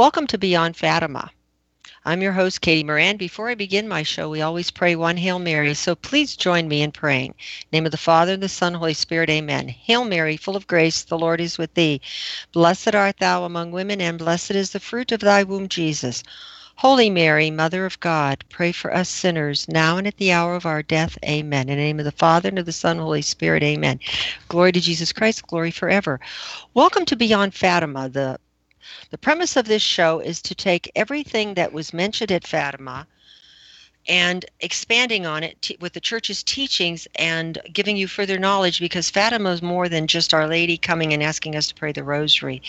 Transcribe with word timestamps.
Welcome 0.00 0.28
to 0.28 0.38
Beyond 0.38 0.78
Fatima. 0.78 1.30
I'm 2.06 2.22
your 2.22 2.32
host, 2.32 2.62
Katie 2.62 2.84
Moran. 2.84 3.18
Before 3.18 3.50
I 3.50 3.54
begin 3.54 3.86
my 3.86 4.02
show, 4.02 4.30
we 4.30 4.40
always 4.40 4.70
pray 4.70 4.96
one 4.96 5.18
Hail 5.18 5.38
Mary, 5.38 5.74
so 5.74 5.94
please 5.94 6.36
join 6.36 6.68
me 6.68 6.80
in 6.80 6.90
praying. 6.90 7.34
name 7.70 7.84
of 7.84 7.92
the 7.92 7.98
Father, 7.98 8.32
and 8.32 8.42
the 8.42 8.48
Son, 8.48 8.72
Holy 8.72 8.94
Spirit, 8.94 9.28
amen. 9.28 9.68
Hail 9.68 10.06
Mary, 10.06 10.38
full 10.38 10.56
of 10.56 10.66
grace, 10.66 11.02
the 11.02 11.18
Lord 11.18 11.38
is 11.38 11.58
with 11.58 11.74
thee. 11.74 12.00
Blessed 12.50 12.94
art 12.94 13.18
thou 13.18 13.44
among 13.44 13.72
women, 13.72 14.00
and 14.00 14.18
blessed 14.18 14.52
is 14.52 14.70
the 14.70 14.80
fruit 14.80 15.12
of 15.12 15.20
thy 15.20 15.42
womb, 15.42 15.68
Jesus. 15.68 16.22
Holy 16.76 17.10
Mary, 17.10 17.50
Mother 17.50 17.84
of 17.84 18.00
God, 18.00 18.42
pray 18.48 18.72
for 18.72 18.94
us 18.94 19.10
sinners, 19.10 19.68
now 19.68 19.98
and 19.98 20.06
at 20.06 20.16
the 20.16 20.32
hour 20.32 20.54
of 20.54 20.64
our 20.64 20.82
death. 20.82 21.18
Amen. 21.26 21.68
In 21.68 21.76
the 21.76 21.84
name 21.84 21.98
of 21.98 22.06
the 22.06 22.12
Father, 22.12 22.48
and 22.48 22.58
of 22.58 22.64
the 22.64 22.72
Son, 22.72 22.96
Holy 22.96 23.20
Spirit. 23.20 23.62
Amen. 23.62 24.00
Glory 24.48 24.72
to 24.72 24.80
Jesus 24.80 25.12
Christ, 25.12 25.46
glory 25.46 25.70
forever. 25.70 26.20
Welcome 26.72 27.04
to 27.04 27.16
Beyond 27.16 27.52
Fatima, 27.52 28.08
the 28.08 28.39
the 29.10 29.18
premise 29.18 29.56
of 29.56 29.66
this 29.66 29.82
show 29.82 30.20
is 30.20 30.40
to 30.42 30.54
take 30.54 30.90
everything 30.94 31.54
that 31.54 31.72
was 31.72 31.92
mentioned 31.92 32.32
at 32.32 32.46
Fatima 32.46 33.06
and 34.08 34.46
expanding 34.60 35.26
on 35.26 35.42
it 35.42 35.60
t- 35.60 35.76
with 35.80 35.92
the 35.92 36.00
church's 36.00 36.42
teachings 36.42 37.06
and 37.16 37.58
giving 37.72 37.96
you 37.96 38.08
further 38.08 38.38
knowledge 38.38 38.80
because 38.80 39.10
Fatima 39.10 39.50
is 39.50 39.62
more 39.62 39.88
than 39.88 40.06
just 40.06 40.32
Our 40.32 40.48
Lady 40.48 40.76
coming 40.76 41.12
and 41.12 41.22
asking 41.22 41.54
us 41.54 41.68
to 41.68 41.74
pray 41.74 41.92
the 41.92 42.02
rosary. 42.02 42.62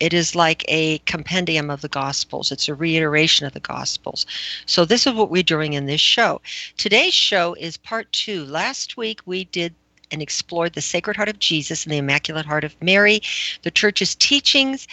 It 0.00 0.14
is 0.14 0.34
like 0.34 0.64
a 0.68 0.98
compendium 1.00 1.70
of 1.70 1.82
the 1.82 1.88
Gospels, 1.88 2.50
it's 2.50 2.68
a 2.68 2.74
reiteration 2.74 3.46
of 3.46 3.52
the 3.52 3.60
Gospels. 3.60 4.26
So, 4.66 4.84
this 4.84 5.06
is 5.06 5.12
what 5.12 5.30
we're 5.30 5.42
doing 5.42 5.74
in 5.74 5.86
this 5.86 6.00
show. 6.00 6.40
Today's 6.76 7.14
show 7.14 7.54
is 7.54 7.76
part 7.76 8.10
two. 8.12 8.44
Last 8.44 8.96
week 8.96 9.20
we 9.26 9.44
did 9.44 9.74
and 10.10 10.22
explored 10.22 10.72
the 10.72 10.80
Sacred 10.80 11.16
Heart 11.16 11.28
of 11.28 11.38
Jesus 11.38 11.84
and 11.84 11.92
the 11.92 11.98
Immaculate 11.98 12.46
Heart 12.46 12.64
of 12.64 12.74
Mary, 12.82 13.20
the 13.62 13.70
church's 13.70 14.16
teachings 14.16 14.88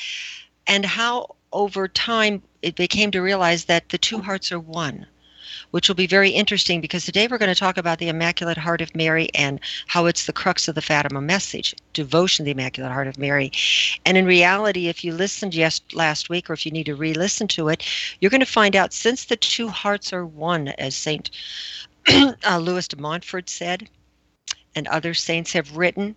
and 0.67 0.85
how 0.85 1.35
over 1.51 1.87
time 1.87 2.41
it 2.61 2.75
became 2.75 3.11
to 3.11 3.21
realize 3.21 3.65
that 3.65 3.89
the 3.89 3.97
two 3.97 4.21
hearts 4.21 4.51
are 4.51 4.59
one 4.59 5.07
which 5.71 5.87
will 5.87 5.95
be 5.95 6.07
very 6.07 6.29
interesting 6.29 6.81
because 6.81 7.05
today 7.05 7.27
we're 7.27 7.37
going 7.37 7.53
to 7.53 7.59
talk 7.59 7.77
about 7.77 7.99
the 7.99 8.09
Immaculate 8.09 8.57
Heart 8.57 8.81
of 8.81 8.95
Mary 8.95 9.29
and 9.33 9.59
how 9.87 10.05
it's 10.05 10.25
the 10.25 10.33
crux 10.33 10.67
of 10.67 10.75
the 10.75 10.81
Fatima 10.81 11.21
message, 11.21 11.75
devotion 11.93 12.43
to 12.43 12.45
the 12.45 12.51
Immaculate 12.51 12.91
Heart 12.91 13.07
of 13.07 13.17
Mary. 13.17 13.51
And 14.05 14.17
in 14.17 14.25
reality, 14.25 14.87
if 14.87 15.03
you 15.03 15.13
listened 15.13 15.53
yes, 15.53 15.81
last 15.93 16.29
week 16.29 16.49
or 16.49 16.53
if 16.53 16.65
you 16.65 16.71
need 16.71 16.85
to 16.85 16.95
re 16.95 17.13
listen 17.13 17.47
to 17.49 17.69
it, 17.69 17.83
you're 18.19 18.31
going 18.31 18.39
to 18.39 18.45
find 18.45 18.75
out 18.75 18.93
since 18.93 19.25
the 19.25 19.35
two 19.35 19.67
hearts 19.67 20.13
are 20.13 20.25
one, 20.25 20.69
as 20.69 20.95
St. 20.95 21.29
uh, 22.09 22.57
Louis 22.57 22.87
de 22.87 22.97
Montfort 22.97 23.49
said, 23.49 23.89
and 24.77 24.87
other 24.89 25.15
saints 25.15 25.53
have 25.53 25.75
written 25.75 26.15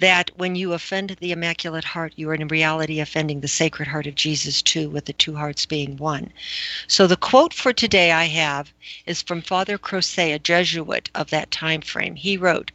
that 0.00 0.32
when 0.36 0.56
you 0.56 0.72
offend 0.72 1.16
the 1.20 1.30
Immaculate 1.30 1.84
Heart, 1.84 2.14
you 2.16 2.28
are 2.30 2.34
in 2.34 2.48
reality 2.48 2.98
offending 2.98 3.40
the 3.40 3.46
Sacred 3.46 3.86
Heart 3.86 4.08
of 4.08 4.16
Jesus 4.16 4.60
too, 4.60 4.90
with 4.90 5.04
the 5.04 5.12
two 5.12 5.36
hearts 5.36 5.66
being 5.66 5.96
one. 5.96 6.32
So 6.88 7.06
the 7.06 7.16
quote 7.16 7.54
for 7.54 7.72
today 7.72 8.10
I 8.10 8.24
have 8.24 8.72
is 9.06 9.22
from 9.22 9.40
Father 9.40 9.78
Croiset, 9.78 10.34
a 10.34 10.40
Jesuit 10.40 11.10
of 11.14 11.30
that 11.30 11.52
time 11.52 11.80
frame. 11.80 12.16
He 12.16 12.36
wrote, 12.36 12.72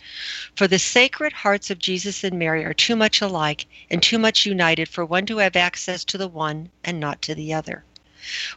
For 0.56 0.66
the 0.66 0.80
Sacred 0.80 1.34
Hearts 1.34 1.70
of 1.70 1.78
Jesus 1.78 2.24
and 2.24 2.40
Mary 2.40 2.64
are 2.64 2.74
too 2.74 2.96
much 2.96 3.20
alike 3.20 3.66
and 3.92 4.02
too 4.02 4.18
much 4.18 4.46
united 4.46 4.88
for 4.88 5.04
one 5.04 5.26
to 5.26 5.40
have 5.40 5.58
access 5.58 6.06
to 6.06 6.18
the 6.18 6.30
one 6.30 6.70
and 6.86 7.02
not 7.02 7.22
to 7.24 7.36
the 7.36 7.54
other. 7.54 7.84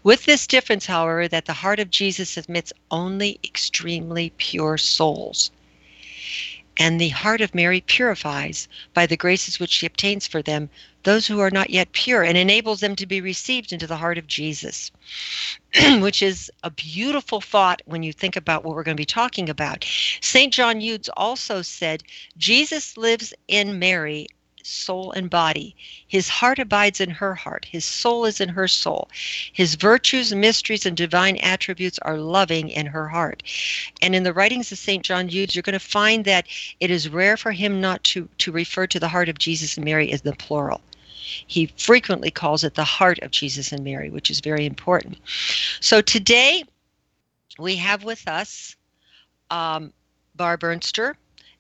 With 0.05 0.25
this 0.25 0.47
difference, 0.47 0.87
however, 0.87 1.27
that 1.27 1.47
the 1.47 1.53
heart 1.53 1.81
of 1.81 1.91
Jesus 1.91 2.37
admits 2.37 2.73
only 2.93 3.41
extremely 3.43 4.31
pure 4.37 4.79
souls 4.79 5.51
and 6.81 6.99
the 6.99 7.11
heart 7.11 7.43
of 7.43 7.55
Mary 7.55 7.83
purifies, 7.83 8.67
by 8.95 9.05
the 9.05 9.17
graces 9.17 9.61
which 9.61 9.71
she 9.71 9.85
obtains 9.85 10.27
for 10.27 10.41
them, 10.41 10.71
those 11.03 11.27
who 11.27 11.39
are 11.39 11.51
not 11.51 11.69
yet 11.69 11.93
pure 11.93 12.23
and 12.23 12.39
enables 12.39 12.81
them 12.81 12.97
to 12.97 13.07
be 13.07 13.21
received 13.21 13.71
into 13.71 13.87
the 13.87 13.99
heart 13.99 14.17
of 14.17 14.27
Jesus, 14.27 14.91
which 15.99 16.23
is 16.23 16.51
a 16.63 16.71
beautiful 16.71 17.43
thought 17.43 17.83
when 17.85 18.03
you 18.03 18.15
think 18.15 18.35
about 18.35 18.65
what 18.65 18.75
we're 18.75 18.83
going 18.83 18.97
to 18.97 19.01
be 19.01 19.05
talking 19.05 19.51
about. 19.51 19.85
St. 20.23 20.55
John 20.55 20.81
Eudes 20.81 21.11
also 21.19 21.61
said, 21.61 22.03
Jesus 22.39 22.97
lives 22.97 23.35
in 23.47 23.79
Mary 23.79 24.27
soul 24.71 25.13
and 25.13 25.29
body. 25.29 25.75
His 26.07 26.29
heart 26.29 26.59
abides 26.59 27.01
in 27.01 27.11
her 27.11 27.35
heart. 27.35 27.67
His 27.71 27.85
soul 27.85 28.25
is 28.25 28.41
in 28.41 28.49
her 28.51 28.69
soul. 28.69 29.09
His 29.53 29.75
virtues, 29.75 30.35
mysteries, 30.35 30.87
and 30.87 30.97
divine 30.97 31.37
attributes 31.39 31.99
are 32.01 32.17
loving 32.17 32.69
in 32.69 32.87
her 32.87 33.09
heart. 33.09 33.43
And 34.01 34.15
in 34.15 34.23
the 34.23 34.33
writings 34.33 34.73
of 34.73 34.79
St. 34.79 35.05
John 35.05 35.29
Eudes, 35.29 35.55
you're 35.55 35.63
going 35.63 35.73
to 35.73 35.81
find 35.81 36.25
that 36.25 36.47
it 36.81 36.91
is 36.91 37.09
rare 37.09 37.37
for 37.37 37.53
him 37.53 37.81
not 37.81 38.03
to, 38.05 38.29
to 38.39 38.53
refer 38.53 38.87
to 38.87 39.01
the 39.01 39.09
heart 39.09 39.29
of 39.29 39.39
Jesus 39.39 39.77
and 39.77 39.85
Mary 39.85 40.13
as 40.13 40.23
the 40.23 40.33
plural. 40.33 40.81
He 41.47 41.67
frequently 41.77 42.31
calls 42.31 42.65
it 42.65 42.75
the 42.75 42.85
heart 42.85 43.19
of 43.21 43.31
Jesus 43.31 43.73
and 43.73 43.85
Mary, 43.85 44.11
which 44.11 44.31
is 44.31 44.41
very 44.41 44.67
important. 44.67 45.19
So 45.81 46.01
today 46.01 46.65
we 47.59 47.77
have 47.77 48.05
with 48.05 48.27
us 48.27 48.77
um, 49.51 49.93
Barb 50.35 50.61
Ernster, 50.61 51.15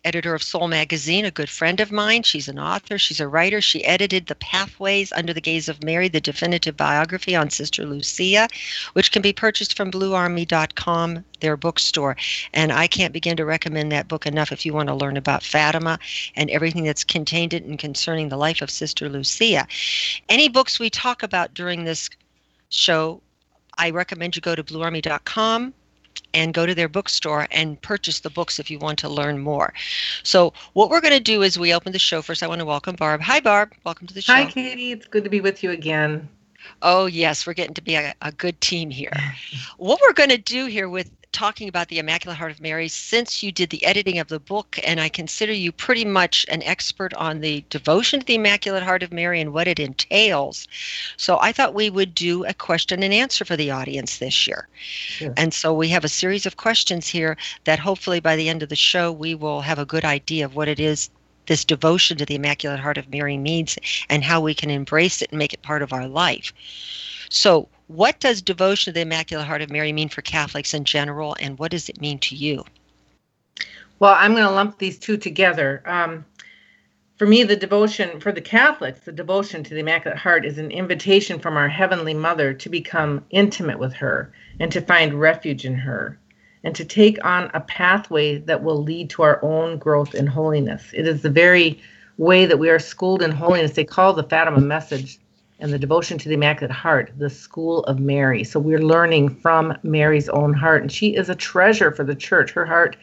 editor 0.04 0.34
of 0.34 0.42
Soul 0.42 0.68
Magazine, 0.68 1.24
a 1.24 1.30
good 1.30 1.48
friend 1.48 1.80
of 1.80 1.92
mine. 1.92 2.22
She's 2.22 2.48
an 2.48 2.58
author, 2.58 2.98
she's 2.98 3.20
a 3.20 3.28
writer. 3.28 3.60
She 3.60 3.84
edited 3.84 4.26
The 4.26 4.34
Pathways 4.36 5.12
Under 5.12 5.32
the 5.32 5.40
Gaze 5.40 5.68
of 5.68 5.82
Mary, 5.82 6.08
the 6.08 6.20
definitive 6.20 6.76
biography 6.76 7.36
on 7.36 7.50
Sister 7.50 7.84
Lucia, 7.84 8.48
which 8.94 9.12
can 9.12 9.22
be 9.22 9.32
purchased 9.32 9.76
from 9.76 9.90
bluearmy.com, 9.90 11.24
their 11.40 11.56
bookstore. 11.56 12.16
And 12.54 12.72
I 12.72 12.86
can't 12.86 13.12
begin 13.12 13.36
to 13.36 13.44
recommend 13.44 13.92
that 13.92 14.08
book 14.08 14.26
enough 14.26 14.52
if 14.52 14.64
you 14.64 14.72
want 14.72 14.88
to 14.88 14.94
learn 14.94 15.16
about 15.16 15.42
Fatima 15.42 15.98
and 16.36 16.50
everything 16.50 16.84
that's 16.84 17.04
contained 17.04 17.54
in 17.54 17.64
and 17.64 17.78
concerning 17.78 18.28
the 18.28 18.36
life 18.36 18.62
of 18.62 18.70
Sister 18.70 19.08
Lucia. 19.08 19.66
Any 20.28 20.48
books 20.48 20.78
we 20.78 20.90
talk 20.90 21.22
about 21.22 21.54
during 21.54 21.84
this 21.84 22.10
show, 22.70 23.20
I 23.78 23.90
recommend 23.90 24.36
you 24.36 24.42
go 24.42 24.54
to 24.54 24.64
bluearmy.com 24.64 25.74
and 26.34 26.54
go 26.54 26.66
to 26.66 26.74
their 26.74 26.88
bookstore 26.88 27.46
and 27.50 27.80
purchase 27.82 28.20
the 28.20 28.30
books 28.30 28.58
if 28.58 28.70
you 28.70 28.78
want 28.78 28.98
to 29.00 29.08
learn 29.08 29.38
more. 29.38 29.72
So, 30.22 30.52
what 30.74 30.90
we're 30.90 31.00
going 31.00 31.14
to 31.14 31.20
do 31.20 31.42
is 31.42 31.58
we 31.58 31.74
open 31.74 31.92
the 31.92 31.98
show. 31.98 32.22
First, 32.22 32.42
I 32.42 32.46
want 32.46 32.60
to 32.60 32.64
welcome 32.64 32.96
Barb. 32.96 33.20
Hi, 33.22 33.40
Barb. 33.40 33.72
Welcome 33.84 34.06
to 34.06 34.14
the 34.14 34.22
show. 34.22 34.32
Hi, 34.32 34.46
Katie. 34.46 34.92
It's 34.92 35.06
good 35.06 35.24
to 35.24 35.30
be 35.30 35.40
with 35.40 35.62
you 35.62 35.70
again. 35.70 36.28
Oh, 36.82 37.06
yes. 37.06 37.46
We're 37.46 37.54
getting 37.54 37.74
to 37.74 37.82
be 37.82 37.94
a, 37.94 38.14
a 38.22 38.32
good 38.32 38.60
team 38.60 38.90
here. 38.90 39.12
what 39.76 40.00
we're 40.02 40.12
going 40.12 40.30
to 40.30 40.38
do 40.38 40.66
here 40.66 40.88
with 40.88 41.10
talking 41.32 41.68
about 41.68 41.88
the 41.88 41.98
Immaculate 41.98 42.38
Heart 42.38 42.52
of 42.52 42.60
Mary 42.60 42.88
since 42.88 43.42
you 43.42 43.52
did 43.52 43.70
the 43.70 43.84
editing 43.84 44.18
of 44.18 44.28
the 44.28 44.40
book, 44.40 44.78
and 44.84 45.00
I 45.00 45.08
consider 45.08 45.52
you 45.52 45.72
pretty 45.72 46.04
much 46.04 46.44
an 46.48 46.62
expert 46.62 47.14
on 47.14 47.40
the 47.40 47.64
devotion 47.70 48.20
to 48.20 48.26
the 48.26 48.34
Immaculate 48.34 48.82
Heart 48.82 49.02
of 49.02 49.12
Mary 49.12 49.40
and 49.40 49.52
what 49.52 49.68
it 49.68 49.78
entails. 49.78 50.66
So 51.16 51.38
I 51.40 51.52
thought 51.52 51.74
we 51.74 51.90
would 51.90 52.14
do 52.14 52.44
a 52.44 52.54
question 52.54 53.02
and 53.02 53.14
answer 53.14 53.44
for 53.44 53.56
the 53.56 53.70
audience 53.70 54.18
this 54.18 54.46
year. 54.46 54.68
Sure. 54.80 55.32
And 55.36 55.54
so 55.54 55.72
we 55.72 55.88
have 55.88 56.04
a 56.04 56.08
series 56.08 56.46
of 56.46 56.56
questions 56.56 57.08
here 57.08 57.36
that 57.64 57.78
hopefully 57.78 58.20
by 58.20 58.36
the 58.36 58.48
end 58.48 58.62
of 58.62 58.68
the 58.68 58.76
show 58.76 59.12
we 59.12 59.34
will 59.34 59.60
have 59.60 59.78
a 59.78 59.86
good 59.86 60.04
idea 60.04 60.44
of 60.44 60.56
what 60.56 60.68
it 60.68 60.80
is 60.80 61.10
this 61.46 61.64
devotion 61.64 62.16
to 62.18 62.26
the 62.26 62.36
Immaculate 62.36 62.80
Heart 62.80 62.98
of 62.98 63.10
Mary 63.10 63.36
means 63.36 63.78
and 64.08 64.22
how 64.22 64.40
we 64.40 64.54
can 64.54 64.70
embrace 64.70 65.22
it 65.22 65.30
and 65.30 65.38
make 65.38 65.52
it 65.52 65.62
part 65.62 65.82
of 65.82 65.92
our 65.92 66.06
life. 66.06 66.52
So, 67.28 67.68
what 67.86 68.20
does 68.20 68.40
devotion 68.42 68.92
to 68.92 68.94
the 68.94 69.02
Immaculate 69.02 69.46
Heart 69.46 69.62
of 69.62 69.70
Mary 69.70 69.92
mean 69.92 70.08
for 70.08 70.22
Catholics 70.22 70.74
in 70.74 70.84
general, 70.84 71.36
and 71.40 71.58
what 71.58 71.72
does 71.72 71.88
it 71.88 72.00
mean 72.00 72.18
to 72.20 72.36
you? 72.36 72.64
Well, 73.98 74.14
I'm 74.16 74.32
going 74.32 74.44
to 74.44 74.50
lump 74.50 74.78
these 74.78 74.98
two 74.98 75.16
together. 75.16 75.82
Um, 75.84 76.24
for 77.16 77.26
me, 77.26 77.42
the 77.42 77.56
devotion 77.56 78.18
for 78.18 78.32
the 78.32 78.40
Catholics, 78.40 79.00
the 79.00 79.12
devotion 79.12 79.62
to 79.62 79.74
the 79.74 79.80
Immaculate 79.80 80.18
Heart 80.18 80.46
is 80.46 80.56
an 80.56 80.70
invitation 80.70 81.38
from 81.38 81.56
our 81.56 81.68
Heavenly 81.68 82.14
Mother 82.14 82.54
to 82.54 82.68
become 82.68 83.24
intimate 83.30 83.78
with 83.78 83.92
her 83.94 84.32
and 84.58 84.72
to 84.72 84.80
find 84.80 85.20
refuge 85.20 85.66
in 85.66 85.74
her 85.74 86.18
and 86.64 86.74
to 86.74 86.84
take 86.84 87.24
on 87.24 87.50
a 87.54 87.60
pathway 87.60 88.38
that 88.38 88.62
will 88.62 88.82
lead 88.82 89.10
to 89.10 89.22
our 89.22 89.42
own 89.42 89.78
growth 89.78 90.14
in 90.14 90.26
holiness. 90.26 90.90
It 90.92 91.06
is 91.06 91.22
the 91.22 91.30
very 91.30 91.80
way 92.18 92.44
that 92.46 92.58
we 92.58 92.68
are 92.68 92.78
schooled 92.78 93.22
in 93.22 93.30
holiness. 93.30 93.72
They 93.72 93.84
call 93.84 94.12
the 94.12 94.24
Fatima 94.24 94.60
message 94.60 95.18
and 95.58 95.72
the 95.72 95.78
devotion 95.78 96.18
to 96.18 96.28
the 96.28 96.34
Immaculate 96.34 96.70
Heart, 96.70 97.12
the 97.18 97.30
School 97.30 97.84
of 97.84 97.98
Mary. 97.98 98.44
So 98.44 98.60
we're 98.60 98.82
learning 98.82 99.36
from 99.36 99.76
Mary's 99.82 100.28
own 100.28 100.52
heart, 100.52 100.82
and 100.82 100.90
she 100.90 101.14
is 101.16 101.28
a 101.28 101.34
treasure 101.34 101.92
for 101.92 102.04
the 102.04 102.14
church. 102.14 102.50
Her 102.50 102.66
heart 102.66 102.96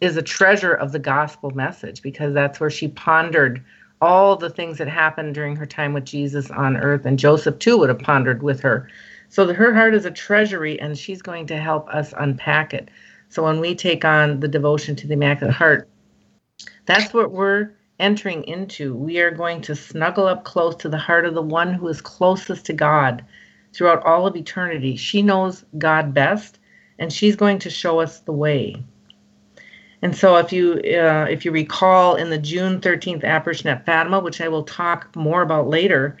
is 0.00 0.16
a 0.16 0.22
treasure 0.22 0.72
of 0.72 0.92
the 0.92 0.98
gospel 0.98 1.50
message 1.50 2.02
because 2.02 2.34
that's 2.34 2.60
where 2.60 2.70
she 2.70 2.88
pondered 2.88 3.64
all 4.00 4.36
the 4.36 4.50
things 4.50 4.78
that 4.78 4.88
happened 4.88 5.34
during 5.34 5.56
her 5.56 5.66
time 5.66 5.92
with 5.92 6.04
Jesus 6.04 6.50
on 6.50 6.76
earth, 6.76 7.04
and 7.04 7.18
Joseph 7.18 7.58
too 7.58 7.78
would 7.78 7.88
have 7.88 7.98
pondered 7.98 8.42
with 8.42 8.60
her. 8.60 8.88
So 9.28 9.44
the, 9.44 9.54
her 9.54 9.74
heart 9.74 9.94
is 9.94 10.04
a 10.04 10.10
treasury, 10.10 10.80
and 10.80 10.96
she's 10.96 11.22
going 11.22 11.46
to 11.48 11.56
help 11.56 11.88
us 11.88 12.14
unpack 12.16 12.72
it. 12.72 12.88
So 13.28 13.44
when 13.44 13.60
we 13.60 13.74
take 13.74 14.04
on 14.04 14.40
the 14.40 14.48
devotion 14.48 14.96
to 14.96 15.06
the 15.06 15.14
Immaculate 15.14 15.54
Heart, 15.54 15.88
that's 16.86 17.12
what 17.12 17.30
we're 17.30 17.72
entering 17.98 18.44
into, 18.44 18.94
we 18.94 19.18
are 19.18 19.30
going 19.30 19.60
to 19.62 19.74
snuggle 19.74 20.26
up 20.26 20.44
close 20.44 20.76
to 20.76 20.88
the 20.88 20.98
heart 20.98 21.26
of 21.26 21.34
the 21.34 21.42
one 21.42 21.74
who 21.74 21.88
is 21.88 22.00
closest 22.00 22.66
to 22.66 22.72
God 22.72 23.24
throughout 23.72 24.04
all 24.04 24.26
of 24.26 24.36
eternity. 24.36 24.96
She 24.96 25.22
knows 25.22 25.64
God 25.76 26.14
best, 26.14 26.58
and 26.98 27.12
she's 27.12 27.36
going 27.36 27.58
to 27.60 27.70
show 27.70 28.00
us 28.00 28.20
the 28.20 28.32
way. 28.32 28.82
And 30.00 30.16
so, 30.16 30.36
if 30.36 30.52
you 30.52 30.74
uh, 30.74 31.26
if 31.28 31.44
you 31.44 31.50
recall, 31.50 32.14
in 32.14 32.30
the 32.30 32.38
June 32.38 32.80
13th 32.80 33.24
apparition 33.24 33.68
at 33.68 33.84
Fatima, 33.84 34.20
which 34.20 34.40
I 34.40 34.46
will 34.46 34.62
talk 34.62 35.14
more 35.16 35.42
about 35.42 35.68
later, 35.68 36.16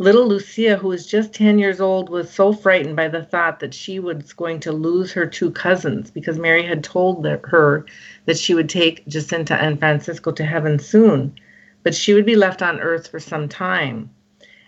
Little 0.00 0.26
Lucia, 0.26 0.76
who 0.76 0.88
was 0.88 1.04
just 1.06 1.34
10 1.34 1.58
years 1.58 1.78
old, 1.78 2.08
was 2.08 2.30
so 2.30 2.54
frightened 2.54 2.96
by 2.96 3.06
the 3.08 3.22
thought 3.22 3.60
that 3.60 3.74
she 3.74 3.98
was 3.98 4.32
going 4.32 4.58
to 4.60 4.72
lose 4.72 5.12
her 5.12 5.26
two 5.26 5.50
cousins 5.50 6.10
because 6.10 6.38
Mary 6.38 6.62
had 6.62 6.82
told 6.82 7.22
her 7.26 7.84
that 8.24 8.38
she 8.38 8.54
would 8.54 8.70
take 8.70 9.06
Jacinta 9.08 9.56
and 9.56 9.78
Francisco 9.78 10.32
to 10.32 10.42
heaven 10.42 10.78
soon, 10.78 11.34
but 11.82 11.94
she 11.94 12.14
would 12.14 12.24
be 12.24 12.34
left 12.34 12.62
on 12.62 12.80
earth 12.80 13.08
for 13.08 13.20
some 13.20 13.46
time. 13.46 14.08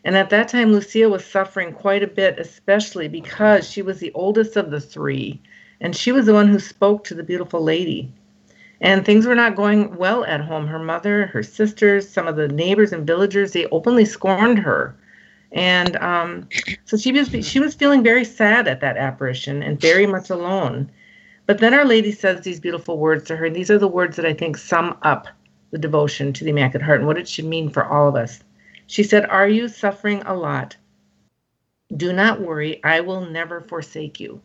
And 0.05 0.19
at 0.19 0.29
that 0.29 0.49
time, 0.49 0.71
Lucia 0.71 1.09
was 1.09 1.25
suffering 1.25 1.73
quite 1.73 2.03
a 2.03 2.09
bit, 2.09 2.39
especially 2.39 3.09
because 3.09 3.71
she 3.71 3.81
was 3.81 4.01
the 4.01 4.13
oldest 4.13 4.59
of 4.59 4.71
the 4.71 4.81
three, 4.81 5.41
and 5.81 5.97
she 5.97 6.13
was 6.13 6.27
the 6.27 6.35
one 6.35 6.49
who 6.49 6.59
spoke 6.59 7.05
to 7.05 7.15
the 7.15 7.23
beautiful 7.23 7.63
lady. 7.63 8.13
And 8.83 9.03
things 9.03 9.25
were 9.25 9.35
not 9.35 9.57
going 9.57 9.97
well 9.97 10.27
at 10.27 10.43
home. 10.43 10.67
Her 10.67 10.79
mother, 10.79 11.29
her 11.29 11.43
sisters, 11.43 12.07
some 12.07 12.29
of 12.29 12.37
the 12.37 12.49
neighbors 12.49 12.93
and 12.93 13.07
villagers, 13.07 13.53
they 13.53 13.65
openly 13.69 14.05
scorned 14.05 14.59
her 14.59 14.95
and 15.53 15.97
um, 15.97 16.49
so 16.85 16.97
she 16.97 17.13
was 17.13 17.29
she 17.47 17.61
was 17.61 17.75
feeling 17.75 18.03
very 18.03 18.25
sad 18.25 18.67
at 18.67 18.81
that 18.81 18.97
apparition 18.97 19.63
and 19.63 19.81
very 19.81 20.07
much 20.07 20.31
alone. 20.31 20.91
But 21.47 21.59
then 21.59 21.75
Our 21.75 21.85
Lady 21.85 22.13
says 22.13 22.41
these 22.41 22.61
beautiful 22.61 22.99
words 22.99 23.25
to 23.25 23.37
her, 23.37 23.47
and 23.47 23.57
these 23.57 23.71
are 23.71 23.79
the 23.79 23.89
words 23.89 24.17
that 24.17 24.27
I 24.27 24.33
think 24.33 24.57
sum 24.57 24.97
up 25.03 25.27
the 25.73 25.79
devotion 25.79 26.33
to 26.33 26.45
the 26.45 26.51
Immaculate 26.51 26.85
Heart 26.85 27.01
and 27.01 27.07
what 27.07 27.19
it 27.19 27.29
should 27.29 27.47
mean 27.47 27.69
for 27.69 27.85
all 27.85 28.09
of 28.09 28.15
us. 28.15 28.43
She 28.87 29.03
said, 29.03 29.27
Are 29.27 29.49
you 29.49 29.69
suffering 29.69 30.23
a 30.25 30.35
lot? 30.35 30.77
Do 31.97 32.13
not 32.13 32.41
worry, 32.41 32.83
I 32.85 33.01
will 33.01 33.23
never 33.23 33.61
forsake 33.61 34.21
you. 34.21 34.41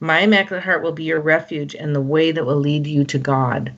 My 0.00 0.20
Immaculate 0.20 0.64
Heart 0.64 0.82
will 0.82 0.92
be 0.92 1.04
your 1.04 1.20
refuge 1.20 1.74
and 1.74 1.94
the 1.94 2.00
way 2.00 2.32
that 2.32 2.46
will 2.46 2.56
lead 2.56 2.86
you 2.86 3.04
to 3.04 3.18
God. 3.18 3.72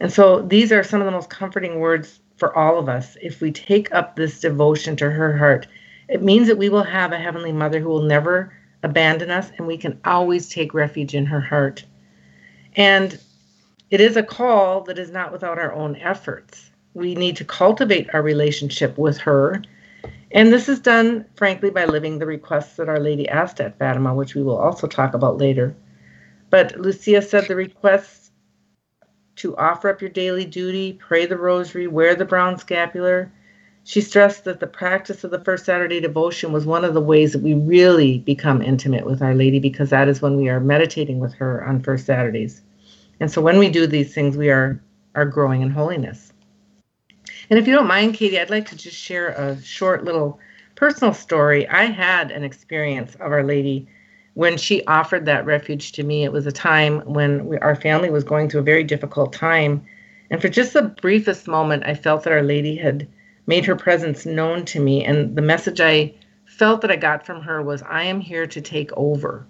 And 0.00 0.12
so 0.12 0.42
these 0.42 0.72
are 0.72 0.84
some 0.84 1.00
of 1.00 1.06
the 1.06 1.12
most 1.12 1.30
comforting 1.30 1.78
words 1.78 2.20
for 2.36 2.56
all 2.56 2.78
of 2.78 2.88
us 2.88 3.16
if 3.22 3.40
we 3.40 3.50
take 3.50 3.92
up 3.94 4.16
this 4.16 4.40
devotion 4.40 4.96
to 4.96 5.10
her 5.10 5.36
heart. 5.36 5.66
It 6.08 6.22
means 6.22 6.46
that 6.48 6.58
we 6.58 6.68
will 6.68 6.84
have 6.84 7.12
a 7.12 7.18
Heavenly 7.18 7.52
Mother 7.52 7.80
who 7.80 7.88
will 7.88 8.02
never 8.02 8.52
abandon 8.82 9.30
us 9.30 9.50
and 9.58 9.66
we 9.66 9.76
can 9.76 9.98
always 10.04 10.48
take 10.48 10.74
refuge 10.74 11.14
in 11.14 11.26
her 11.26 11.40
heart. 11.40 11.84
And 12.76 13.18
it 13.90 14.00
is 14.00 14.16
a 14.16 14.22
call 14.22 14.82
that 14.82 14.98
is 14.98 15.10
not 15.10 15.32
without 15.32 15.58
our 15.58 15.72
own 15.72 15.96
efforts. 15.96 16.70
We 16.94 17.14
need 17.14 17.36
to 17.36 17.44
cultivate 17.44 18.12
our 18.12 18.22
relationship 18.22 18.96
with 18.98 19.18
her. 19.18 19.62
And 20.32 20.52
this 20.52 20.68
is 20.68 20.80
done, 20.80 21.24
frankly, 21.36 21.70
by 21.70 21.84
living 21.84 22.18
the 22.18 22.26
requests 22.26 22.76
that 22.76 22.88
Our 22.88 23.00
Lady 23.00 23.28
asked 23.28 23.60
at 23.60 23.78
Fatima, 23.78 24.14
which 24.14 24.34
we 24.34 24.42
will 24.42 24.58
also 24.58 24.86
talk 24.86 25.14
about 25.14 25.38
later. 25.38 25.74
But 26.50 26.78
Lucia 26.78 27.22
said 27.22 27.46
the 27.46 27.56
requests 27.56 28.25
to 29.36 29.56
offer 29.56 29.88
up 29.88 30.00
your 30.00 30.10
daily 30.10 30.44
duty, 30.44 30.94
pray 30.94 31.26
the 31.26 31.36
rosary, 31.36 31.86
wear 31.86 32.14
the 32.14 32.24
brown 32.24 32.58
scapular. 32.58 33.30
She 33.84 34.00
stressed 34.00 34.44
that 34.44 34.58
the 34.58 34.66
practice 34.66 35.22
of 35.22 35.30
the 35.30 35.44
first 35.44 35.64
Saturday 35.64 36.00
devotion 36.00 36.52
was 36.52 36.66
one 36.66 36.84
of 36.84 36.94
the 36.94 37.00
ways 37.00 37.32
that 37.32 37.42
we 37.42 37.54
really 37.54 38.18
become 38.18 38.60
intimate 38.60 39.06
with 39.06 39.22
Our 39.22 39.34
Lady 39.34 39.60
because 39.60 39.90
that 39.90 40.08
is 40.08 40.20
when 40.20 40.36
we 40.36 40.48
are 40.48 40.58
meditating 40.58 41.20
with 41.20 41.34
her 41.34 41.64
on 41.64 41.80
first 41.80 42.06
Saturdays. 42.06 42.62
And 43.20 43.30
so 43.30 43.40
when 43.40 43.58
we 43.58 43.70
do 43.70 43.86
these 43.86 44.12
things, 44.12 44.36
we 44.36 44.50
are, 44.50 44.80
are 45.14 45.24
growing 45.24 45.62
in 45.62 45.70
holiness. 45.70 46.32
And 47.48 47.58
if 47.58 47.68
you 47.68 47.74
don't 47.74 47.86
mind, 47.86 48.14
Katie, 48.14 48.40
I'd 48.40 48.50
like 48.50 48.68
to 48.70 48.76
just 48.76 48.96
share 48.96 49.28
a 49.28 49.60
short 49.62 50.04
little 50.04 50.40
personal 50.74 51.14
story. 51.14 51.68
I 51.68 51.84
had 51.84 52.30
an 52.30 52.42
experience 52.42 53.14
of 53.14 53.32
Our 53.32 53.44
Lady 53.44 53.86
when 54.36 54.58
she 54.58 54.84
offered 54.84 55.24
that 55.24 55.46
refuge 55.46 55.92
to 55.92 56.02
me, 56.02 56.22
it 56.22 56.30
was 56.30 56.46
a 56.46 56.52
time 56.52 57.00
when 57.06 57.46
we, 57.46 57.56
our 57.60 57.74
family 57.74 58.10
was 58.10 58.22
going 58.22 58.50
through 58.50 58.60
a 58.60 58.64
very 58.64 58.84
difficult 58.84 59.32
time. 59.32 59.82
And 60.30 60.42
for 60.42 60.50
just 60.50 60.74
the 60.74 60.82
briefest 60.82 61.48
moment, 61.48 61.84
I 61.86 61.94
felt 61.94 62.22
that 62.24 62.34
Our 62.34 62.42
Lady 62.42 62.76
had 62.76 63.08
made 63.46 63.64
her 63.64 63.74
presence 63.74 64.26
known 64.26 64.66
to 64.66 64.78
me. 64.78 65.02
And 65.02 65.34
the 65.34 65.40
message 65.40 65.80
I 65.80 66.14
felt 66.44 66.82
that 66.82 66.90
I 66.90 66.96
got 66.96 67.24
from 67.24 67.40
her 67.40 67.62
was, 67.62 67.82
I 67.84 68.02
am 68.02 68.20
here 68.20 68.46
to 68.46 68.60
take 68.60 68.92
over. 68.92 69.46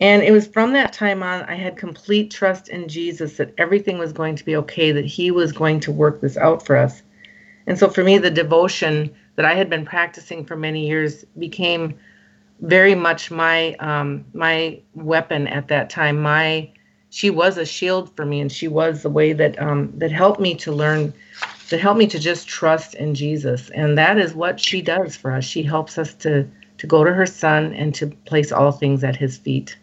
And 0.00 0.24
it 0.24 0.32
was 0.32 0.48
from 0.48 0.72
that 0.72 0.92
time 0.92 1.22
on, 1.22 1.42
I 1.44 1.54
had 1.54 1.76
complete 1.76 2.32
trust 2.32 2.68
in 2.68 2.88
Jesus 2.88 3.36
that 3.36 3.54
everything 3.56 3.98
was 3.98 4.12
going 4.12 4.34
to 4.34 4.44
be 4.44 4.56
okay, 4.56 4.90
that 4.90 5.06
He 5.06 5.30
was 5.30 5.52
going 5.52 5.78
to 5.78 5.92
work 5.92 6.20
this 6.20 6.36
out 6.36 6.66
for 6.66 6.76
us. 6.76 7.04
And 7.68 7.78
so 7.78 7.88
for 7.88 8.02
me, 8.02 8.18
the 8.18 8.32
devotion 8.32 9.14
that 9.36 9.44
I 9.44 9.54
had 9.54 9.70
been 9.70 9.86
practicing 9.86 10.44
for 10.44 10.56
many 10.56 10.88
years 10.88 11.24
became 11.38 11.94
very 12.60 12.94
much 12.94 13.30
my 13.30 13.74
um, 13.74 14.24
my 14.34 14.80
weapon 14.94 15.46
at 15.48 15.68
that 15.68 15.90
time. 15.90 16.20
My 16.20 16.70
she 17.10 17.30
was 17.30 17.56
a 17.56 17.64
shield 17.64 18.14
for 18.16 18.26
me, 18.26 18.40
and 18.40 18.50
she 18.50 18.68
was 18.68 19.02
the 19.02 19.10
way 19.10 19.32
that 19.32 19.60
um, 19.60 19.92
that 19.98 20.12
helped 20.12 20.40
me 20.40 20.54
to 20.56 20.72
learn, 20.72 21.12
that 21.70 21.80
helped 21.80 21.98
me 21.98 22.06
to 22.08 22.18
just 22.18 22.48
trust 22.48 22.94
in 22.94 23.14
Jesus, 23.14 23.70
and 23.70 23.96
that 23.96 24.18
is 24.18 24.34
what 24.34 24.60
she 24.60 24.82
does 24.82 25.16
for 25.16 25.32
us. 25.32 25.44
She 25.44 25.62
helps 25.62 25.98
us 25.98 26.14
to 26.14 26.48
to 26.78 26.86
go 26.86 27.04
to 27.04 27.12
her 27.12 27.26
Son 27.26 27.72
and 27.74 27.94
to 27.94 28.08
place 28.26 28.52
all 28.52 28.72
things 28.72 29.02
at 29.04 29.16
His 29.16 29.38
feet. 29.38 29.76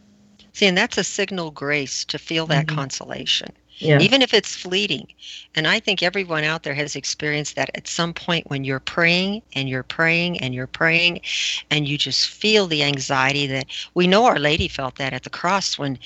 See, 0.54 0.68
and 0.68 0.77
that's 0.77 0.98
a 0.98 1.04
signal 1.04 1.51
grace 1.51 2.06
to 2.06 2.18
feel 2.18 2.45
that 2.48 2.68
mm-hmm. 2.68 2.77
consolation 2.77 3.50
yeah. 3.77 4.00
even 4.00 4.22
if 4.22 4.33
it's 4.33 4.56
fleeting. 4.56 5.07
And 5.56 5.68
I 5.68 5.80
think 5.80 6.01
everyone 6.01 6.44
out 6.44 6.63
there 6.63 6.74
has 6.74 6.95
experienced 6.95 7.56
that 7.56 7.69
at 7.75 7.88
some 7.88 8.13
point 8.13 8.50
when 8.50 8.63
you're 8.63 8.80
praying 8.80 9.42
and 9.54 9.68
you're 9.69 9.83
praying 9.83 10.39
and 10.39 10.54
you're 10.54 10.68
praying 10.68 11.22
and 11.69 11.88
you 11.88 11.98
just 11.98 12.30
feel 12.30 12.68
the 12.68 12.83
anxiety 12.83 13.48
that 13.48 13.68
we 13.94 14.07
know 14.07 14.25
our 14.25 14.39
lady 14.39 14.68
felt 14.68 14.95
that 14.95 15.13
at 15.13 15.24
the 15.24 15.30
cross 15.30 15.77
when 15.77 15.98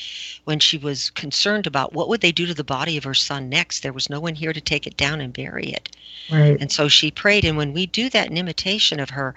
when 0.46 0.60
she 0.60 0.78
was 0.78 1.10
concerned 1.12 1.68
about 1.68 1.94
what 1.94 2.10
would 2.10 2.22
they 2.22 2.32
do 2.32 2.46
to 2.46 2.54
the 2.54 2.64
body 2.64 2.98
of 2.98 3.04
her 3.04 3.14
son 3.14 3.50
next. 3.50 3.82
There 3.82 3.94
was 3.94 4.10
no 4.10 4.20
one 4.20 4.36
here 4.36 4.54
to 4.54 4.62
take 4.62 4.88
it 4.88 4.98
down 4.98 5.22
and 5.22 5.34
bury 5.34 5.68
it. 5.70 5.96
Right. 6.32 6.58
And 6.60 6.72
so 6.72 6.88
she 6.88 7.12
prayed 7.12 7.46
and 7.46 7.58
when 7.58 7.74
we 7.74 7.86
do 7.86 8.10
that 8.10 8.30
in 8.30 8.38
imitation 8.38 9.00
of 9.00 9.10
her, 9.12 9.36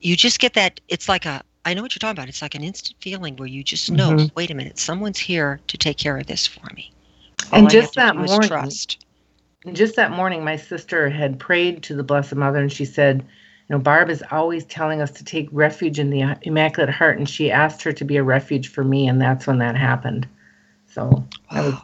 you 0.00 0.16
just 0.16 0.40
get 0.40 0.54
that 0.54 0.80
it's 0.88 1.08
like 1.08 1.26
a 1.26 1.42
I 1.64 1.74
know 1.74 1.82
what 1.82 1.94
you're 1.94 2.00
talking 2.00 2.18
about. 2.18 2.28
It's 2.28 2.42
like 2.42 2.56
an 2.56 2.64
instant 2.64 2.96
feeling 3.00 3.36
where 3.36 3.46
you 3.46 3.62
just 3.62 3.88
know, 3.90 4.10
mm-hmm. 4.10 4.34
wait 4.34 4.50
a 4.50 4.54
minute, 4.54 4.78
someone's 4.78 5.18
here 5.18 5.60
to 5.68 5.78
take 5.78 5.96
care 5.96 6.18
of 6.18 6.26
this 6.26 6.44
for 6.44 6.66
me. 6.74 6.92
All 7.52 7.58
and 7.58 7.70
just 7.70 7.94
that 7.94 8.16
morning, 8.16 8.48
trust. 8.48 9.04
just 9.72 9.96
that 9.96 10.10
morning, 10.10 10.42
my 10.42 10.56
sister 10.56 11.10
had 11.10 11.38
prayed 11.38 11.82
to 11.84 11.94
the 11.94 12.02
Blessed 12.02 12.34
Mother, 12.34 12.58
and 12.58 12.72
she 12.72 12.86
said, 12.86 13.20
"You 13.68 13.76
know, 13.76 13.78
Barb 13.78 14.08
is 14.08 14.24
always 14.30 14.64
telling 14.64 15.02
us 15.02 15.10
to 15.12 15.24
take 15.24 15.48
refuge 15.52 15.98
in 15.98 16.08
the 16.08 16.36
Immaculate 16.42 16.90
Heart, 16.90 17.18
and 17.18 17.28
she 17.28 17.50
asked 17.50 17.82
her 17.82 17.92
to 17.92 18.04
be 18.04 18.16
a 18.16 18.22
refuge 18.22 18.68
for 18.68 18.82
me, 18.82 19.06
and 19.06 19.20
that's 19.20 19.46
when 19.46 19.58
that 19.58 19.76
happened." 19.76 20.26
So, 20.86 21.26
wow. 21.50 21.82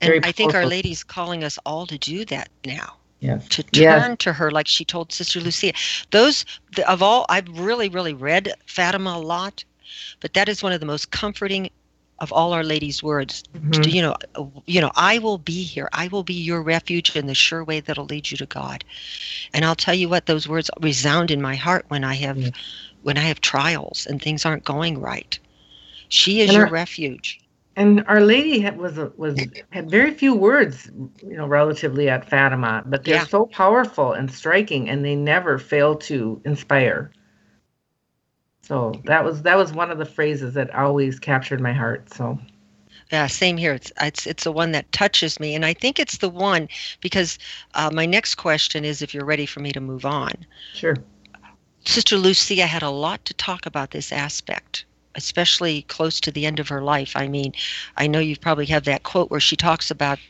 and 0.00 0.24
I 0.24 0.32
think 0.32 0.54
Our 0.54 0.66
Lady's 0.66 1.02
calling 1.02 1.42
us 1.42 1.58
all 1.66 1.86
to 1.86 1.98
do 1.98 2.24
that 2.26 2.48
now. 2.64 2.94
Yes. 3.20 3.46
To 3.48 3.62
turn 3.62 3.82
yes. 3.82 4.16
to 4.20 4.32
her, 4.32 4.50
like 4.50 4.66
she 4.66 4.84
told 4.84 5.12
Sister 5.12 5.40
Lucia. 5.40 5.72
Those 6.10 6.46
of 6.88 7.02
all, 7.02 7.26
I've 7.28 7.48
really, 7.58 7.88
really 7.88 8.14
read 8.14 8.52
Fatima 8.66 9.10
a 9.10 9.20
lot, 9.20 9.62
but 10.20 10.32
that 10.34 10.48
is 10.48 10.62
one 10.62 10.72
of 10.72 10.80
the 10.80 10.86
most 10.86 11.10
comforting 11.10 11.70
of 12.20 12.32
all 12.32 12.52
our 12.52 12.62
lady's 12.62 13.02
words 13.02 13.44
mm-hmm. 13.54 13.82
you 13.88 14.02
know 14.02 14.14
you 14.66 14.80
know 14.80 14.90
i 14.96 15.18
will 15.18 15.38
be 15.38 15.62
here. 15.62 15.88
I 15.92 16.08
will 16.08 16.22
be 16.22 16.34
your 16.34 16.62
refuge 16.62 17.16
in 17.16 17.26
the 17.26 17.34
sure 17.34 17.64
way 17.64 17.80
that'll 17.80 18.04
lead 18.04 18.30
you 18.30 18.36
to 18.36 18.46
god. 18.46 18.84
And 19.54 19.64
i'll 19.64 19.74
tell 19.74 19.94
you 19.94 20.08
what 20.08 20.26
those 20.26 20.48
words 20.48 20.70
resound 20.80 21.30
in 21.30 21.40
my 21.40 21.56
heart 21.56 21.84
when 21.88 22.04
i 22.04 22.14
have 22.14 22.38
when 23.02 23.16
i 23.16 23.22
have 23.22 23.40
trials 23.40 24.06
and 24.06 24.20
things 24.20 24.44
aren't 24.44 24.64
going 24.64 25.00
right. 25.00 25.38
She 26.08 26.40
is 26.40 26.50
and 26.50 26.56
your 26.56 26.66
our, 26.66 26.72
refuge. 26.72 27.40
and 27.76 28.04
our 28.08 28.20
lady 28.20 28.60
had, 28.60 28.78
was 28.78 28.98
was 29.16 29.38
had 29.70 29.90
very 29.90 30.12
few 30.12 30.34
words 30.34 30.90
you 31.22 31.36
know 31.36 31.46
relatively 31.46 32.08
at 32.08 32.28
fatima 32.28 32.82
but 32.86 33.04
they're 33.04 33.14
yeah. 33.14 33.26
so 33.26 33.46
powerful 33.46 34.12
and 34.12 34.30
striking 34.30 34.90
and 34.90 35.04
they 35.04 35.14
never 35.14 35.58
fail 35.58 35.94
to 35.94 36.40
inspire 36.44 37.12
so 38.70 38.92
that 39.02 39.24
was 39.24 39.42
that 39.42 39.56
was 39.56 39.72
one 39.72 39.90
of 39.90 39.98
the 39.98 40.04
phrases 40.04 40.54
that 40.54 40.72
always 40.72 41.18
captured 41.18 41.60
my 41.60 41.72
heart. 41.72 42.14
So 42.14 42.38
yeah, 43.10 43.26
same 43.26 43.56
here. 43.56 43.74
It's 43.74 43.90
it's 44.00 44.28
it's 44.28 44.44
the 44.44 44.52
one 44.52 44.70
that 44.70 44.92
touches 44.92 45.40
me, 45.40 45.56
and 45.56 45.66
I 45.66 45.74
think 45.74 45.98
it's 45.98 46.18
the 46.18 46.28
one 46.28 46.68
because 47.00 47.36
uh, 47.74 47.90
my 47.92 48.06
next 48.06 48.36
question 48.36 48.84
is 48.84 49.02
if 49.02 49.12
you're 49.12 49.24
ready 49.24 49.44
for 49.44 49.58
me 49.58 49.72
to 49.72 49.80
move 49.80 50.06
on. 50.06 50.46
Sure. 50.72 50.94
Sister 51.84 52.16
Lucia 52.16 52.64
had 52.64 52.84
a 52.84 52.90
lot 52.90 53.24
to 53.24 53.34
talk 53.34 53.66
about 53.66 53.90
this 53.90 54.12
aspect, 54.12 54.84
especially 55.16 55.82
close 55.88 56.20
to 56.20 56.30
the 56.30 56.46
end 56.46 56.60
of 56.60 56.68
her 56.68 56.80
life. 56.80 57.16
I 57.16 57.26
mean, 57.26 57.52
I 57.96 58.06
know 58.06 58.20
you 58.20 58.36
probably 58.36 58.66
have 58.66 58.84
that 58.84 59.02
quote 59.02 59.32
where 59.32 59.40
she 59.40 59.56
talks 59.56 59.90
about 59.90 60.20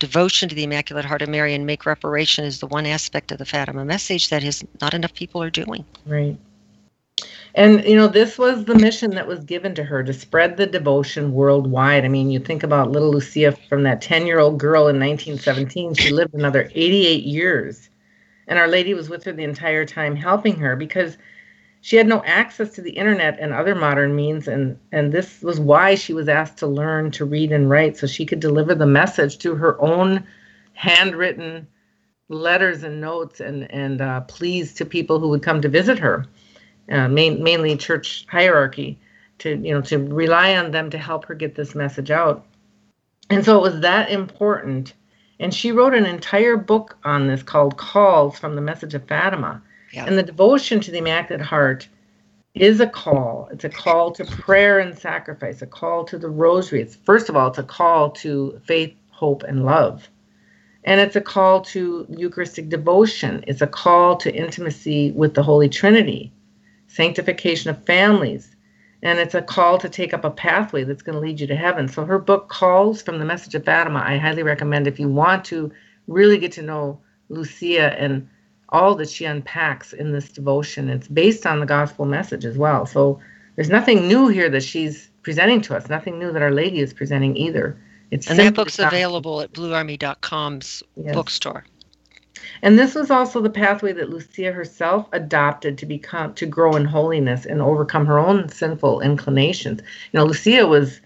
devotion 0.00 0.48
to 0.48 0.54
the 0.56 0.64
Immaculate 0.64 1.04
Heart 1.04 1.22
of 1.22 1.28
Mary 1.28 1.54
and 1.54 1.64
make 1.64 1.86
reparation 1.86 2.44
is 2.44 2.58
the 2.58 2.66
one 2.66 2.86
aspect 2.86 3.30
of 3.30 3.38
the 3.38 3.44
Fatima 3.44 3.84
message 3.84 4.30
that 4.30 4.42
is 4.42 4.64
not 4.80 4.94
enough 4.94 5.14
people 5.14 5.40
are 5.40 5.50
doing. 5.50 5.84
Right. 6.04 6.36
And, 7.54 7.84
you 7.84 7.94
know, 7.94 8.08
this 8.08 8.36
was 8.36 8.64
the 8.64 8.74
mission 8.74 9.12
that 9.12 9.28
was 9.28 9.44
given 9.44 9.76
to 9.76 9.84
her 9.84 10.02
to 10.02 10.12
spread 10.12 10.56
the 10.56 10.66
devotion 10.66 11.32
worldwide. 11.32 12.04
I 12.04 12.08
mean, 12.08 12.30
you 12.30 12.40
think 12.40 12.64
about 12.64 12.90
little 12.90 13.12
Lucia 13.12 13.52
from 13.68 13.84
that 13.84 14.02
10 14.02 14.26
year 14.26 14.40
old 14.40 14.58
girl 14.58 14.88
in 14.88 14.98
1917, 14.98 15.94
she 15.94 16.10
lived 16.10 16.34
another 16.34 16.68
88 16.74 17.22
years. 17.22 17.90
And 18.48 18.58
Our 18.58 18.66
Lady 18.66 18.92
was 18.92 19.08
with 19.08 19.22
her 19.24 19.32
the 19.32 19.44
entire 19.44 19.86
time, 19.86 20.16
helping 20.16 20.56
her 20.56 20.74
because 20.74 21.16
she 21.80 21.96
had 21.96 22.08
no 22.08 22.22
access 22.24 22.72
to 22.74 22.82
the 22.82 22.90
internet 22.90 23.38
and 23.38 23.52
other 23.52 23.76
modern 23.76 24.16
means. 24.16 24.48
And, 24.48 24.76
and 24.90 25.12
this 25.12 25.40
was 25.40 25.60
why 25.60 25.94
she 25.94 26.12
was 26.12 26.28
asked 26.28 26.58
to 26.58 26.66
learn 26.66 27.12
to 27.12 27.24
read 27.24 27.52
and 27.52 27.70
write 27.70 27.96
so 27.96 28.08
she 28.08 28.26
could 28.26 28.40
deliver 28.40 28.74
the 28.74 28.86
message 28.86 29.38
through 29.38 29.56
her 29.56 29.80
own 29.80 30.26
handwritten 30.72 31.68
letters 32.28 32.82
and 32.82 33.00
notes 33.00 33.40
and 33.40 33.70
and 33.70 34.00
uh, 34.00 34.20
pleas 34.22 34.74
to 34.74 34.84
people 34.84 35.20
who 35.20 35.28
would 35.28 35.42
come 35.42 35.60
to 35.60 35.68
visit 35.68 35.98
her, 35.98 36.26
uh, 36.90 37.08
main, 37.08 37.42
mainly 37.42 37.76
church 37.76 38.26
hierarchy, 38.28 38.98
to 39.38 39.50
you 39.50 39.74
know 39.74 39.80
to 39.82 39.98
rely 39.98 40.56
on 40.56 40.70
them 40.70 40.90
to 40.90 40.98
help 40.98 41.24
her 41.26 41.34
get 41.34 41.54
this 41.54 41.74
message 41.74 42.10
out. 42.10 42.46
And 43.30 43.44
so 43.44 43.58
it 43.58 43.62
was 43.62 43.80
that 43.80 44.10
important. 44.10 44.94
And 45.40 45.52
she 45.52 45.72
wrote 45.72 45.94
an 45.94 46.06
entire 46.06 46.56
book 46.56 46.96
on 47.04 47.26
this 47.26 47.42
called 47.42 47.76
Calls 47.76 48.38
from 48.38 48.54
the 48.54 48.60
Message 48.60 48.94
of 48.94 49.06
Fatima. 49.08 49.62
Yeah. 49.92 50.04
And 50.06 50.16
the 50.16 50.22
devotion 50.22 50.80
to 50.80 50.90
the 50.90 50.98
Immaculate 50.98 51.44
Heart 51.44 51.88
is 52.54 52.80
a 52.80 52.86
call. 52.86 53.48
It's 53.50 53.64
a 53.64 53.68
call 53.68 54.12
to 54.12 54.24
prayer 54.24 54.78
and 54.78 54.96
sacrifice, 54.96 55.60
a 55.60 55.66
call 55.66 56.04
to 56.04 56.18
the 56.18 56.28
rosary. 56.28 56.82
It's 56.82 56.94
first 56.94 57.28
of 57.28 57.36
all, 57.36 57.48
it's 57.48 57.58
a 57.58 57.64
call 57.64 58.10
to 58.12 58.60
faith, 58.64 58.94
hope, 59.10 59.42
and 59.42 59.64
love. 59.64 60.08
And 60.84 61.00
it's 61.00 61.16
a 61.16 61.20
call 61.20 61.62
to 61.62 62.06
Eucharistic 62.10 62.68
devotion. 62.68 63.42
It's 63.46 63.62
a 63.62 63.66
call 63.66 64.16
to 64.18 64.32
intimacy 64.32 65.12
with 65.12 65.34
the 65.34 65.42
Holy 65.42 65.68
Trinity, 65.68 66.32
sanctification 66.94 67.70
of 67.70 67.84
families. 67.84 68.54
And 69.02 69.18
it's 69.18 69.34
a 69.34 69.42
call 69.42 69.78
to 69.78 69.88
take 69.88 70.14
up 70.14 70.24
a 70.24 70.30
pathway 70.30 70.84
that's 70.84 71.02
going 71.02 71.14
to 71.14 71.20
lead 71.20 71.40
you 71.40 71.46
to 71.48 71.56
heaven. 71.56 71.88
So 71.88 72.04
her 72.04 72.18
book, 72.18 72.48
Calls 72.48 73.02
from 73.02 73.18
the 73.18 73.24
Message 73.24 73.54
of 73.54 73.64
Fatima, 73.64 74.02
I 74.04 74.16
highly 74.16 74.42
recommend 74.42 74.86
if 74.86 74.98
you 74.98 75.08
want 75.08 75.44
to 75.46 75.70
really 76.06 76.38
get 76.38 76.52
to 76.52 76.62
know 76.62 77.00
Lucia 77.28 78.00
and 78.00 78.28
all 78.70 78.94
that 78.94 79.10
she 79.10 79.24
unpacks 79.24 79.92
in 79.92 80.12
this 80.12 80.30
devotion. 80.30 80.88
It's 80.88 81.08
based 81.08 81.46
on 81.46 81.60
the 81.60 81.66
gospel 81.66 82.06
message 82.06 82.44
as 82.44 82.56
well. 82.56 82.86
So 82.86 83.20
there's 83.56 83.68
nothing 83.68 84.08
new 84.08 84.28
here 84.28 84.48
that 84.50 84.62
she's 84.62 85.10
presenting 85.22 85.60
to 85.62 85.76
us, 85.76 85.88
nothing 85.88 86.18
new 86.18 86.32
that 86.32 86.42
Our 86.42 86.52
Lady 86.52 86.80
is 86.80 86.94
presenting 86.94 87.36
either. 87.36 87.76
It's 88.10 88.30
and 88.30 88.38
that 88.38 88.54
book's 88.54 88.78
available 88.78 89.40
at 89.40 89.52
bluearmy.com's 89.52 90.82
yes. 90.96 91.14
bookstore. 91.14 91.64
And 92.62 92.78
this 92.78 92.94
was 92.94 93.10
also 93.10 93.40
the 93.40 93.50
pathway 93.50 93.92
that 93.92 94.10
Lucia 94.10 94.52
herself 94.52 95.08
adopted 95.12 95.78
to 95.78 95.86
become 95.86 96.34
to 96.34 96.46
grow 96.46 96.76
in 96.76 96.84
holiness 96.84 97.46
and 97.46 97.60
overcome 97.60 98.06
her 98.06 98.18
own 98.18 98.48
sinful 98.48 99.00
inclinations. 99.00 99.80
You 100.12 100.18
know, 100.18 100.24
Lucia 100.24 100.66
was 100.66 101.00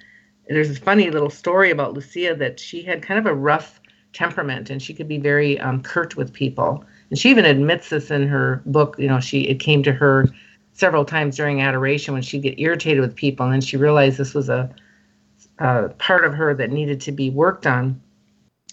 there's 0.49 0.71
a 0.71 0.81
funny 0.81 1.11
little 1.11 1.31
story 1.31 1.71
about 1.71 1.95
Lucia 1.95 2.35
that 2.37 2.59
she 2.59 2.83
had 2.83 3.03
kind 3.03 3.19
of 3.19 3.27
a 3.27 3.35
rough 3.35 3.81
temperament 4.13 4.71
and 4.71 4.83
she 4.83 4.95
could 4.95 5.09
be 5.09 5.19
very 5.19 5.59
um, 5.61 5.83
curt 5.83 6.17
with 6.17 6.33
people. 6.33 6.85
And 7.11 7.19
she 7.19 7.31
even 7.31 7.45
admits 7.45 7.91
this 7.91 8.11
in 8.11 8.27
her 8.29 8.63
book. 8.67 8.97
You 8.99 9.09
know, 9.09 9.21
she 9.21 9.43
it 9.43 9.61
came 9.61 9.83
to 9.83 9.93
her 9.93 10.27
several 10.73 11.05
times 11.05 11.37
during 11.37 11.61
adoration 11.61 12.15
when 12.15 12.23
she'd 12.23 12.43
get 12.43 12.59
irritated 12.59 13.01
with 13.01 13.17
people, 13.17 13.45
and 13.45 13.53
then 13.53 13.61
she 13.61 13.77
realized 13.77 14.17
this 14.17 14.35
was 14.35 14.49
a 14.49 14.71
uh, 15.59 15.89
part 15.99 16.25
of 16.25 16.35
her 16.35 16.55
that 16.55 16.71
needed 16.71 17.01
to 17.03 17.13
be 17.13 17.31
worked 17.31 17.67
on. 17.67 18.01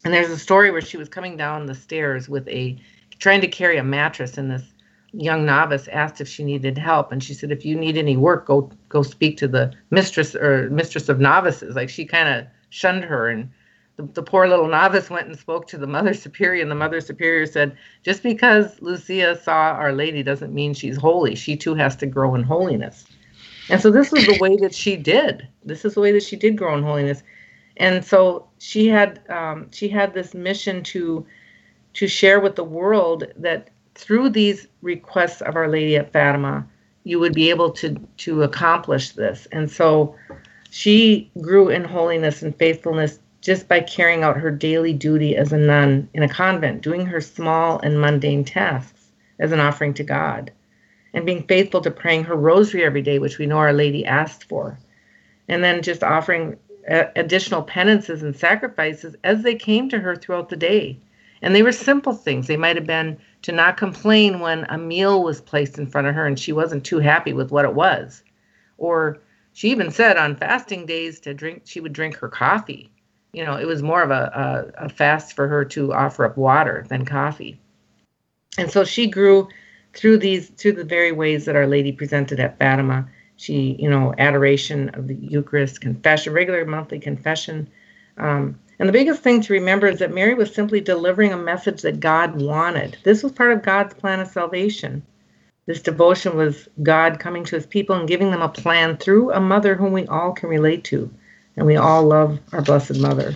And 0.06 0.14
there's 0.14 0.30
a 0.30 0.38
story 0.38 0.70
where 0.70 0.82
she 0.82 0.98
was 0.98 1.10
coming 1.10 1.36
down 1.36 1.66
the 1.66 1.74
stairs 1.74 2.30
with 2.30 2.48
a 2.48 2.78
trying 3.18 3.42
to 3.42 3.48
carry 3.48 3.78
a 3.78 3.84
mattress, 3.84 4.38
and 4.38 4.52
this 4.52 4.76
young 5.14 5.46
novice 5.48 5.88
asked 5.88 6.22
if 6.22 6.28
she 6.28 6.44
needed 6.44 6.78
help, 6.78 7.12
and 7.12 7.24
she 7.24 7.34
said, 7.34 7.52
"If 7.52 7.66
you 7.66 7.76
need 7.76 7.98
any 7.98 8.16
work, 8.16 8.46
go 8.46 8.70
go 8.88 9.02
speak 9.02 9.36
to 9.38 9.48
the 9.48 9.74
mistress 9.90 10.36
or 10.36 10.70
mistress 10.70 11.10
of 11.10 11.20
novices." 11.20 11.76
Like 11.76 11.90
she 11.90 12.06
kind 12.06 12.30
of 12.30 12.46
shunned 12.70 13.04
her, 13.04 13.30
and 13.30 13.50
the, 13.96 14.04
the 14.04 14.22
poor 14.22 14.48
little 14.48 14.68
novice 14.68 15.10
went 15.10 15.26
and 15.28 15.40
spoke 15.40 15.68
to 15.70 15.78
the 15.80 15.88
mother 15.88 16.14
superior, 16.26 16.62
and 16.62 16.70
the 16.70 16.76
mother 16.76 17.02
superior 17.02 17.48
said, 17.48 17.76
"Just 18.04 18.22
because 18.22 18.80
Lucia 18.84 19.36
saw 19.42 19.72
Our 19.72 19.92
Lady 19.92 20.22
doesn't 20.22 20.54
mean 20.54 20.76
she's 20.76 20.98
holy. 20.98 21.34
She 21.34 21.58
too 21.58 21.74
has 21.74 21.96
to 21.96 22.06
grow 22.06 22.36
in 22.36 22.44
holiness." 22.44 23.08
And 23.70 23.82
so 23.82 23.90
this 23.90 24.12
was 24.12 24.24
the 24.28 24.38
way 24.40 24.56
that 24.58 24.76
she 24.76 24.98
did. 24.98 25.48
This 25.64 25.84
is 25.84 25.96
the 25.96 26.02
way 26.02 26.12
that 26.12 26.22
she 26.22 26.36
did 26.36 26.56
grow 26.56 26.78
in 26.78 26.84
holiness. 26.84 27.24
And 27.78 28.04
so 28.04 28.48
she 28.60 28.88
had 28.88 29.22
um, 29.30 29.70
she 29.72 29.88
had 29.88 30.14
this 30.14 30.34
mission 30.34 30.84
to 30.84 31.26
to 31.94 32.08
share 32.08 32.40
with 32.40 32.56
the 32.56 32.64
world 32.64 33.26
that 33.38 33.70
through 33.96 34.30
these 34.30 34.68
requests 34.82 35.42
of 35.42 35.56
Our 35.56 35.68
Lady 35.68 35.96
at 35.96 36.12
Fatima, 36.12 36.68
you 37.04 37.20
would 37.20 37.34
be 37.34 37.50
able 37.50 37.72
to 37.72 37.96
to 38.18 38.44
accomplish 38.44 39.12
this. 39.12 39.48
And 39.52 39.70
so 39.70 40.16
she 40.72 41.32
grew 41.42 41.70
in 41.70 41.84
holiness 41.84 42.42
and 42.42 42.56
faithfulness 42.58 43.20
just 43.42 43.68
by 43.68 43.80
carrying 43.80 44.24
out 44.24 44.38
her 44.38 44.52
daily 44.52 44.92
duty 44.92 45.36
as 45.38 45.54
a 45.54 45.58
nun 45.58 46.10
in 46.14 46.24
a 46.24 46.30
convent, 46.30 46.82
doing 46.82 47.06
her 47.06 47.22
small 47.22 47.80
and 47.80 48.02
mundane 48.02 48.44
tasks 48.44 49.12
as 49.40 49.52
an 49.52 49.60
offering 49.60 49.94
to 49.94 50.04
God 50.04 50.52
and 51.16 51.26
being 51.26 51.44
faithful 51.44 51.82
to 51.82 51.90
praying 51.90 52.26
her 52.26 52.36
rosary 52.36 52.84
every 52.84 53.02
day, 53.02 53.20
which 53.20 53.38
we 53.38 53.46
know 53.46 53.58
Our 53.58 53.72
Lady 53.74 54.06
asked 54.06 54.44
for, 54.44 54.78
and 55.48 55.64
then 55.64 55.82
just 55.82 56.04
offering 56.04 56.58
additional 56.88 57.64
penances 57.64 58.24
and 58.24 58.36
sacrifices 58.36 59.16
as 59.24 59.44
they 59.44 59.56
came 59.56 59.90
to 59.90 60.00
her 60.00 60.16
throughout 60.16 60.50
the 60.50 60.56
day. 60.56 61.00
And 61.42 61.54
they 61.54 61.64
were 61.64 61.72
simple 61.72 62.14
things. 62.14 62.48
They 62.48 62.58
might 62.58 62.76
have 62.76 62.88
been 62.88 63.18
to 63.44 63.52
not 63.52 63.78
complain 63.78 64.40
when 64.40 64.66
a 64.70 64.78
meal 64.78 65.24
was 65.24 65.42
placed 65.42 65.78
in 65.78 65.88
front 65.88 66.08
of 66.08 66.16
her 66.16 66.26
and 66.26 66.40
she 66.40 66.52
wasn't 66.52 66.84
too 66.84 67.00
happy 67.00 67.34
with 67.34 67.52
what 67.52 67.66
it 67.66 67.74
was. 67.74 68.24
Or 68.78 69.20
she 69.54 69.70
even 69.70 69.92
said 69.92 70.18
on 70.18 70.36
fasting 70.36 70.86
days 70.86 71.20
to 71.22 71.34
drink, 71.34 71.64
she 71.66 71.80
would 71.80 71.94
drink 71.94 72.18
her 72.18 72.30
coffee. 72.30 72.92
You 73.34 73.44
know, 73.44 73.58
it 73.58 73.66
was 73.66 73.84
more 73.84 74.02
of 74.02 74.12
a, 74.12 74.74
a, 74.80 74.86
a 74.86 74.90
fast 74.90 75.36
for 75.36 75.48
her 75.48 75.66
to 75.66 75.94
offer 75.94 76.26
up 76.26 76.38
water 76.38 76.86
than 76.90 77.06
coffee. 77.06 77.60
And 78.58 78.72
so 78.72 78.84
she 78.84 79.08
grew 79.08 79.50
through 79.94 80.18
these 80.18 80.50
through 80.50 80.74
the 80.74 80.84
very 80.84 81.12
ways 81.12 81.46
that 81.46 81.56
Our 81.56 81.68
Lady 81.68 81.92
presented 81.92 82.40
at 82.40 82.58
Fatima. 82.58 83.08
She, 83.38 83.76
you 83.80 83.90
know, 83.90 84.14
adoration 84.18 84.90
of 84.90 85.08
the 85.08 85.16
Eucharist, 85.16 85.82
confession, 85.82 86.34
regular 86.34 86.66
monthly 86.66 87.00
confession. 87.00 87.68
Um, 88.18 88.60
and 88.80 88.88
the 88.88 88.94
biggest 88.94 89.22
thing 89.22 89.42
to 89.42 89.54
remember 89.54 89.88
is 89.88 90.00
that 90.00 90.14
Mary 90.14 90.34
was 90.34 90.54
simply 90.54 90.82
delivering 90.82 91.34
a 91.34 91.38
message 91.38 91.82
that 91.82 92.00
God 92.00 92.42
wanted. 92.42 92.98
This 93.04 93.24
was 93.24 93.32
part 93.32 93.52
of 93.52 93.64
God's 93.64 93.94
plan 93.94 94.20
of 94.20 94.28
salvation. 94.28 95.04
This 95.66 95.82
devotion 95.82 96.38
was 96.38 96.70
God 96.84 97.20
coming 97.20 97.44
to 97.46 97.56
his 97.56 97.66
people 97.66 97.96
and 97.96 98.08
giving 98.08 98.32
them 98.32 98.42
a 98.42 98.50
plan 98.50 98.98
through 98.98 99.32
a 99.32 99.40
mother 99.40 99.76
whom 99.76 99.94
we 99.94 100.06
all 100.08 100.32
can 100.32 100.50
relate 100.50 100.84
to. 100.86 101.12
And 101.58 101.66
we 101.66 101.76
all 101.76 102.04
love 102.04 102.40
our 102.52 102.62
Blessed 102.62 103.00
Mother 103.00 103.34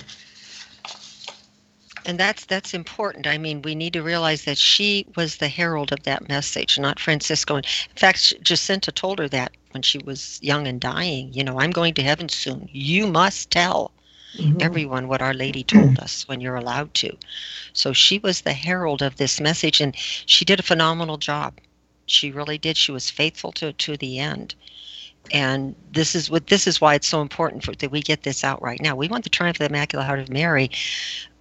and 2.10 2.20
that's 2.20 2.46
that's 2.46 2.74
important. 2.74 3.28
I 3.28 3.38
mean, 3.38 3.62
we 3.62 3.76
need 3.76 3.94
to 3.94 4.02
realize 4.02 4.46
that 4.46 4.58
she 4.58 5.06
was 5.16 5.38
the 5.38 5.48
herald 5.48 5.92
of 5.92 6.02
that 6.04 6.28
message, 6.28 6.80
not 6.80 7.00
Francisco. 7.00 7.58
In 7.58 7.64
fact, 7.96 8.34
Jacinta 8.42 8.92
told 8.92 9.20
her 9.20 9.28
that 9.30 9.52
when 9.72 9.82
she 9.82 9.98
was 10.00 10.40
young 10.42 10.68
and 10.68 10.80
dying. 10.80 11.34
You 11.34 11.44
know, 11.44 11.60
I'm 11.60 11.72
going 11.72 11.94
to 11.96 12.04
heaven 12.04 12.30
soon. 12.30 12.70
You 12.72 13.08
must 13.08 13.52
tell 13.52 13.92
mm-hmm. 14.36 14.58
everyone 14.62 15.08
what 15.08 15.22
Our 15.22 15.34
Lady 15.34 15.64
told 15.64 16.00
us 16.00 16.28
when 16.28 16.42
you're 16.42 16.56
allowed 16.56 16.94
to. 16.96 17.16
So 17.74 17.94
she 17.94 18.20
was 18.20 18.42
the 18.42 18.54
herald 18.54 19.02
of 19.02 19.18
this 19.18 19.40
message, 19.40 19.82
and 19.82 19.96
she 19.96 20.46
did 20.46 20.60
a 20.60 20.64
phenomenal 20.64 21.18
job. 21.18 21.54
She 22.06 22.32
really 22.32 22.58
did. 22.58 22.78
She 22.78 22.92
was 22.92 23.10
faithful 23.10 23.52
to 23.54 23.74
to 23.74 23.98
the 23.98 24.20
end 24.20 24.56
and 25.32 25.76
this 25.92 26.16
is 26.16 26.30
what 26.30 26.48
this 26.48 26.66
is 26.66 26.82
why 26.82 26.96
it's 26.96 27.08
so 27.08 27.22
important 27.22 27.64
for, 27.64 27.76
that 27.76 27.92
we 27.92 28.02
get 28.02 28.24
this 28.24 28.44
out 28.44 28.62
right 28.62 28.82
now. 28.82 28.96
We 28.96 29.08
want 29.08 29.26
the 29.26 29.30
triumph 29.30 29.56
of 29.56 29.60
the 29.60 29.66
Immaculate 29.66 30.08
Heart 30.08 30.20
of 30.20 30.30
Mary 30.30 30.72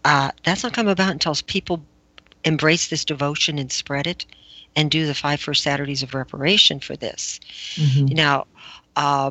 uh, 0.05 0.31
that's 0.45 0.63
not 0.63 0.73
come 0.73 0.89
about 0.89 1.13
until 1.13 1.35
people 1.47 1.85
embrace 2.45 2.89
this 2.89 3.05
devotion 3.05 3.59
and 3.59 3.71
spread 3.71 4.07
it 4.07 4.25
and 4.77 4.91
do 4.91 5.07
the 5.07 5.15
five 5.15 5.41
first 5.41 5.63
Saturdays 5.63 6.03
of 6.03 6.15
reparation 6.15 6.81
for 6.81 6.97
this. 6.97 7.41
Mm-hmm. 7.75 8.15
Now, 8.15 8.47
uh, 8.97 9.31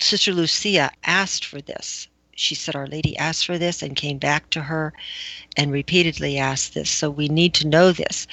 Sister 0.00 0.32
Lucia 0.32 0.90
asked 1.04 1.44
for 1.44 1.60
this. 1.60 2.08
She 2.36 2.54
said 2.56 2.74
Our 2.74 2.88
Lady 2.88 3.16
asked 3.16 3.46
for 3.46 3.58
this 3.58 3.80
and 3.80 3.94
came 3.94 4.18
back 4.18 4.50
to 4.50 4.60
her 4.60 4.92
and 5.56 5.70
repeatedly 5.70 6.36
asked 6.36 6.74
this. 6.74 6.90
So 6.90 7.08
we 7.08 7.28
need 7.28 7.54
to 7.54 7.68
know 7.68 7.92
this. 7.92 8.26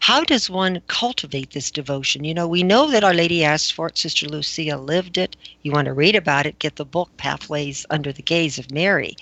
How 0.00 0.22
does 0.22 0.48
one 0.48 0.80
cultivate 0.86 1.50
this 1.50 1.70
devotion? 1.70 2.22
You 2.22 2.34
know, 2.34 2.46
we 2.46 2.62
know 2.62 2.88
that 2.90 3.02
Our 3.02 3.14
Lady 3.14 3.44
asked 3.44 3.72
for 3.72 3.88
it. 3.88 3.98
Sister 3.98 4.28
Lucia 4.28 4.76
lived 4.76 5.18
it. 5.18 5.36
You 5.62 5.72
want 5.72 5.86
to 5.86 5.92
read 5.92 6.14
about 6.14 6.46
it, 6.46 6.60
get 6.60 6.76
the 6.76 6.84
book 6.84 7.10
Pathways 7.16 7.84
Under 7.90 8.12
the 8.12 8.22
Gaze 8.22 8.58
of 8.58 8.70
Mary. 8.70 9.16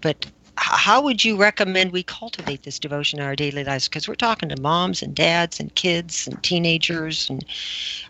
But 0.00 0.26
how 0.60 1.00
would 1.00 1.24
you 1.24 1.36
recommend 1.36 1.92
we 1.92 2.02
cultivate 2.02 2.62
this 2.62 2.78
devotion 2.78 3.18
in 3.18 3.24
our 3.24 3.36
daily 3.36 3.64
lives 3.64 3.88
because 3.88 4.08
we're 4.08 4.14
talking 4.14 4.48
to 4.48 4.60
moms 4.60 5.02
and 5.02 5.14
dads 5.14 5.60
and 5.60 5.74
kids 5.74 6.26
and 6.26 6.42
teenagers 6.42 7.30
and 7.30 7.44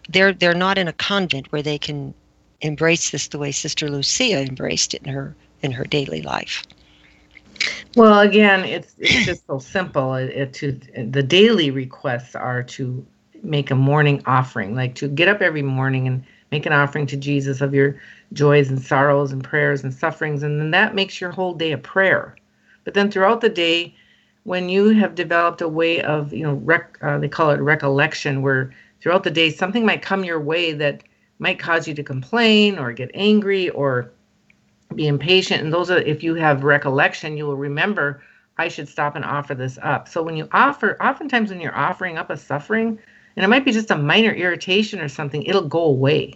they're 0.09 0.33
they're 0.33 0.55
not 0.55 0.79
in 0.79 0.89
a 0.89 0.93
convent 0.95 1.51
where 1.53 1.63
they 1.63 1.79
can 1.79 2.15
embrace 2.61 3.11
this 3.11 3.29
the 3.29 3.39
way 3.39 3.53
sister 3.53 3.89
lucia 3.89 4.41
embraced 4.41 4.95
it 4.95 5.03
in 5.05 5.13
her 5.13 5.35
in 5.63 5.73
her 5.73 5.85
daily 5.85 6.23
life 6.23 6.65
well, 7.97 8.21
again, 8.21 8.65
it's 8.65 8.95
it's 8.99 9.27
just 9.27 9.47
so 9.47 9.59
simple. 9.59 10.15
It, 10.15 10.31
it, 10.31 10.53
to 10.55 10.73
the 11.11 11.23
daily 11.23 11.71
requests 11.71 12.35
are 12.35 12.63
to 12.63 13.05
make 13.43 13.71
a 13.71 13.75
morning 13.75 14.23
offering, 14.27 14.75
like 14.75 14.95
to 14.97 15.09
get 15.09 15.29
up 15.29 15.41
every 15.41 15.63
morning 15.63 16.07
and 16.07 16.25
make 16.53 16.67
an 16.67 16.73
offering 16.73 17.07
to 17.07 17.17
Jesus 17.17 17.61
of 17.61 17.75
your 17.75 17.97
joys 18.33 18.71
and 18.71 18.81
sorrows 18.81 19.33
and 19.33 19.43
prayers 19.43 19.83
and 19.83 19.93
sufferings, 19.93 20.43
and 20.43 20.61
then 20.61 20.71
that 20.71 20.95
makes 20.95 21.21
your 21.21 21.31
whole 21.31 21.55
day 21.55 21.73
a 21.73 21.79
prayer. 21.79 22.37
But 22.85 22.95
then 22.95 23.11
throughout 23.11 23.41
the 23.41 23.49
day, 23.49 23.95
when 24.45 24.69
you 24.69 24.91
have 24.91 25.15
developed 25.15 25.61
a 25.61 25.69
way 25.69 26.01
of, 26.03 26.33
you 26.33 26.43
know, 26.43 26.55
rec, 26.55 26.99
uh, 27.03 27.19
they 27.19 27.29
call 27.29 27.51
it 27.51 27.61
recollection, 27.61 28.43
where 28.43 28.73
throughout 29.01 29.25
the 29.25 29.31
day 29.31 29.51
something 29.51 29.85
might 29.85 30.03
come 30.03 30.25
your 30.25 30.41
way 30.41 30.73
that 30.73 31.03
might 31.39 31.59
cause 31.59 31.87
you 31.87 31.95
to 31.95 32.03
complain 32.03 32.79
or 32.79 32.93
get 32.93 33.11
angry 33.15 33.69
or 33.71 34.11
be 34.95 35.07
impatient 35.07 35.63
and 35.63 35.73
those 35.73 35.91
are 35.91 35.99
if 35.99 36.23
you 36.23 36.35
have 36.35 36.65
recollection 36.65 37.37
you 37.37 37.45
will 37.45 37.59
remember 37.59 38.23
I 38.59 38.69
should 38.69 38.89
stop 38.89 39.15
and 39.15 39.25
offer 39.25 39.55
this 39.55 39.79
up. 39.83 40.09
So 40.09 40.23
when 40.23 40.37
you 40.37 40.49
offer, 40.53 41.01
oftentimes 41.01 41.51
when 41.51 41.61
you're 41.61 41.77
offering 41.77 42.19
up 42.19 42.29
a 42.29 42.37
suffering, 42.37 42.99
and 43.39 43.45
it 43.45 43.49
might 43.51 43.65
be 43.65 43.71
just 43.71 43.93
a 43.93 43.97
minor 43.97 44.33
irritation 44.33 44.99
or 44.99 45.07
something, 45.07 45.45
it'll 45.45 45.69
go 45.69 45.85
away. 45.85 46.35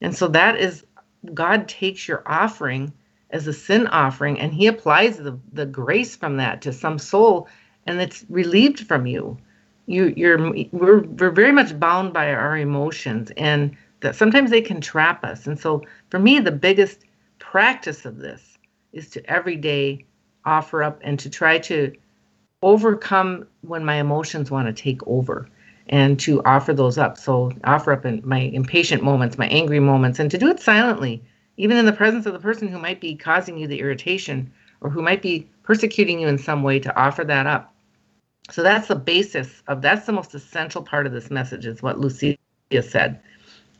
And 0.00 0.12
so 0.12 0.26
that 0.26 0.56
is 0.56 0.84
God 1.32 1.68
takes 1.68 2.08
your 2.08 2.24
offering 2.26 2.92
as 3.30 3.46
a 3.46 3.52
sin 3.52 3.86
offering 3.86 4.40
and 4.40 4.52
he 4.52 4.66
applies 4.66 5.18
the, 5.18 5.38
the 5.52 5.66
grace 5.66 6.16
from 6.16 6.38
that 6.38 6.60
to 6.62 6.72
some 6.72 6.98
soul 6.98 7.46
and 7.86 8.00
it's 8.00 8.24
relieved 8.28 8.80
from 8.88 9.06
you. 9.06 9.38
You 9.86 10.12
you're 10.16 10.52
we're 10.72 11.02
we're 11.02 11.30
very 11.30 11.52
much 11.52 11.78
bound 11.78 12.12
by 12.12 12.32
our 12.32 12.58
emotions 12.58 13.30
and 13.36 13.76
that 14.00 14.16
sometimes 14.16 14.50
they 14.50 14.62
can 14.62 14.80
trap 14.80 15.24
us. 15.24 15.46
And 15.46 15.56
so 15.56 15.84
for 16.10 16.18
me 16.18 16.40
the 16.40 16.50
biggest 16.50 17.04
practice 17.38 18.04
of 18.04 18.18
this 18.18 18.58
is 18.92 19.08
to 19.10 19.24
every 19.30 19.54
day 19.54 20.06
offer 20.44 20.82
up 20.82 20.98
and 21.02 21.20
to 21.20 21.30
try 21.30 21.58
to 21.60 21.92
overcome 22.62 23.46
when 23.60 23.84
my 23.84 24.00
emotions 24.00 24.50
want 24.50 24.66
to 24.66 24.82
take 24.82 25.06
over 25.06 25.48
and 25.92 26.18
to 26.18 26.42
offer 26.44 26.72
those 26.72 26.96
up. 26.96 27.18
So 27.18 27.52
offer 27.64 27.92
up 27.92 28.06
in 28.06 28.22
my 28.24 28.38
impatient 28.38 29.04
moments, 29.04 29.36
my 29.36 29.46
angry 29.48 29.78
moments, 29.78 30.18
and 30.18 30.30
to 30.30 30.38
do 30.38 30.48
it 30.48 30.58
silently, 30.58 31.22
even 31.58 31.76
in 31.76 31.84
the 31.84 31.92
presence 31.92 32.24
of 32.24 32.32
the 32.32 32.38
person 32.40 32.66
who 32.66 32.78
might 32.78 33.00
be 33.00 33.14
causing 33.14 33.58
you 33.58 33.68
the 33.68 33.78
irritation 33.78 34.50
or 34.80 34.88
who 34.88 35.02
might 35.02 35.20
be 35.20 35.46
persecuting 35.62 36.18
you 36.18 36.26
in 36.26 36.38
some 36.38 36.62
way 36.62 36.80
to 36.80 36.96
offer 36.96 37.24
that 37.24 37.46
up. 37.46 37.74
So 38.50 38.62
that's 38.62 38.88
the 38.88 38.96
basis 38.96 39.62
of 39.68 39.82
that's 39.82 40.06
the 40.06 40.12
most 40.12 40.34
essential 40.34 40.82
part 40.82 41.06
of 41.06 41.12
this 41.12 41.30
message 41.30 41.66
is 41.66 41.82
what 41.82 42.00
Lucia 42.00 42.36
said. 42.80 43.20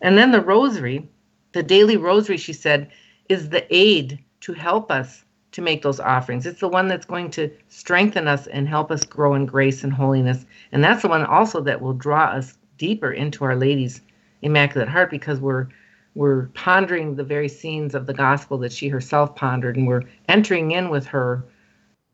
And 0.02 0.18
then 0.18 0.32
the 0.32 0.40
rosary, 0.42 1.08
the 1.52 1.62
daily 1.62 1.96
rosary, 1.96 2.36
she 2.36 2.52
said, 2.52 2.90
is 3.30 3.48
the 3.48 3.66
aid 3.74 4.22
to 4.40 4.52
help 4.52 4.90
us 4.90 5.24
to 5.52 5.62
make 5.62 5.82
those 5.82 6.00
offerings. 6.00 6.46
It's 6.46 6.60
the 6.60 6.68
one 6.68 6.88
that's 6.88 7.06
going 7.06 7.30
to 7.32 7.50
strengthen 7.68 8.26
us 8.26 8.46
and 8.46 8.66
help 8.66 8.90
us 8.90 9.04
grow 9.04 9.34
in 9.34 9.46
grace 9.46 9.84
and 9.84 9.92
holiness. 9.92 10.44
And 10.72 10.82
that's 10.82 11.02
the 11.02 11.08
one 11.08 11.24
also 11.24 11.60
that 11.60 11.80
will 11.80 11.92
draw 11.92 12.24
us 12.24 12.58
deeper 12.78 13.12
into 13.12 13.44
Our 13.44 13.54
Lady's 13.56 14.00
Immaculate 14.40 14.88
Heart 14.88 15.10
because 15.10 15.40
we're 15.40 15.68
we're 16.14 16.48
pondering 16.48 17.14
the 17.14 17.24
very 17.24 17.48
scenes 17.48 17.94
of 17.94 18.04
the 18.06 18.12
gospel 18.12 18.58
that 18.58 18.72
she 18.72 18.88
herself 18.88 19.34
pondered 19.34 19.76
and 19.76 19.86
we're 19.86 20.02
entering 20.28 20.72
in 20.72 20.90
with 20.90 21.06
her 21.06 21.42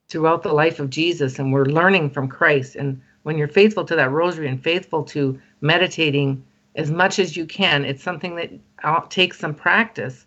throughout 0.08 0.44
the 0.44 0.52
life 0.52 0.78
of 0.78 0.88
Jesus 0.88 1.38
and 1.38 1.52
we're 1.52 1.64
learning 1.64 2.10
from 2.10 2.28
Christ. 2.28 2.76
And 2.76 3.00
when 3.24 3.36
you're 3.36 3.48
faithful 3.48 3.84
to 3.84 3.96
that 3.96 4.12
rosary 4.12 4.48
and 4.48 4.62
faithful 4.62 5.02
to 5.04 5.40
meditating 5.60 6.44
as 6.76 6.92
much 6.92 7.18
as 7.18 7.36
you 7.36 7.44
can, 7.44 7.84
it's 7.84 8.02
something 8.02 8.36
that 8.36 9.10
takes 9.10 9.38
some 9.38 9.54
practice. 9.54 10.26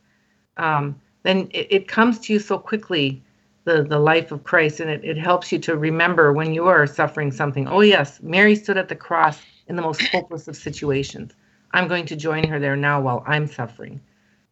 Um, 0.57 1.00
then 1.23 1.49
it, 1.51 1.67
it 1.69 1.87
comes 1.87 2.19
to 2.19 2.33
you 2.33 2.39
so 2.39 2.57
quickly 2.57 3.21
the, 3.63 3.83
the 3.83 3.99
life 3.99 4.31
of 4.31 4.43
Christ, 4.43 4.79
and 4.79 4.89
it, 4.89 5.03
it 5.03 5.17
helps 5.17 5.51
you 5.51 5.59
to 5.59 5.77
remember 5.77 6.33
when 6.33 6.53
you 6.53 6.67
are 6.67 6.87
suffering 6.87 7.31
something. 7.31 7.67
Oh, 7.67 7.81
yes, 7.81 8.21
Mary 8.21 8.55
stood 8.55 8.77
at 8.77 8.89
the 8.89 8.95
cross 8.95 9.39
in 9.67 9.75
the 9.75 9.81
most 9.81 10.01
hopeless 10.01 10.47
of 10.47 10.55
situations. 10.55 11.33
I'm 11.71 11.87
going 11.87 12.05
to 12.07 12.15
join 12.15 12.47
her 12.47 12.59
there 12.59 12.75
now 12.75 12.99
while 13.01 13.23
I'm 13.27 13.47
suffering. 13.47 14.01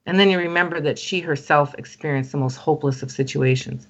And 0.05 0.19
then 0.19 0.29
you 0.29 0.37
remember 0.37 0.79
that 0.81 0.97
she 0.97 1.19
herself 1.19 1.75
experienced 1.77 2.31
the 2.31 2.37
most 2.37 2.55
hopeless 2.55 3.03
of 3.03 3.11
situations. 3.11 3.87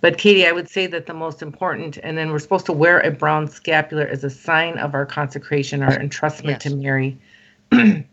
But 0.00 0.16
Katie, 0.16 0.46
I 0.46 0.52
would 0.52 0.68
say 0.68 0.86
that 0.86 1.06
the 1.06 1.14
most 1.14 1.42
important, 1.42 1.98
and 2.02 2.16
then 2.16 2.30
we're 2.30 2.38
supposed 2.38 2.66
to 2.66 2.72
wear 2.72 3.00
a 3.00 3.10
brown 3.10 3.48
scapular 3.48 4.06
as 4.06 4.24
a 4.24 4.30
sign 4.30 4.78
of 4.78 4.94
our 4.94 5.04
consecration, 5.04 5.82
our 5.82 5.98
entrustment 5.98 6.50
yes. 6.50 6.62
to 6.62 6.76
Mary. 6.76 7.18
and 7.72 8.06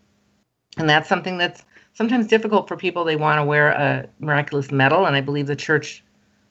that's 0.77 1.07
something 1.07 1.37
that's 1.37 1.63
sometimes 1.97 2.27
difficult 2.27 2.67
for 2.67 2.77
people. 2.77 3.03
They 3.03 3.15
want 3.15 3.39
to 3.39 3.43
wear 3.43 3.69
a 3.69 4.07
miraculous 4.19 4.71
medal, 4.71 5.07
and 5.07 5.15
I 5.15 5.21
believe 5.21 5.47
the 5.47 5.55
church 5.55 6.03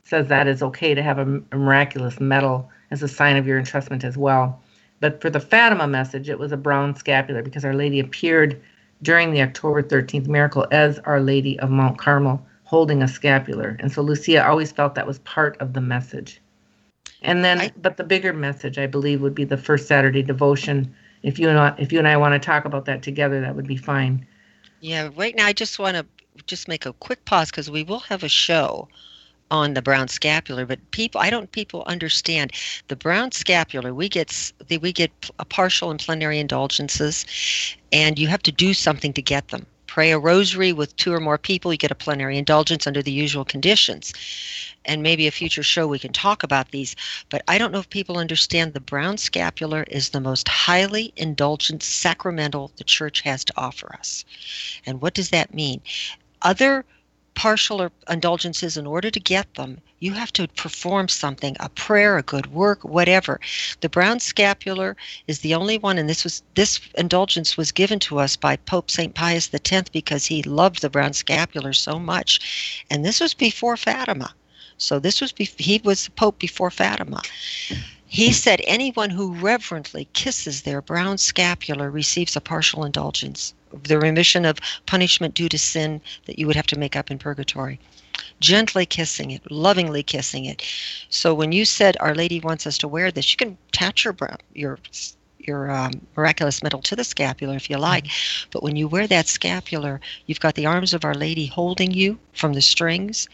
says 0.03 0.27
that 0.27 0.49
is 0.49 0.61
okay 0.61 0.93
to 0.93 1.03
have 1.03 1.19
a, 1.19 1.41
a 1.53 1.57
miraculous 1.57 2.19
medal 2.19 2.69
as 2.91 3.03
a 3.03 3.09
sign 3.09 3.37
of 3.37 3.47
your 3.47 3.61
entrustment 3.61 4.03
as 4.03 4.17
well. 4.17 4.61
But 4.99 5.21
for 5.21 5.31
the 5.31 5.39
Fatima 5.39 5.87
message, 5.87 6.29
it 6.29 6.41
was 6.41 6.51
a 6.51 6.57
brown 6.57 6.97
scapular 6.97 7.43
because 7.43 7.65
Our 7.65 7.75
Lady 7.75 8.01
appeared 8.01 8.61
during 9.03 9.31
the 9.31 9.43
October 9.43 9.85
13th 9.85 10.27
miracle 10.27 10.67
as 10.73 10.99
Our 11.01 11.21
Lady 11.21 11.59
of 11.61 11.71
Mount 11.71 11.97
Carmel 11.97 12.45
holding 12.65 13.01
a 13.03 13.09
scapular. 13.09 13.77
And 13.79 13.93
so 13.93 14.03
Lucia 14.03 14.45
always 14.45 14.73
felt 14.73 14.97
that 14.97 15.07
was 15.07 15.21
part 15.21 15.57
of 15.61 15.75
the 15.75 15.81
message. 15.81 16.41
And 17.23 17.45
then, 17.45 17.61
I, 17.61 17.73
but 17.77 17.99
the 17.99 18.05
bigger 18.05 18.33
message, 18.33 18.79
I 18.79 18.89
believe, 18.89 19.23
would 19.23 19.35
be 19.35 19.45
the 19.45 19.57
first 19.57 19.87
Saturday 19.87 20.23
devotion. 20.23 20.93
If 21.23 21.39
you 21.39 21.49
and 21.49 21.59
I, 21.59 21.75
if 21.79 21.93
you 21.93 22.01
and 22.01 22.09
I 22.09 22.17
want 22.17 22.41
to 22.41 22.45
talk 22.45 22.65
about 22.65 22.87
that 22.87 23.03
together, 23.03 23.41
that 23.41 23.55
would 23.55 23.69
be 23.69 23.77
fine. 23.77 24.27
Yeah, 24.81 25.11
right 25.17 25.35
now 25.35 25.47
I 25.47 25.53
just 25.53 25.79
want 25.79 25.97
to 25.97 26.07
just 26.47 26.69
make 26.69 26.87
a 26.87 26.93
quick 26.95 27.25
pause 27.25 27.51
because 27.51 27.71
we 27.71 27.83
will 27.83 28.01
have 28.01 28.23
a 28.23 28.29
show 28.29 28.89
on 29.51 29.75
the 29.75 29.83
brown 29.83 30.09
scapular 30.09 30.67
but 30.67 30.91
people 30.91 31.21
i 31.21 31.31
don't 31.31 31.53
people 31.53 31.85
understand. 31.87 32.53
The 32.89 32.97
brown 32.97 33.31
scapular 33.33 33.95
we 33.95 34.09
get 34.09 34.53
we 34.81 34.93
get 34.93 35.11
a 35.39 35.45
partial 35.45 35.91
and 35.91 36.01
plenary 36.01 36.41
indulgences 36.41 37.25
and 37.93 38.19
you 38.19 38.27
have 38.27 38.43
to 38.43 38.53
do 38.53 38.75
something 38.75 39.13
to 39.13 39.23
get 39.23 39.49
them 39.49 39.67
pray 39.97 40.11
a 40.11 40.19
rosary 40.19 40.75
with 40.75 40.95
two 40.97 41.11
or 41.11 41.21
more 41.21 41.39
people 41.39 41.73
you 41.73 41.79
get 41.79 41.91
a 41.91 41.95
plenary 41.95 42.37
indulgence 42.37 42.87
under 42.87 43.01
the 43.01 43.11
usual 43.11 43.47
conditions 43.47 44.13
and 44.85 45.03
maybe 45.03 45.27
a 45.27 45.31
future 45.31 45.63
show 45.63 45.87
we 45.87 45.99
can 45.99 46.13
talk 46.13 46.43
about 46.43 46.71
these. 46.71 46.95
But 47.31 47.41
I 47.49 47.57
don't 47.57 47.73
know 47.73 47.79
if 47.79 47.89
people 47.89 48.19
understand 48.19 48.75
the 48.75 48.81
brown 48.81 49.17
scapular 49.17 49.85
is 49.85 50.11
the 50.11 50.21
most 50.21 50.49
highly 50.49 51.15
indulgent 51.17 51.83
sacramental 51.83 52.73
the 52.77 52.85
church 52.85 53.23
has 53.23 53.43
to 53.47 53.55
offer 53.57 53.91
us. 53.95 54.27
And 54.85 55.01
what 55.01 55.15
does 55.15 55.31
that 55.31 55.55
mean? 55.55 55.81
Other 56.43 56.85
partial 57.35 57.81
or 57.81 57.91
indulgences 58.07 58.77
in 58.77 58.87
order 58.87 59.11
to 59.11 59.19
get 59.19 59.55
them 59.55 59.81
you 59.99 60.13
have 60.13 60.33
to 60.33 60.47
perform 60.49 61.09
something 61.09 61.57
a 61.61 61.69
prayer 61.71 62.19
a 62.19 62.23
good 62.23 62.47
work 62.53 62.85
whatever 62.85 63.41
the 63.81 63.89
brown 63.89 64.21
scapular 64.21 64.97
is 65.27 65.41
the 65.41 65.55
only 65.55 65.79
one 65.79 65.99
and 65.99 66.09
this 66.09 66.25
was 66.25 66.43
this 66.55 66.81
indulgence 66.97 67.57
was 67.57 67.73
given 67.73 67.99
to 67.99 68.19
us 68.19 68.37
by 68.37 68.57
pope 68.57 68.91
st 68.91 69.15
pius 69.15 69.51
x 69.53 69.89
because 69.91 70.27
he 70.27 70.43
loved 70.43 70.83
the 70.83 70.91
brown 70.91 71.13
scapular 71.13 71.73
so 71.73 71.99
much 71.99 72.85
and 72.91 73.05
this 73.05 73.21
was 73.21 73.35
before 73.35 73.77
fatima 73.77 74.35
so 74.79 74.99
this 74.99 75.23
was 75.23 75.33
he 75.39 75.81
was 75.83 76.05
the 76.05 76.11
pope 76.11 76.39
before 76.39 76.71
Fatima. 76.71 77.23
He 78.07 78.31
said 78.31 78.61
anyone 78.67 79.09
who 79.09 79.33
reverently 79.33 80.07
kisses 80.13 80.63
their 80.63 80.83
brown 80.83 81.17
scapular 81.17 81.91
receives 81.91 82.37
a 82.37 82.43
partial 82.43 82.85
indulgence, 82.85 83.55
the 83.73 83.99
remission 83.99 84.45
of 84.45 84.61
punishment 84.85 85.35
due 85.35 85.49
to 85.49 85.59
sin 85.59 86.03
that 86.27 86.39
you 86.39 86.47
would 86.47 86.57
have 86.57 86.67
to 86.67 86.79
make 86.79 86.95
up 86.95 87.11
in 87.11 87.19
purgatory. 87.19 87.81
Gently 88.41 88.87
kissing 88.87 89.31
it, 89.31 89.51
lovingly 89.51 90.03
kissing 90.03 90.45
it. 90.45 90.63
So 91.09 91.35
when 91.35 91.53
you 91.53 91.65
said 91.65 91.97
Our 92.01 92.15
Lady 92.15 92.41
wants 92.41 92.67
us 92.67 92.79
to 92.79 92.89
wear 92.89 93.11
this, 93.11 93.31
you 93.31 93.37
can 93.37 93.57
attach 93.69 94.05
your 94.05 94.17
your 94.55 94.79
your 95.47 95.71
um, 95.71 95.93
miraculous 96.17 96.63
medal 96.63 96.83
to 96.83 96.97
the 96.97 97.05
scapular 97.05 97.55
if 97.55 97.71
you 97.71 97.79
like. 97.79 98.05
Mm-hmm. 98.05 98.49
But 98.51 98.63
when 98.63 98.77
you 98.77 98.89
wear 98.89 99.07
that 99.07 99.29
scapular, 99.29 100.01
you've 100.27 100.41
got 100.41 100.55
the 100.55 100.67
arms 100.67 100.93
of 100.93 101.05
Our 101.05 101.15
Lady 101.15 101.47
holding 101.47 101.93
you 101.93 102.19
from 102.33 102.53
the 102.53 102.63
strings. 102.63 103.29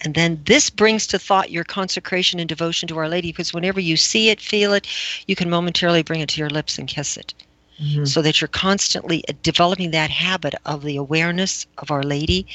And 0.00 0.14
then 0.14 0.40
this 0.46 0.70
brings 0.70 1.06
to 1.08 1.18
thought 1.18 1.50
your 1.50 1.64
consecration 1.64 2.40
and 2.40 2.48
devotion 2.48 2.88
to 2.88 2.98
Our 2.98 3.08
Lady 3.08 3.30
because 3.30 3.52
whenever 3.52 3.80
you 3.80 3.96
see 3.96 4.30
it, 4.30 4.40
feel 4.40 4.72
it, 4.72 4.86
you 5.26 5.36
can 5.36 5.50
momentarily 5.50 6.02
bring 6.02 6.20
it 6.20 6.28
to 6.30 6.40
your 6.40 6.50
lips 6.50 6.78
and 6.78 6.88
kiss 6.88 7.16
it. 7.16 7.34
Mm-hmm. 7.80 8.04
So 8.04 8.20
that 8.20 8.40
you're 8.40 8.48
constantly 8.48 9.24
uh, 9.26 9.32
developing 9.42 9.90
that 9.92 10.10
habit 10.10 10.54
of 10.66 10.82
the 10.82 10.96
awareness 10.96 11.66
of 11.78 11.90
Our 11.90 12.02
Lady 12.02 12.46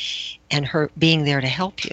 and 0.51 0.67
her 0.67 0.91
being 0.99 1.23
there 1.23 1.41
to 1.41 1.47
help 1.47 1.83
you. 1.83 1.91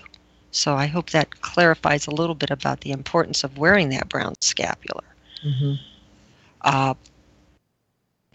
So 0.50 0.74
I 0.74 0.84
hope 0.84 1.10
that 1.10 1.40
clarifies 1.40 2.06
a 2.06 2.10
little 2.10 2.34
bit 2.34 2.50
about 2.50 2.82
the 2.82 2.90
importance 2.90 3.42
of 3.42 3.56
wearing 3.56 3.88
that 3.88 4.10
brown 4.10 4.34
scapular. 4.42 5.04
Mm-hmm. 5.42 5.74
Uh, 6.60 6.94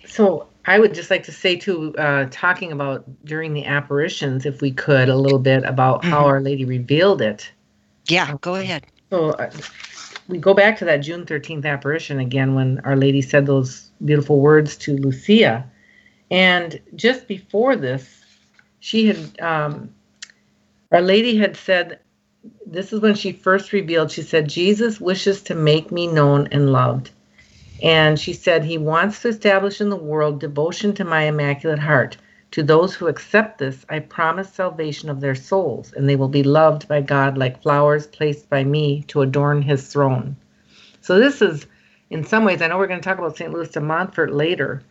so 0.03 0.47
I 0.65 0.79
would 0.79 0.95
just 0.95 1.11
like 1.11 1.23
to 1.23 1.31
say 1.31 1.55
too, 1.55 1.95
uh, 1.97 2.25
talking 2.31 2.71
about 2.71 3.05
during 3.23 3.53
the 3.53 3.65
apparitions, 3.65 4.47
if 4.47 4.61
we 4.61 4.71
could, 4.71 5.09
a 5.09 5.15
little 5.15 5.39
bit 5.39 5.63
about 5.63 6.01
mm-hmm. 6.01 6.09
how 6.09 6.25
Our 6.25 6.41
Lady 6.41 6.65
revealed 6.65 7.21
it. 7.21 7.51
Yeah, 8.05 8.35
go 8.41 8.55
ahead. 8.55 8.87
So 9.11 9.31
uh, 9.31 9.51
we 10.27 10.39
go 10.39 10.53
back 10.53 10.77
to 10.79 10.85
that 10.85 10.97
June 10.97 11.25
13th 11.25 11.65
apparition 11.65 12.19
again 12.19 12.55
when 12.55 12.79
Our 12.79 12.95
Lady 12.95 13.21
said 13.21 13.45
those 13.45 13.86
beautiful 14.03 14.39
words 14.39 14.77
to 14.77 14.97
Lucia. 14.97 15.69
And 16.29 16.79
just 16.95 17.27
before 17.27 17.75
this, 17.75 18.23
she 18.79 19.07
had, 19.07 19.39
um, 19.39 19.93
Our 20.91 21.01
Lady 21.01 21.37
had 21.37 21.55
said, 21.55 21.99
this 22.65 22.93
is 22.93 22.99
when 23.01 23.15
she 23.15 23.31
first 23.31 23.73
revealed, 23.73 24.11
she 24.11 24.21
said, 24.21 24.49
Jesus 24.49 25.01
wishes 25.01 25.41
to 25.43 25.55
make 25.55 25.91
me 25.91 26.07
known 26.07 26.47
and 26.51 26.71
loved. 26.71 27.11
And 27.81 28.19
she 28.19 28.33
said, 28.33 28.63
He 28.63 28.77
wants 28.77 29.21
to 29.21 29.29
establish 29.29 29.81
in 29.81 29.89
the 29.89 29.95
world 29.95 30.39
devotion 30.39 30.93
to 30.95 31.05
my 31.05 31.23
Immaculate 31.23 31.79
Heart. 31.79 32.17
To 32.51 32.63
those 32.63 32.95
who 32.95 33.07
accept 33.07 33.59
this, 33.59 33.85
I 33.89 33.99
promise 33.99 34.49
salvation 34.49 35.09
of 35.09 35.19
their 35.19 35.35
souls, 35.35 35.93
and 35.93 36.07
they 36.07 36.15
will 36.15 36.29
be 36.29 36.43
loved 36.43 36.87
by 36.87 37.01
God 37.01 37.37
like 37.37 37.61
flowers 37.61 38.07
placed 38.07 38.49
by 38.49 38.63
me 38.63 39.03
to 39.09 39.21
adorn 39.21 39.61
his 39.61 39.87
throne. 39.87 40.37
So, 41.01 41.19
this 41.19 41.41
is, 41.41 41.67
in 42.09 42.23
some 42.23 42.45
ways, 42.45 42.61
I 42.61 42.67
know 42.67 42.77
we're 42.77 42.87
going 42.87 42.99
to 42.99 43.03
talk 43.03 43.17
about 43.17 43.37
St. 43.37 43.51
Louis 43.51 43.69
de 43.69 43.81
Montfort 43.81 44.31
later, 44.31 44.81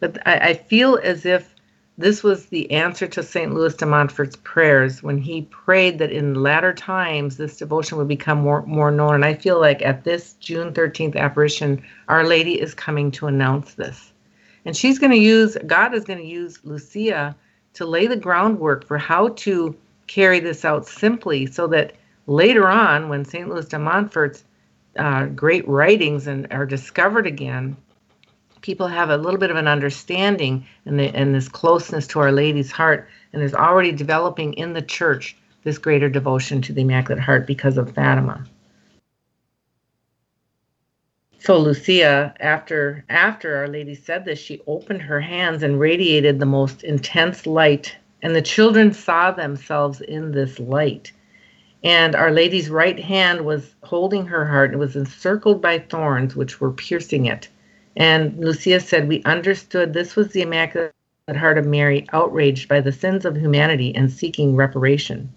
but 0.00 0.18
I, 0.26 0.50
I 0.50 0.54
feel 0.54 0.98
as 1.02 1.24
if 1.24 1.54
this 1.98 2.22
was 2.22 2.46
the 2.46 2.70
answer 2.70 3.06
to 3.06 3.22
St. 3.22 3.54
Louis 3.54 3.74
de 3.74 3.86
Montfort's 3.86 4.36
prayers 4.36 5.02
when 5.02 5.16
he 5.16 5.42
prayed 5.42 5.98
that 5.98 6.12
in 6.12 6.34
latter 6.34 6.74
times 6.74 7.36
this 7.36 7.56
devotion 7.56 7.96
would 7.96 8.08
become 8.08 8.38
more, 8.38 8.62
more 8.66 8.90
known. 8.90 9.14
And 9.14 9.24
I 9.24 9.34
feel 9.34 9.58
like 9.58 9.80
at 9.80 10.04
this 10.04 10.34
June 10.34 10.74
13th 10.74 11.16
apparition, 11.16 11.82
Our 12.08 12.24
Lady 12.24 12.60
is 12.60 12.74
coming 12.74 13.10
to 13.12 13.28
announce 13.28 13.74
this. 13.74 14.12
And 14.66 14.76
she's 14.76 14.98
going 14.98 15.12
to 15.12 15.18
use, 15.18 15.56
God 15.66 15.94
is 15.94 16.04
going 16.04 16.18
to 16.18 16.26
use 16.26 16.58
Lucia 16.64 17.34
to 17.74 17.86
lay 17.86 18.06
the 18.06 18.16
groundwork 18.16 18.86
for 18.86 18.98
how 18.98 19.28
to 19.28 19.74
carry 20.06 20.40
this 20.40 20.64
out 20.64 20.86
simply 20.86 21.46
so 21.46 21.66
that 21.68 21.94
later 22.26 22.68
on, 22.68 23.08
when 23.08 23.24
St. 23.24 23.48
Louis 23.48 23.66
de 23.66 23.78
Montfort's 23.78 24.44
uh, 24.98 25.26
great 25.26 25.66
writings 25.68 26.26
and 26.26 26.46
are 26.52 26.66
discovered 26.66 27.26
again, 27.26 27.76
people 28.60 28.88
have 28.88 29.10
a 29.10 29.16
little 29.16 29.38
bit 29.38 29.50
of 29.50 29.56
an 29.56 29.68
understanding 29.68 30.66
and, 30.84 31.00
and 31.00 31.34
this 31.34 31.48
closeness 31.48 32.06
to 32.08 32.20
Our 32.20 32.32
Lady's 32.32 32.72
heart, 32.72 33.08
and 33.32 33.40
there's 33.40 33.54
already 33.54 33.92
developing 33.92 34.54
in 34.54 34.72
the 34.72 34.82
church 34.82 35.36
this 35.62 35.78
greater 35.78 36.08
devotion 36.08 36.62
to 36.62 36.72
the 36.72 36.82
Immaculate 36.82 37.22
Heart 37.22 37.46
because 37.46 37.76
of 37.76 37.92
Fatima. 37.92 38.44
So 41.38 41.58
Lucia, 41.58 42.34
after 42.40 43.04
after 43.08 43.56
Our 43.56 43.68
Lady 43.68 43.94
said 43.94 44.24
this, 44.24 44.40
she 44.40 44.62
opened 44.66 45.02
her 45.02 45.20
hands 45.20 45.62
and 45.62 45.78
radiated 45.78 46.40
the 46.40 46.46
most 46.46 46.82
intense 46.82 47.46
light, 47.46 47.94
and 48.22 48.34
the 48.34 48.42
children 48.42 48.92
saw 48.92 49.30
themselves 49.30 50.00
in 50.00 50.32
this 50.32 50.58
light. 50.58 51.12
And 51.84 52.14
Our 52.14 52.30
Lady's 52.30 52.70
right 52.70 52.98
hand 52.98 53.44
was 53.44 53.74
holding 53.82 54.26
her 54.26 54.46
heart. 54.46 54.72
It 54.72 54.78
was 54.78 54.96
encircled 54.96 55.60
by 55.60 55.78
thorns, 55.78 56.34
which 56.34 56.60
were 56.60 56.72
piercing 56.72 57.26
it. 57.26 57.48
And 57.96 58.38
Lucia 58.38 58.80
said, 58.80 59.08
We 59.08 59.22
understood 59.24 59.92
this 59.92 60.16
was 60.16 60.32
the 60.32 60.42
Immaculate 60.42 60.92
Heart 61.34 61.58
of 61.58 61.66
Mary, 61.66 62.06
outraged 62.12 62.68
by 62.68 62.80
the 62.80 62.92
sins 62.92 63.24
of 63.24 63.36
humanity 63.36 63.94
and 63.94 64.10
seeking 64.10 64.56
reparation. 64.56 65.32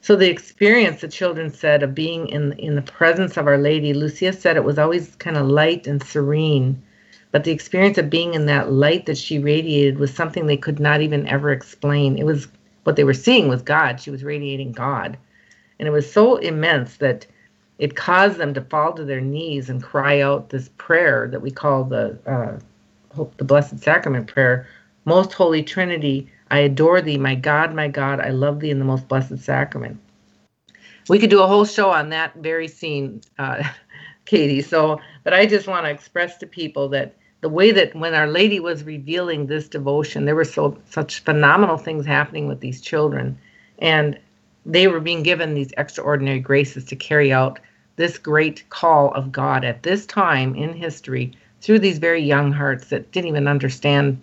So 0.00 0.16
the 0.16 0.30
experience 0.30 1.00
the 1.00 1.08
children 1.08 1.52
said 1.52 1.82
of 1.82 1.94
being 1.94 2.28
in 2.28 2.52
in 2.52 2.76
the 2.76 2.82
presence 2.82 3.36
of 3.36 3.46
Our 3.46 3.58
Lady, 3.58 3.92
Lucia 3.92 4.32
said 4.32 4.56
it 4.56 4.64
was 4.64 4.78
always 4.78 5.14
kind 5.16 5.36
of 5.36 5.46
light 5.48 5.86
and 5.86 6.02
serene, 6.02 6.82
but 7.32 7.44
the 7.44 7.50
experience 7.50 7.98
of 7.98 8.08
being 8.08 8.34
in 8.34 8.46
that 8.46 8.72
light 8.72 9.06
that 9.06 9.18
she 9.18 9.38
radiated 9.38 9.98
was 9.98 10.14
something 10.14 10.46
they 10.46 10.56
could 10.56 10.80
not 10.80 11.00
even 11.02 11.26
ever 11.28 11.50
explain. 11.50 12.16
It 12.16 12.24
was 12.24 12.48
what 12.84 12.96
they 12.96 13.04
were 13.04 13.12
seeing 13.12 13.48
was 13.48 13.60
God. 13.60 14.00
She 14.00 14.10
was 14.10 14.24
radiating 14.24 14.72
God, 14.72 15.18
and 15.78 15.88
it 15.88 15.92
was 15.92 16.10
so 16.10 16.36
immense 16.36 16.96
that 16.96 17.26
it 17.78 17.94
caused 17.94 18.38
them 18.38 18.54
to 18.54 18.60
fall 18.60 18.92
to 18.92 19.04
their 19.04 19.20
knees 19.20 19.70
and 19.70 19.82
cry 19.82 20.20
out 20.20 20.50
this 20.50 20.70
prayer 20.78 21.28
that 21.30 21.42
we 21.42 21.50
call 21.50 21.84
the 21.84 22.18
uh, 22.26 22.58
the 23.36 23.44
Blessed 23.44 23.78
Sacrament 23.78 24.26
prayer. 24.26 24.66
Most 25.04 25.32
Holy 25.32 25.62
Trinity, 25.62 26.28
I 26.50 26.58
adore 26.58 27.00
thee, 27.00 27.18
my 27.18 27.34
God, 27.34 27.74
my 27.74 27.88
God, 27.88 28.20
I 28.20 28.30
love 28.30 28.60
thee 28.60 28.70
in 28.70 28.78
the 28.78 28.84
most 28.84 29.08
blessed 29.08 29.38
sacrament. 29.38 29.98
We 31.08 31.18
could 31.18 31.30
do 31.30 31.42
a 31.42 31.46
whole 31.46 31.64
show 31.64 31.90
on 31.90 32.10
that 32.10 32.34
very 32.36 32.68
scene, 32.68 33.22
uh, 33.38 33.62
Katie. 34.26 34.60
So, 34.60 35.00
but 35.24 35.32
I 35.32 35.46
just 35.46 35.66
want 35.66 35.86
to 35.86 35.90
express 35.90 36.36
to 36.38 36.46
people 36.46 36.88
that 36.90 37.14
the 37.40 37.48
way 37.48 37.70
that 37.70 37.94
when 37.94 38.14
Our 38.14 38.26
Lady 38.26 38.60
was 38.60 38.84
revealing 38.84 39.46
this 39.46 39.68
devotion, 39.68 40.24
there 40.24 40.34
were 40.34 40.44
so 40.44 40.76
such 40.90 41.20
phenomenal 41.20 41.78
things 41.78 42.04
happening 42.04 42.48
with 42.48 42.60
these 42.60 42.80
children, 42.80 43.38
and 43.78 44.18
they 44.68 44.86
were 44.86 45.00
being 45.00 45.22
given 45.22 45.54
these 45.54 45.72
extraordinary 45.78 46.40
graces 46.40 46.84
to 46.84 46.94
carry 46.94 47.32
out 47.32 47.58
this 47.96 48.18
great 48.18 48.68
call 48.68 49.12
of 49.14 49.32
God 49.32 49.64
at 49.64 49.82
this 49.82 50.04
time 50.04 50.54
in 50.54 50.74
history 50.74 51.32
through 51.62 51.78
these 51.78 51.98
very 51.98 52.22
young 52.22 52.52
hearts 52.52 52.88
that 52.88 53.10
didn't 53.10 53.28
even 53.28 53.48
understand, 53.48 54.20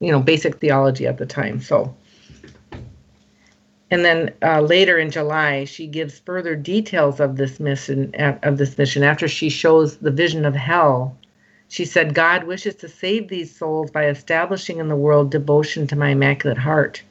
you 0.00 0.10
know, 0.10 0.18
basic 0.18 0.56
theology 0.56 1.06
at 1.06 1.18
the 1.18 1.26
time. 1.26 1.60
So, 1.60 1.94
and 3.90 4.04
then 4.04 4.32
uh, 4.42 4.62
later 4.62 4.98
in 4.98 5.10
July, 5.10 5.64
she 5.64 5.86
gives 5.86 6.18
further 6.18 6.56
details 6.56 7.20
of 7.20 7.36
this 7.36 7.60
mission. 7.60 8.12
Of 8.42 8.56
this 8.56 8.76
mission, 8.78 9.02
after 9.02 9.28
she 9.28 9.50
shows 9.50 9.98
the 9.98 10.10
vision 10.10 10.46
of 10.46 10.56
hell, 10.56 11.16
she 11.68 11.84
said, 11.84 12.14
"God 12.14 12.44
wishes 12.44 12.76
to 12.76 12.88
save 12.88 13.28
these 13.28 13.54
souls 13.54 13.90
by 13.90 14.06
establishing 14.06 14.78
in 14.78 14.88
the 14.88 14.96
world 14.96 15.30
devotion 15.30 15.86
to 15.88 15.96
my 15.96 16.08
Immaculate 16.08 16.58
Heart." 16.58 17.02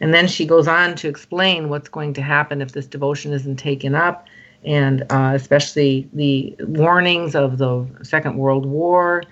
And 0.00 0.12
then 0.12 0.26
she 0.26 0.46
goes 0.46 0.68
on 0.68 0.96
to 0.96 1.08
explain 1.08 1.68
what's 1.68 1.88
going 1.88 2.14
to 2.14 2.22
happen 2.22 2.60
if 2.60 2.72
this 2.72 2.86
devotion 2.86 3.32
isn't 3.32 3.56
taken 3.56 3.94
up 3.94 4.26
and 4.64 5.02
uh, 5.10 5.32
especially 5.34 6.08
the 6.12 6.56
warnings 6.60 7.34
of 7.34 7.58
the 7.58 7.86
Second 8.02 8.36
World 8.36 8.64
War, 8.64 9.22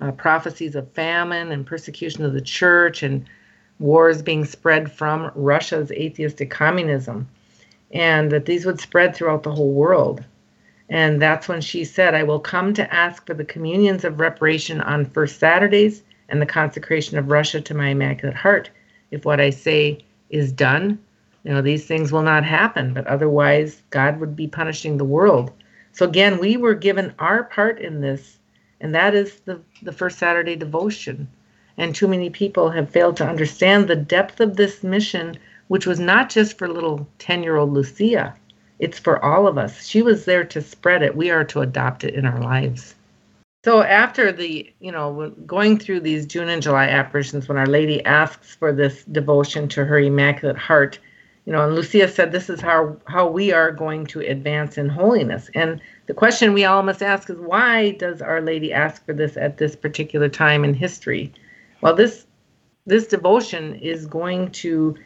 uh, 0.00 0.12
prophecies 0.12 0.76
of 0.76 0.90
famine 0.92 1.50
and 1.50 1.66
persecution 1.66 2.24
of 2.24 2.32
the 2.32 2.40
church, 2.40 3.02
and 3.02 3.26
wars 3.78 4.22
being 4.22 4.44
spread 4.44 4.90
from 4.90 5.30
Russia's 5.34 5.90
atheistic 5.90 6.50
communism, 6.50 7.28
and 7.90 8.30
that 8.30 8.46
these 8.46 8.64
would 8.64 8.80
spread 8.80 9.14
throughout 9.14 9.42
the 9.42 9.52
whole 9.52 9.72
world. 9.72 10.24
And 10.88 11.20
that's 11.20 11.48
when 11.48 11.60
she 11.60 11.84
said, 11.84 12.14
I 12.14 12.22
will 12.22 12.38
come 12.38 12.72
to 12.74 12.94
ask 12.94 13.26
for 13.26 13.34
the 13.34 13.44
communions 13.44 14.04
of 14.04 14.20
reparation 14.20 14.80
on 14.80 15.04
first 15.04 15.40
Saturdays 15.40 16.04
and 16.28 16.40
the 16.40 16.46
consecration 16.46 17.18
of 17.18 17.28
Russia 17.28 17.60
to 17.60 17.74
my 17.74 17.88
Immaculate 17.88 18.36
Heart. 18.36 18.70
If 19.10 19.24
what 19.24 19.40
I 19.40 19.50
say 19.50 20.04
is 20.30 20.52
done, 20.52 20.98
you 21.46 21.52
know 21.52 21.62
these 21.62 21.86
things 21.86 22.10
will 22.10 22.22
not 22.22 22.42
happen 22.42 22.92
but 22.92 23.06
otherwise 23.06 23.80
god 23.90 24.18
would 24.18 24.34
be 24.34 24.48
punishing 24.48 24.96
the 24.96 25.04
world. 25.04 25.52
So 25.92 26.04
again 26.04 26.40
we 26.40 26.56
were 26.56 26.74
given 26.74 27.14
our 27.20 27.44
part 27.44 27.78
in 27.78 28.00
this 28.00 28.38
and 28.80 28.92
that 28.96 29.14
is 29.14 29.40
the 29.44 29.60
the 29.82 29.92
first 29.92 30.18
saturday 30.18 30.56
devotion. 30.56 31.28
And 31.78 31.94
too 31.94 32.08
many 32.08 32.30
people 32.30 32.70
have 32.70 32.90
failed 32.90 33.16
to 33.18 33.28
understand 33.28 33.86
the 33.86 33.94
depth 33.94 34.40
of 34.40 34.56
this 34.56 34.82
mission 34.82 35.36
which 35.68 35.86
was 35.86 36.00
not 36.00 36.30
just 36.30 36.58
for 36.58 36.66
little 36.66 37.06
10 37.20 37.44
year 37.44 37.56
old 37.56 37.72
lucia. 37.72 38.34
It's 38.80 38.98
for 38.98 39.24
all 39.24 39.46
of 39.46 39.56
us. 39.56 39.86
She 39.86 40.02
was 40.02 40.24
there 40.24 40.44
to 40.46 40.60
spread 40.60 41.02
it. 41.04 41.16
We 41.16 41.30
are 41.30 41.44
to 41.44 41.60
adopt 41.60 42.02
it 42.02 42.14
in 42.14 42.26
our 42.26 42.42
lives 42.42 42.95
so 43.66 43.82
after 43.82 44.30
the 44.30 44.72
you 44.80 44.92
know 44.92 45.34
going 45.44 45.76
through 45.76 46.00
these 46.00 46.24
june 46.24 46.48
and 46.48 46.62
july 46.62 46.86
apparitions 46.86 47.48
when 47.48 47.58
our 47.58 47.66
lady 47.66 47.98
asks 48.04 48.54
for 48.54 48.72
this 48.72 49.04
devotion 49.04 49.66
to 49.68 49.84
her 49.84 49.98
immaculate 49.98 50.56
heart 50.56 51.00
you 51.46 51.52
know, 51.52 51.64
and 51.64 51.76
Lucia 51.76 52.08
said 52.08 52.32
this 52.32 52.50
is 52.50 52.60
how 52.60 52.96
how 53.06 53.28
we 53.28 53.52
are 53.52 53.70
going 53.70 54.04
to 54.06 54.20
advance 54.20 54.76
in 54.76 54.88
holiness. 54.88 55.48
And 55.54 55.80
the 56.06 56.14
question 56.14 56.52
we 56.52 56.64
all 56.64 56.82
must 56.82 57.02
ask 57.02 57.30
is 57.30 57.38
why 57.38 57.92
does 57.92 58.20
Our 58.20 58.40
Lady 58.40 58.72
ask 58.72 59.06
for 59.06 59.14
this 59.14 59.36
at 59.36 59.56
this 59.56 59.76
particular 59.76 60.28
time 60.28 60.64
in 60.64 60.74
history? 60.74 61.32
Well, 61.80 61.94
this 61.94 62.26
this 62.84 63.06
devotion 63.06 63.76
is 63.76 64.06
going 64.06 64.50
to 64.62 64.96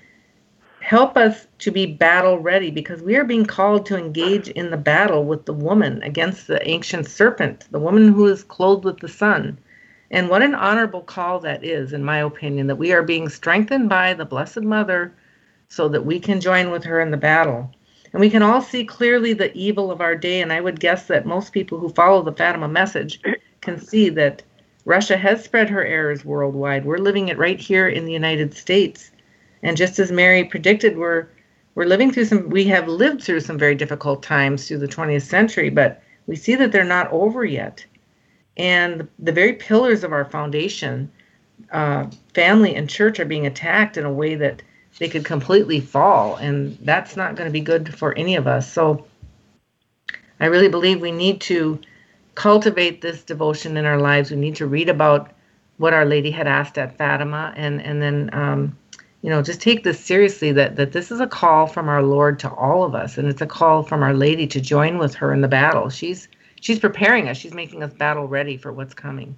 help 0.81 1.17
us 1.17 1.47
to 1.59 1.71
be 1.71 1.87
battle 1.87 2.39
ready 2.39 2.71
because 2.71 3.03
we 3.03 3.17
are 3.17 3.25
being 3.25 3.47
called 3.47 3.87
to 3.87 3.97
engage 3.97 4.49
in 4.49 4.71
the 4.71 4.77
battle 4.77 5.25
with 5.25 5.45
the 5.45 5.53
woman 5.53 6.03
against 6.03 6.47
the 6.47 6.67
ancient 6.69 7.07
serpent, 7.07 7.67
the 7.71 7.79
woman 7.79 8.13
who 8.13 8.27
is 8.27 8.43
clothed 8.43 8.85
with 8.85 8.99
the 8.99 9.09
sun. 9.09 9.59
And 10.11 10.29
what 10.29 10.43
an 10.43 10.55
honorable 10.55 11.03
call 11.03 11.39
that 11.41 11.65
is, 11.65 11.93
in 11.93 12.03
my 12.03 12.19
opinion, 12.19 12.67
that 12.67 12.77
we 12.77 12.93
are 12.93 13.03
being 13.03 13.29
strengthened 13.29 13.89
by 13.89 14.15
the 14.15 14.25
Blessed 14.25 14.63
Mother 14.63 15.13
so 15.69 15.89
that 15.89 16.05
we 16.05 16.19
can 16.19 16.41
join 16.41 16.71
with 16.71 16.83
her 16.85 17.01
in 17.01 17.13
the 17.13 17.17
battle. 17.17 17.71
And 18.13 18.21
we 18.21 18.31
can 18.31 18.43
all 18.43 18.61
see 18.61 18.85
clearly 18.85 19.35
the 19.35 19.57
evil 19.57 19.93
of 19.93 20.01
our 20.01 20.17
day. 20.17 20.41
And 20.41 20.53
I 20.53 20.61
would 20.61 20.81
guess 20.81 21.07
that 21.07 21.27
most 21.27 21.53
people 21.53 21.79
who 21.79 21.91
follow 21.91 22.23
the 22.23 22.33
Fatima 22.33 22.67
message 22.67 23.21
can 23.61 23.79
see 23.79 24.09
that 24.09 24.43
Russia 24.85 25.17
has 25.17 25.45
spread 25.45 25.71
her 25.71 25.85
errors 25.85 26.25
worldwide. 26.25 26.85
We're 26.85 26.99
living 26.99 27.29
it 27.29 27.39
right 27.39 27.61
here 27.61 27.89
in 27.89 28.05
the 28.05 28.13
United 28.13 28.55
States. 28.55 29.10
And 29.63 29.77
just 29.77 29.99
as 29.99 30.11
Mary 30.11 30.45
predicted, 30.45 30.97
we're 30.97 31.29
we're 31.75 31.85
living 31.87 32.11
through 32.11 32.25
some 32.27 32.49
we 32.49 32.65
have 32.67 32.89
lived 32.89 33.23
through 33.23 33.41
some 33.41 33.59
very 33.59 33.75
difficult 33.75 34.23
times 34.23 34.67
through 34.67 34.79
the 34.79 34.89
20th 34.89 35.23
century, 35.23 35.71
but 35.71 36.03
we 36.27 36.37
see 36.37 36.55
that 36.57 36.73
they're 36.73 36.85
not 36.85 37.11
over 37.13 37.45
yet. 37.45 37.85
And 38.57 39.09
the 39.19 39.33
very 39.33 39.55
pillars 39.55 40.05
of 40.05 40.13
our 40.13 40.25
foundation, 40.25 41.11
uh, 41.73 42.11
family 42.35 42.75
and 42.75 42.91
church, 42.91 43.21
are 43.21 43.25
being 43.25 43.47
attacked 43.47 43.97
in 43.97 44.05
a 44.05 44.13
way 44.13 44.35
that 44.35 44.63
they 44.99 45.09
could 45.09 45.25
completely 45.25 45.81
fall 45.81 46.37
and 46.37 46.77
that's 46.83 47.17
not 47.17 47.37
going 47.37 47.49
to 47.49 47.53
be 47.53 47.61
good 47.61 47.95
for 47.95 48.17
any 48.17 48.37
of 48.37 48.47
us 48.47 48.71
so 48.71 49.07
i 50.41 50.47
really 50.47 50.69
believe 50.69 51.01
we 51.01 51.13
need 51.13 51.41
to 51.41 51.79
cultivate 52.35 53.01
this 53.01 53.23
devotion 53.23 53.77
in 53.77 53.85
our 53.85 53.99
lives 53.99 54.31
we 54.31 54.37
need 54.37 54.57
to 54.57 54.67
read 54.67 54.89
about 54.89 55.31
what 55.79 55.95
our 55.95 56.05
lady 56.05 56.31
had 56.31 56.47
asked 56.47 56.79
at 56.79 56.97
fatima 56.97 57.53
and 57.57 57.81
and 57.83 58.03
then 58.03 58.31
um, 58.33 58.77
you 59.23 59.31
know 59.31 59.43
just 59.43 59.61
take 59.61 59.85
this 59.85 59.99
seriously 60.03 60.53
that 60.53 60.77
that 60.77 60.93
this 60.93 61.11
is 61.11 61.21
a 61.21 61.27
call 61.27 61.67
from 61.67 61.89
our 61.89 62.03
lord 62.03 62.39
to 62.39 62.51
all 62.51 62.85
of 62.85 62.95
us 62.95 63.19
and 63.19 63.29
it's 63.29 63.43
a 63.43 63.47
call 63.47 63.83
from 63.83 64.03
our 64.03 64.15
lady 64.15 64.47
to 64.47 64.61
join 64.61 64.99
with 64.99 65.15
her 65.15 65.33
in 65.33 65.41
the 65.41 65.49
battle 65.49 65.89
she's 65.89 66.29
she's 66.61 66.79
preparing 66.79 67.29
us 67.29 67.37
she's 67.37 67.55
making 67.55 67.83
us 67.83 67.93
battle 67.93 68.27
ready 68.27 68.57
for 68.57 68.73
what's 68.73 68.95
coming 68.95 69.37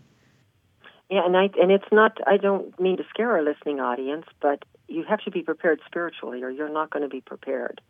yeah 1.10 1.24
and 1.24 1.36
i 1.36 1.48
and 1.60 1.70
it's 1.70 1.90
not 1.90 2.18
i 2.26 2.36
don't 2.36 2.78
mean 2.80 2.96
to 2.96 3.04
scare 3.10 3.32
our 3.32 3.42
listening 3.42 3.80
audience 3.80 4.26
but 4.40 4.64
you 4.92 5.04
have 5.04 5.20
to 5.20 5.30
be 5.30 5.42
prepared 5.42 5.80
spiritually, 5.86 6.42
or 6.42 6.50
you're 6.50 6.68
not 6.68 6.90
going 6.90 7.02
to 7.02 7.08
be 7.08 7.20
prepared. 7.20 7.80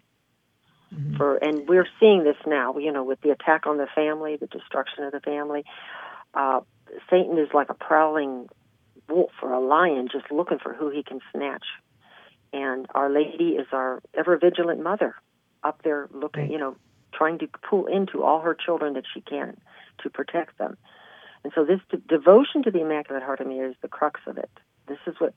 Mm-hmm. 0.94 1.16
For 1.16 1.36
and 1.36 1.68
we're 1.68 1.88
seeing 1.98 2.24
this 2.24 2.36
now, 2.46 2.76
you 2.78 2.92
know, 2.92 3.02
with 3.02 3.20
the 3.22 3.30
attack 3.30 3.66
on 3.66 3.78
the 3.78 3.86
family, 3.94 4.36
the 4.36 4.46
destruction 4.46 5.04
of 5.04 5.12
the 5.12 5.20
family. 5.20 5.64
Uh, 6.34 6.60
Satan 7.10 7.38
is 7.38 7.48
like 7.54 7.70
a 7.70 7.74
prowling 7.74 8.48
wolf 9.08 9.32
or 9.42 9.52
a 9.52 9.60
lion 9.60 10.08
just 10.10 10.30
looking 10.30 10.58
for 10.58 10.72
who 10.74 10.90
he 10.90 11.02
can 11.02 11.20
snatch. 11.32 11.64
And 12.52 12.86
Our 12.94 13.10
Lady 13.10 13.56
is 13.56 13.66
our 13.72 14.02
ever 14.14 14.36
vigilant 14.38 14.82
mother 14.82 15.14
up 15.64 15.82
there 15.82 16.08
looking, 16.12 16.50
you 16.50 16.58
know, 16.58 16.76
trying 17.14 17.38
to 17.38 17.48
pull 17.68 17.86
into 17.86 18.22
all 18.22 18.40
her 18.40 18.54
children 18.54 18.94
that 18.94 19.04
she 19.12 19.20
can 19.20 19.56
to 20.02 20.10
protect 20.10 20.58
them. 20.58 20.76
And 21.44 21.52
so 21.54 21.64
this 21.64 21.80
de- 21.90 21.96
devotion 21.96 22.62
to 22.64 22.70
the 22.70 22.80
Immaculate 22.80 23.22
Heart 23.22 23.40
of 23.40 23.46
Mary 23.46 23.70
is 23.70 23.76
the 23.82 23.88
crux 23.88 24.20
of 24.26 24.38
it. 24.38 24.50
This 24.86 24.98
is 25.06 25.14
what 25.18 25.34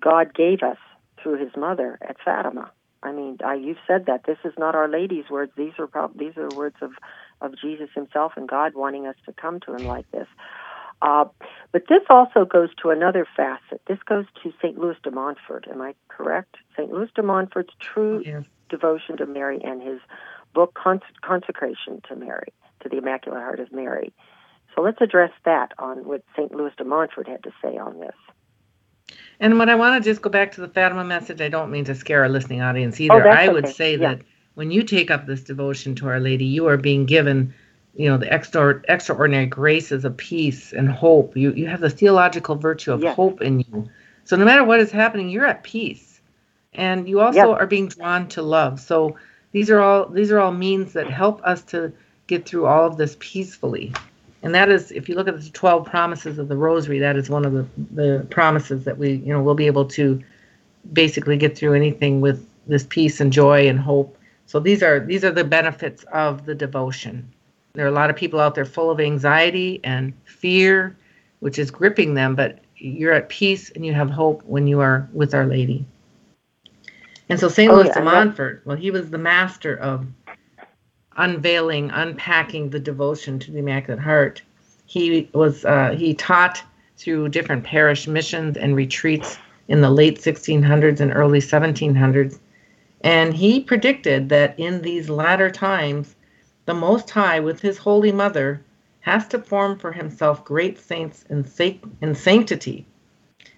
God 0.00 0.34
gave 0.34 0.62
us 0.62 0.78
through 1.22 1.38
His 1.42 1.54
mother 1.56 1.98
at 2.02 2.16
Fatima. 2.24 2.70
I 3.02 3.12
mean, 3.12 3.38
I, 3.44 3.54
you've 3.54 3.78
said 3.86 4.06
that 4.06 4.24
this 4.26 4.38
is 4.44 4.52
not 4.58 4.74
Our 4.74 4.88
Lady's 4.88 5.28
words. 5.30 5.52
These 5.56 5.72
are 5.78 5.86
prob- 5.86 6.18
these 6.18 6.36
are 6.36 6.48
the 6.48 6.56
words 6.56 6.76
of 6.82 6.92
of 7.40 7.54
Jesus 7.60 7.88
Himself 7.94 8.32
and 8.36 8.48
God 8.48 8.74
wanting 8.74 9.06
us 9.06 9.16
to 9.26 9.32
come 9.32 9.58
to 9.60 9.74
Him 9.74 9.84
like 9.84 10.10
this. 10.12 10.28
Uh, 11.02 11.24
but 11.72 11.82
this 11.88 12.02
also 12.08 12.44
goes 12.44 12.70
to 12.80 12.90
another 12.90 13.26
facet. 13.36 13.82
This 13.88 13.98
goes 14.06 14.24
to 14.42 14.52
St. 14.62 14.78
Louis 14.78 14.96
de 15.02 15.10
Montfort. 15.10 15.66
Am 15.68 15.82
I 15.82 15.94
correct? 16.08 16.56
St. 16.76 16.90
Louis 16.90 17.10
de 17.14 17.22
Montfort's 17.22 17.74
true 17.80 18.22
yeah. 18.24 18.42
devotion 18.68 19.16
to 19.16 19.26
Mary 19.26 19.60
and 19.64 19.82
his 19.82 20.00
book 20.54 20.74
Cons- 20.74 21.02
Consecration 21.20 22.00
to 22.08 22.14
Mary, 22.14 22.52
to 22.80 22.88
the 22.88 22.98
Immaculate 22.98 23.40
Heart 23.40 23.60
of 23.60 23.72
Mary. 23.72 24.12
So 24.74 24.80
let's 24.80 25.00
address 25.00 25.32
that 25.44 25.72
on 25.78 26.04
what 26.06 26.22
St. 26.36 26.54
Louis 26.54 26.72
de 26.78 26.84
Montfort 26.84 27.28
had 27.28 27.42
to 27.42 27.50
say 27.60 27.76
on 27.76 27.98
this. 27.98 29.16
And 29.40 29.58
what 29.58 29.68
I 29.68 29.74
want 29.74 30.02
to 30.02 30.08
just 30.08 30.22
go 30.22 30.30
back 30.30 30.52
to 30.52 30.60
the 30.60 30.68
Fatima 30.68 31.04
message, 31.04 31.40
I 31.40 31.48
don't 31.48 31.70
mean 31.70 31.84
to 31.86 31.96
scare 31.96 32.22
our 32.22 32.28
listening 32.28 32.62
audience 32.62 33.00
oh, 33.00 33.04
either. 33.04 33.28
Oh, 33.28 33.30
I 33.30 33.48
would 33.48 33.68
say 33.68 33.96
yeah. 33.96 34.14
that 34.14 34.22
when 34.54 34.70
you 34.70 34.84
take 34.84 35.10
up 35.10 35.26
this 35.26 35.42
devotion 35.42 35.94
to 35.96 36.08
Our 36.08 36.20
Lady, 36.20 36.44
you 36.44 36.68
are 36.68 36.76
being 36.76 37.06
given, 37.06 37.52
you 37.94 38.08
know, 38.08 38.16
the 38.16 38.32
extra, 38.32 38.80
extraordinary 38.88 39.46
graces 39.46 40.04
of 40.04 40.16
peace 40.16 40.72
and 40.72 40.88
hope. 40.88 41.36
You 41.36 41.52
you 41.52 41.66
have 41.66 41.80
the 41.80 41.90
theological 41.90 42.54
virtue 42.56 42.92
of 42.92 43.02
yes. 43.02 43.14
hope 43.16 43.42
in 43.42 43.60
you. 43.60 43.90
So 44.24 44.36
no 44.36 44.44
matter 44.44 44.64
what 44.64 44.80
is 44.80 44.90
happening, 44.90 45.28
you're 45.28 45.46
at 45.46 45.62
peace, 45.62 46.20
and 46.72 47.08
you 47.08 47.20
also 47.20 47.50
yes. 47.50 47.60
are 47.60 47.66
being 47.66 47.88
drawn 47.88 48.28
to 48.28 48.42
love. 48.42 48.80
So 48.80 49.16
these 49.52 49.70
are 49.70 49.80
all 49.80 50.08
these 50.08 50.30
are 50.30 50.40
all 50.40 50.52
means 50.52 50.94
that 50.94 51.10
help 51.10 51.42
us 51.44 51.62
to 51.64 51.92
get 52.26 52.46
through 52.46 52.66
all 52.66 52.86
of 52.86 52.96
this 52.96 53.16
peacefully. 53.20 53.92
And 54.42 54.54
that 54.54 54.70
is, 54.70 54.90
if 54.90 55.08
you 55.08 55.14
look 55.14 55.28
at 55.28 55.40
the 55.40 55.50
12 55.50 55.86
promises 55.86 56.38
of 56.38 56.48
the 56.48 56.56
Rosary, 56.56 56.98
that 56.98 57.16
is 57.16 57.30
one 57.30 57.44
of 57.44 57.52
the, 57.52 57.66
the 57.92 58.26
promises 58.28 58.84
that 58.84 58.98
we, 58.98 59.12
you 59.12 59.32
know, 59.32 59.40
we'll 59.40 59.54
be 59.54 59.68
able 59.68 59.84
to 59.86 60.20
basically 60.92 61.36
get 61.36 61.56
through 61.56 61.74
anything 61.74 62.20
with 62.20 62.44
this 62.66 62.84
peace 62.88 63.20
and 63.20 63.32
joy 63.32 63.68
and 63.68 63.78
hope. 63.78 64.18
So 64.46 64.58
these 64.58 64.82
are 64.82 65.00
these 65.00 65.24
are 65.24 65.30
the 65.30 65.44
benefits 65.44 66.04
of 66.12 66.44
the 66.44 66.54
devotion. 66.54 67.31
There 67.74 67.84
are 67.84 67.88
a 67.88 67.92
lot 67.92 68.10
of 68.10 68.16
people 68.16 68.40
out 68.40 68.54
there 68.54 68.64
full 68.64 68.90
of 68.90 69.00
anxiety 69.00 69.80
and 69.82 70.12
fear, 70.24 70.96
which 71.40 71.58
is 71.58 71.70
gripping 71.70 72.14
them, 72.14 72.34
but 72.34 72.58
you're 72.76 73.12
at 73.12 73.28
peace 73.28 73.70
and 73.70 73.86
you 73.86 73.94
have 73.94 74.10
hope 74.10 74.42
when 74.44 74.66
you 74.66 74.80
are 74.80 75.08
with 75.12 75.34
Our 75.34 75.46
Lady. 75.46 75.86
And 77.28 77.40
so 77.40 77.48
St. 77.48 77.70
Oh, 77.70 77.76
Louis 77.76 77.86
yeah, 77.86 77.94
de 77.94 78.04
Montfort, 78.04 78.62
well, 78.64 78.76
he 78.76 78.90
was 78.90 79.08
the 79.08 79.18
master 79.18 79.76
of 79.76 80.06
unveiling, 81.16 81.90
unpacking 81.90 82.70
the 82.70 82.80
devotion 82.80 83.38
to 83.38 83.50
the 83.50 83.58
Immaculate 83.58 84.02
Heart. 84.02 84.42
He 84.86 85.30
was 85.32 85.64
uh, 85.64 85.94
he 85.96 86.12
taught 86.14 86.62
through 86.96 87.30
different 87.30 87.64
parish 87.64 88.06
missions 88.06 88.56
and 88.56 88.76
retreats 88.76 89.38
in 89.68 89.80
the 89.80 89.90
late 89.90 90.18
1600s 90.20 91.00
and 91.00 91.12
early 91.14 91.38
1700s, 91.38 92.38
and 93.00 93.32
he 93.32 93.60
predicted 93.60 94.28
that 94.28 94.58
in 94.58 94.82
these 94.82 95.08
latter 95.08 95.50
times, 95.50 96.14
the 96.64 96.74
Most 96.74 97.10
High, 97.10 97.40
with 97.40 97.60
His 97.60 97.78
Holy 97.78 98.12
Mother, 98.12 98.62
has 99.00 99.26
to 99.28 99.38
form 99.38 99.78
for 99.78 99.92
Himself 99.92 100.44
great 100.44 100.78
saints 100.78 101.24
in, 101.28 101.44
in 102.00 102.14
sanctity. 102.14 102.86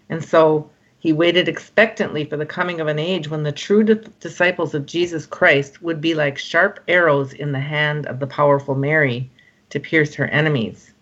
And 0.08 0.24
so 0.24 0.70
he 1.04 1.12
waited 1.12 1.48
expectantly 1.48 2.24
for 2.24 2.38
the 2.38 2.46
coming 2.46 2.80
of 2.80 2.86
an 2.86 2.98
age 2.98 3.28
when 3.28 3.42
the 3.42 3.52
true 3.52 3.82
di- 3.82 4.00
disciples 4.20 4.74
of 4.74 4.86
Jesus 4.86 5.26
Christ 5.26 5.82
would 5.82 6.00
be 6.00 6.14
like 6.14 6.38
sharp 6.38 6.80
arrows 6.88 7.34
in 7.34 7.52
the 7.52 7.60
hand 7.60 8.06
of 8.06 8.20
the 8.20 8.26
powerful 8.26 8.74
Mary 8.74 9.30
to 9.68 9.78
pierce 9.80 10.14
her 10.14 10.24
enemies. 10.28 10.94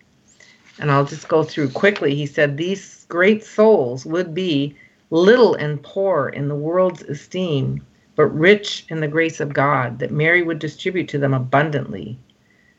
And 0.80 0.90
I'll 0.90 1.04
just 1.04 1.28
go 1.28 1.44
through 1.44 1.68
quickly. 1.68 2.16
He 2.16 2.26
said, 2.26 2.56
These 2.56 3.06
great 3.08 3.44
souls 3.44 4.04
would 4.04 4.34
be 4.34 4.74
little 5.10 5.54
and 5.54 5.80
poor 5.80 6.30
in 6.30 6.48
the 6.48 6.56
world's 6.56 7.02
esteem, 7.02 7.86
but 8.14 8.26
rich 8.26 8.84
in 8.88 9.00
the 9.00 9.08
grace 9.08 9.40
of 9.40 9.52
God, 9.52 9.98
that 9.98 10.10
Mary 10.10 10.42
would 10.42 10.58
distribute 10.58 11.08
to 11.08 11.18
them 11.18 11.34
abundantly. 11.34 12.18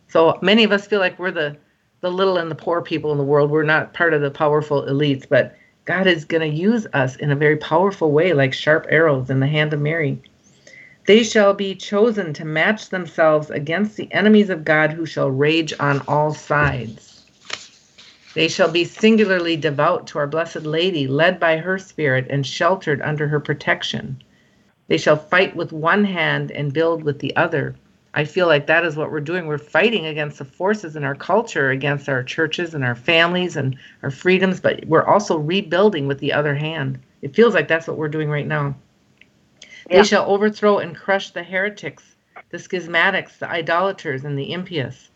So 0.07 0.37
many 0.41 0.63
of 0.63 0.71
us 0.71 0.85
feel 0.85 0.99
like 0.99 1.17
we're 1.17 1.31
the, 1.31 1.57
the 2.01 2.11
little 2.11 2.37
and 2.37 2.51
the 2.51 2.55
poor 2.55 2.81
people 2.81 3.11
in 3.11 3.17
the 3.17 3.23
world. 3.23 3.49
We're 3.49 3.63
not 3.63 3.93
part 3.93 4.13
of 4.13 4.21
the 4.21 4.31
powerful 4.31 4.83
elites, 4.83 5.27
but 5.27 5.55
God 5.85 6.07
is 6.07 6.23
going 6.23 6.49
to 6.49 6.57
use 6.57 6.87
us 6.93 7.15
in 7.15 7.31
a 7.31 7.35
very 7.35 7.57
powerful 7.57 8.11
way, 8.11 8.33
like 8.33 8.53
sharp 8.53 8.85
arrows 8.89 9.29
in 9.29 9.39
the 9.39 9.47
hand 9.47 9.73
of 9.73 9.81
Mary. 9.81 10.21
They 11.05 11.23
shall 11.23 11.53
be 11.53 11.75
chosen 11.75 12.31
to 12.33 12.45
match 12.45 12.89
themselves 12.89 13.49
against 13.49 13.97
the 13.97 14.11
enemies 14.13 14.49
of 14.49 14.63
God 14.63 14.91
who 14.91 15.05
shall 15.05 15.29
rage 15.29 15.73
on 15.79 16.01
all 16.07 16.33
sides. 16.33 17.25
They 18.33 18.47
shall 18.47 18.71
be 18.71 18.85
singularly 18.85 19.57
devout 19.57 20.07
to 20.07 20.19
our 20.19 20.27
Blessed 20.27 20.63
Lady, 20.63 21.05
led 21.07 21.39
by 21.39 21.57
her 21.57 21.77
Spirit 21.77 22.27
and 22.29 22.47
sheltered 22.47 23.01
under 23.01 23.27
her 23.27 23.39
protection. 23.39 24.23
They 24.87 24.97
shall 24.97 25.15
fight 25.15 25.55
with 25.55 25.71
one 25.71 26.03
hand 26.03 26.51
and 26.51 26.73
build 26.73 27.03
with 27.03 27.19
the 27.19 27.35
other. 27.35 27.75
I 28.13 28.25
feel 28.25 28.47
like 28.47 28.67
that 28.67 28.85
is 28.85 28.95
what 28.95 29.11
we're 29.11 29.21
doing. 29.21 29.47
We're 29.47 29.57
fighting 29.57 30.05
against 30.05 30.37
the 30.37 30.45
forces 30.45 30.95
in 30.95 31.03
our 31.03 31.15
culture, 31.15 31.71
against 31.71 32.07
our 32.09 32.23
churches 32.23 32.75
and 32.75 32.83
our 32.83 32.95
families 32.95 33.55
and 33.55 33.75
our 34.03 34.11
freedoms, 34.11 34.59
but 34.59 34.85
we're 34.85 35.05
also 35.05 35.37
rebuilding 35.37 36.05
with 36.05 36.19
the 36.19 36.33
other 36.33 36.53
hand. 36.53 36.99
It 37.21 37.35
feels 37.35 37.53
like 37.55 37.67
that's 37.67 37.87
what 37.87 37.97
we're 37.97 38.09
doing 38.09 38.29
right 38.29 38.45
now. 38.45 38.75
Yeah. 39.89 39.97
They 39.97 40.03
shall 40.03 40.29
overthrow 40.29 40.77
and 40.77 40.95
crush 40.95 41.31
the 41.31 41.43
heretics, 41.43 42.15
the 42.49 42.57
schismatics, 42.57 43.39
the 43.39 43.49
idolaters, 43.49 44.25
and 44.25 44.37
the 44.37 44.53
impious. 44.53 45.09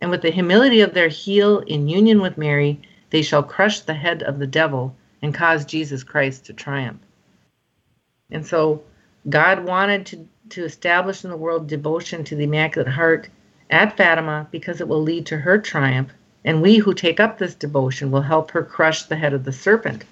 And 0.00 0.10
with 0.10 0.22
the 0.22 0.30
humility 0.30 0.80
of 0.80 0.94
their 0.94 1.08
heel 1.08 1.60
in 1.60 1.88
union 1.88 2.20
with 2.20 2.38
Mary, 2.38 2.80
they 3.10 3.22
shall 3.22 3.42
crush 3.42 3.80
the 3.80 3.94
head 3.94 4.22
of 4.22 4.38
the 4.38 4.46
devil 4.46 4.96
and 5.22 5.34
cause 5.34 5.64
Jesus 5.64 6.02
Christ 6.02 6.46
to 6.46 6.52
triumph. 6.52 7.00
And 8.30 8.46
so 8.46 8.82
God 9.28 9.64
wanted 9.64 10.06
to 10.06 10.28
to 10.50 10.64
establish 10.64 11.24
in 11.24 11.30
the 11.30 11.36
world 11.36 11.68
devotion 11.68 12.24
to 12.24 12.34
the 12.34 12.44
Immaculate 12.44 12.92
Heart 12.92 13.28
at 13.70 13.96
Fatima 13.96 14.48
because 14.50 14.80
it 14.80 14.88
will 14.88 15.02
lead 15.02 15.26
to 15.26 15.36
her 15.36 15.58
triumph, 15.58 16.12
and 16.44 16.60
we 16.60 16.78
who 16.78 16.92
take 16.92 17.20
up 17.20 17.38
this 17.38 17.54
devotion 17.54 18.10
will 18.10 18.22
help 18.22 18.50
her 18.50 18.64
crush 18.64 19.04
the 19.04 19.16
head 19.16 19.32
of 19.32 19.44
the 19.44 19.52
serpent. 19.52 20.04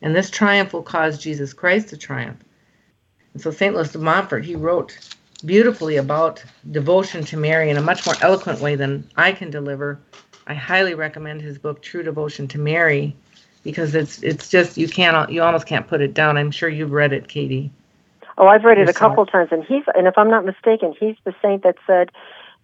And 0.00 0.14
this 0.14 0.30
triumph 0.30 0.72
will 0.72 0.82
cause 0.82 1.18
Jesus 1.18 1.52
Christ 1.52 1.88
to 1.88 1.96
triumph. 1.96 2.38
And 3.34 3.42
so 3.42 3.50
St. 3.50 3.74
Louis 3.74 3.92
de 3.92 3.98
Montfort, 3.98 4.44
he 4.44 4.54
wrote 4.54 4.96
beautifully 5.44 5.96
about 5.96 6.42
devotion 6.70 7.24
to 7.24 7.36
Mary 7.36 7.70
in 7.70 7.76
a 7.76 7.82
much 7.82 8.06
more 8.06 8.14
eloquent 8.22 8.60
way 8.60 8.76
than 8.76 9.08
I 9.16 9.32
can 9.32 9.50
deliver. 9.50 9.98
I 10.46 10.54
highly 10.54 10.94
recommend 10.94 11.42
his 11.42 11.58
book 11.58 11.82
True 11.82 12.02
Devotion 12.02 12.48
to 12.48 12.58
Mary 12.58 13.16
because 13.62 13.94
it's 13.94 14.22
it's 14.22 14.48
just 14.48 14.76
you 14.76 14.88
can't 14.88 15.30
you 15.30 15.42
almost 15.42 15.66
can't 15.66 15.86
put 15.86 16.00
it 16.00 16.14
down. 16.14 16.36
I'm 16.36 16.50
sure 16.50 16.68
you've 16.68 16.92
read 16.92 17.12
it, 17.12 17.28
Katie. 17.28 17.70
Oh, 18.36 18.46
I've 18.46 18.64
read 18.64 18.78
it 18.78 18.88
a 18.88 18.92
couple 18.92 19.24
times, 19.26 19.50
and 19.52 19.64
he's 19.64 19.84
and 19.94 20.06
if 20.06 20.18
I'm 20.18 20.30
not 20.30 20.44
mistaken, 20.44 20.94
he's 20.98 21.16
the 21.24 21.34
saint 21.40 21.62
that 21.62 21.76
said, 21.86 22.10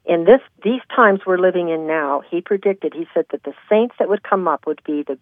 in 0.05 0.25
this 0.25 0.41
these 0.65 0.81
times 0.95 1.21
we're 1.27 1.39
living 1.39 1.69
in 1.69 1.87
now, 1.87 2.23
he 2.29 2.41
predicted. 2.41 2.95
He 2.95 3.07
said 3.15 3.27
that 3.31 3.45
the 3.45 3.55
saints 3.69 3.95
that 3.99 4.09
would 4.09 4.23
come 4.23 4.49
up 4.49 4.67
would 4.67 4.83
be 4.85 5.03
the 5.03 5.19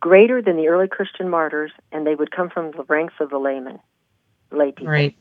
greater 0.00 0.40
than 0.40 0.56
the 0.56 0.68
early 0.68 0.88
Christian 0.88 1.28
martyrs, 1.28 1.72
and 1.92 2.06
they 2.06 2.14
would 2.14 2.30
come 2.30 2.50
from 2.50 2.70
the 2.72 2.84
ranks 2.84 3.14
of 3.20 3.30
the 3.30 3.38
laymen, 3.38 3.78
lay 4.50 4.72
people. 4.72 4.92
Right. 4.92 5.16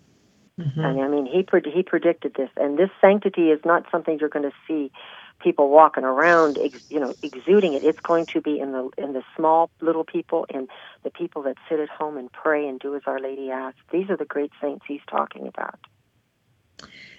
Mm-hmm. 0.60 0.80
And 0.80 1.02
I 1.02 1.08
mean, 1.08 1.26
he 1.26 1.46
he 1.72 1.84
predicted 1.84 2.36
this, 2.36 2.50
and 2.58 2.78
this 2.78 2.90
sanctity 3.00 3.50
is 3.50 3.60
not 3.66 3.86
something 3.92 4.20
you're 4.20 4.30
going 4.30 4.50
to 4.50 4.56
see 4.68 4.92
people 5.40 5.70
walking 5.70 6.04
around, 6.04 6.58
ex, 6.58 6.84
you 6.90 7.00
know, 7.00 7.14
exuding 7.24 7.74
it. 7.74 7.84
It's 7.84 8.00
going 8.00 8.26
to 8.28 8.42
be 8.42 8.60
in 8.60 8.72
the 8.72 8.90
in 8.98 9.14
the 9.14 9.24
small 9.36 9.70
little 9.82 10.04
people 10.04 10.46
and 10.54 10.70
the 11.04 11.10
people 11.10 11.44
that 11.44 11.58
sit 11.68 11.80
at 11.80 11.90
home 11.90 12.18
and 12.18 12.32
pray 12.32 12.68
and 12.68 12.80
do 12.80 12.96
as 12.96 13.02
Our 13.06 13.20
Lady 13.20 13.50
asks. 13.50 13.80
These 13.92 14.10
are 14.10 14.18
the 14.18 14.26
great 14.26 14.52
saints 14.62 14.86
he's 14.88 15.02
talking 15.10 15.48
about. 15.48 15.80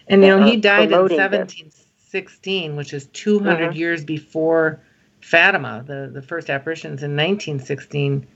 And 0.06 0.22
you 0.22 0.28
know, 0.28 0.44
he 0.44 0.56
died 0.56 0.92
in 0.92 0.98
1716, 0.98 2.70
this. 2.70 2.76
which 2.76 2.92
is 2.92 3.06
200 3.06 3.70
mm-hmm. 3.70 3.78
years 3.78 4.04
before 4.04 4.80
Fatima, 5.20 5.84
the 5.86 6.10
the 6.12 6.22
first 6.22 6.50
apparitions 6.50 7.02
in 7.02 7.16
1916. 7.16 8.26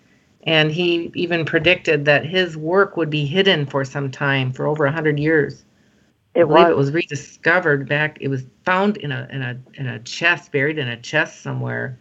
And 0.46 0.70
he 0.70 1.10
even 1.14 1.46
predicted 1.46 2.04
that 2.04 2.26
his 2.26 2.54
work 2.54 2.98
would 2.98 3.08
be 3.08 3.24
hidden 3.24 3.64
for 3.64 3.82
some 3.82 4.10
time, 4.10 4.52
for 4.52 4.66
over 4.66 4.84
100 4.84 5.18
years. 5.18 5.64
It 6.34 6.42
I 6.42 6.44
believe 6.44 6.64
was. 6.64 6.70
it 6.70 6.76
was 6.76 6.92
rediscovered 6.92 7.88
back. 7.88 8.18
It 8.20 8.28
was 8.28 8.44
found 8.64 8.96
in 8.98 9.12
a 9.12 9.28
in 9.30 9.42
a 9.42 9.60
in 9.74 9.86
a 9.86 9.98
chest, 10.00 10.50
buried 10.52 10.78
in 10.78 10.88
a 10.88 11.00
chest 11.00 11.42
somewhere. 11.42 11.98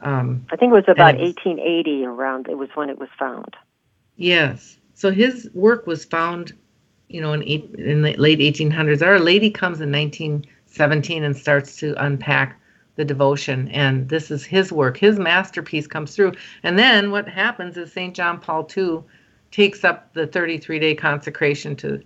Um, 0.00 0.46
I 0.50 0.56
think 0.56 0.70
it 0.70 0.74
was 0.74 0.84
about 0.88 1.14
it 1.14 1.20
was, 1.20 1.34
1880 1.36 2.04
around. 2.04 2.48
It 2.48 2.56
was 2.56 2.68
when 2.74 2.90
it 2.90 2.98
was 2.98 3.08
found. 3.18 3.56
Yes. 4.16 4.78
So 4.94 5.10
his 5.10 5.48
work 5.54 5.86
was 5.86 6.04
found, 6.04 6.52
you 7.08 7.20
know, 7.20 7.32
in 7.32 7.42
eight, 7.44 7.74
in 7.76 8.02
the 8.02 8.16
late 8.16 8.40
1800s. 8.40 9.04
Our 9.04 9.20
Lady 9.20 9.50
comes 9.50 9.80
in 9.80 9.92
1917 9.92 11.22
and 11.24 11.36
starts 11.36 11.76
to 11.76 11.94
unpack 12.04 12.60
the 12.98 13.04
devotion 13.04 13.68
and 13.68 14.08
this 14.08 14.28
is 14.28 14.44
his 14.44 14.72
work 14.72 14.96
his 14.96 15.20
masterpiece 15.20 15.86
comes 15.86 16.16
through 16.16 16.32
and 16.64 16.76
then 16.76 17.12
what 17.12 17.28
happens 17.28 17.76
is 17.76 17.92
st 17.92 18.12
john 18.12 18.40
paul 18.40 18.68
ii 18.76 18.98
takes 19.52 19.84
up 19.84 20.12
the 20.14 20.26
33 20.26 20.80
day 20.80 20.96
consecration 20.96 21.76
to 21.76 22.02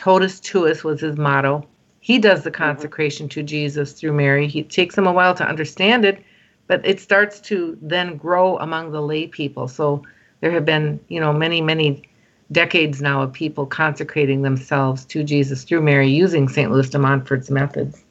totus 0.00 0.40
tuus 0.40 0.82
was 0.82 1.02
his 1.02 1.18
motto 1.18 1.62
he 2.00 2.18
does 2.18 2.42
the 2.42 2.50
mm-hmm. 2.50 2.64
consecration 2.64 3.26
mm-hmm. 3.26 3.40
to 3.40 3.42
jesus 3.42 3.92
through 3.92 4.12
mary 4.12 4.48
he 4.48 4.62
takes 4.62 4.96
him 4.96 5.06
a 5.06 5.12
while 5.12 5.34
to 5.34 5.46
understand 5.46 6.06
it 6.06 6.24
but 6.66 6.80
it 6.86 6.98
starts 6.98 7.38
to 7.38 7.76
then 7.82 8.16
grow 8.16 8.56
among 8.58 8.92
the 8.92 9.02
lay 9.02 9.26
people 9.26 9.68
so 9.68 10.02
there 10.40 10.50
have 10.50 10.64
been 10.64 10.98
you 11.08 11.20
know 11.20 11.34
many 11.34 11.60
many 11.60 12.02
decades 12.50 13.02
now 13.02 13.20
of 13.20 13.30
people 13.30 13.66
consecrating 13.66 14.40
themselves 14.40 15.04
to 15.04 15.22
jesus 15.22 15.64
through 15.64 15.82
mary 15.82 16.08
using 16.08 16.48
st 16.48 16.70
louis 16.70 16.88
de 16.88 16.98
montfort's 16.98 17.50
methods 17.50 18.02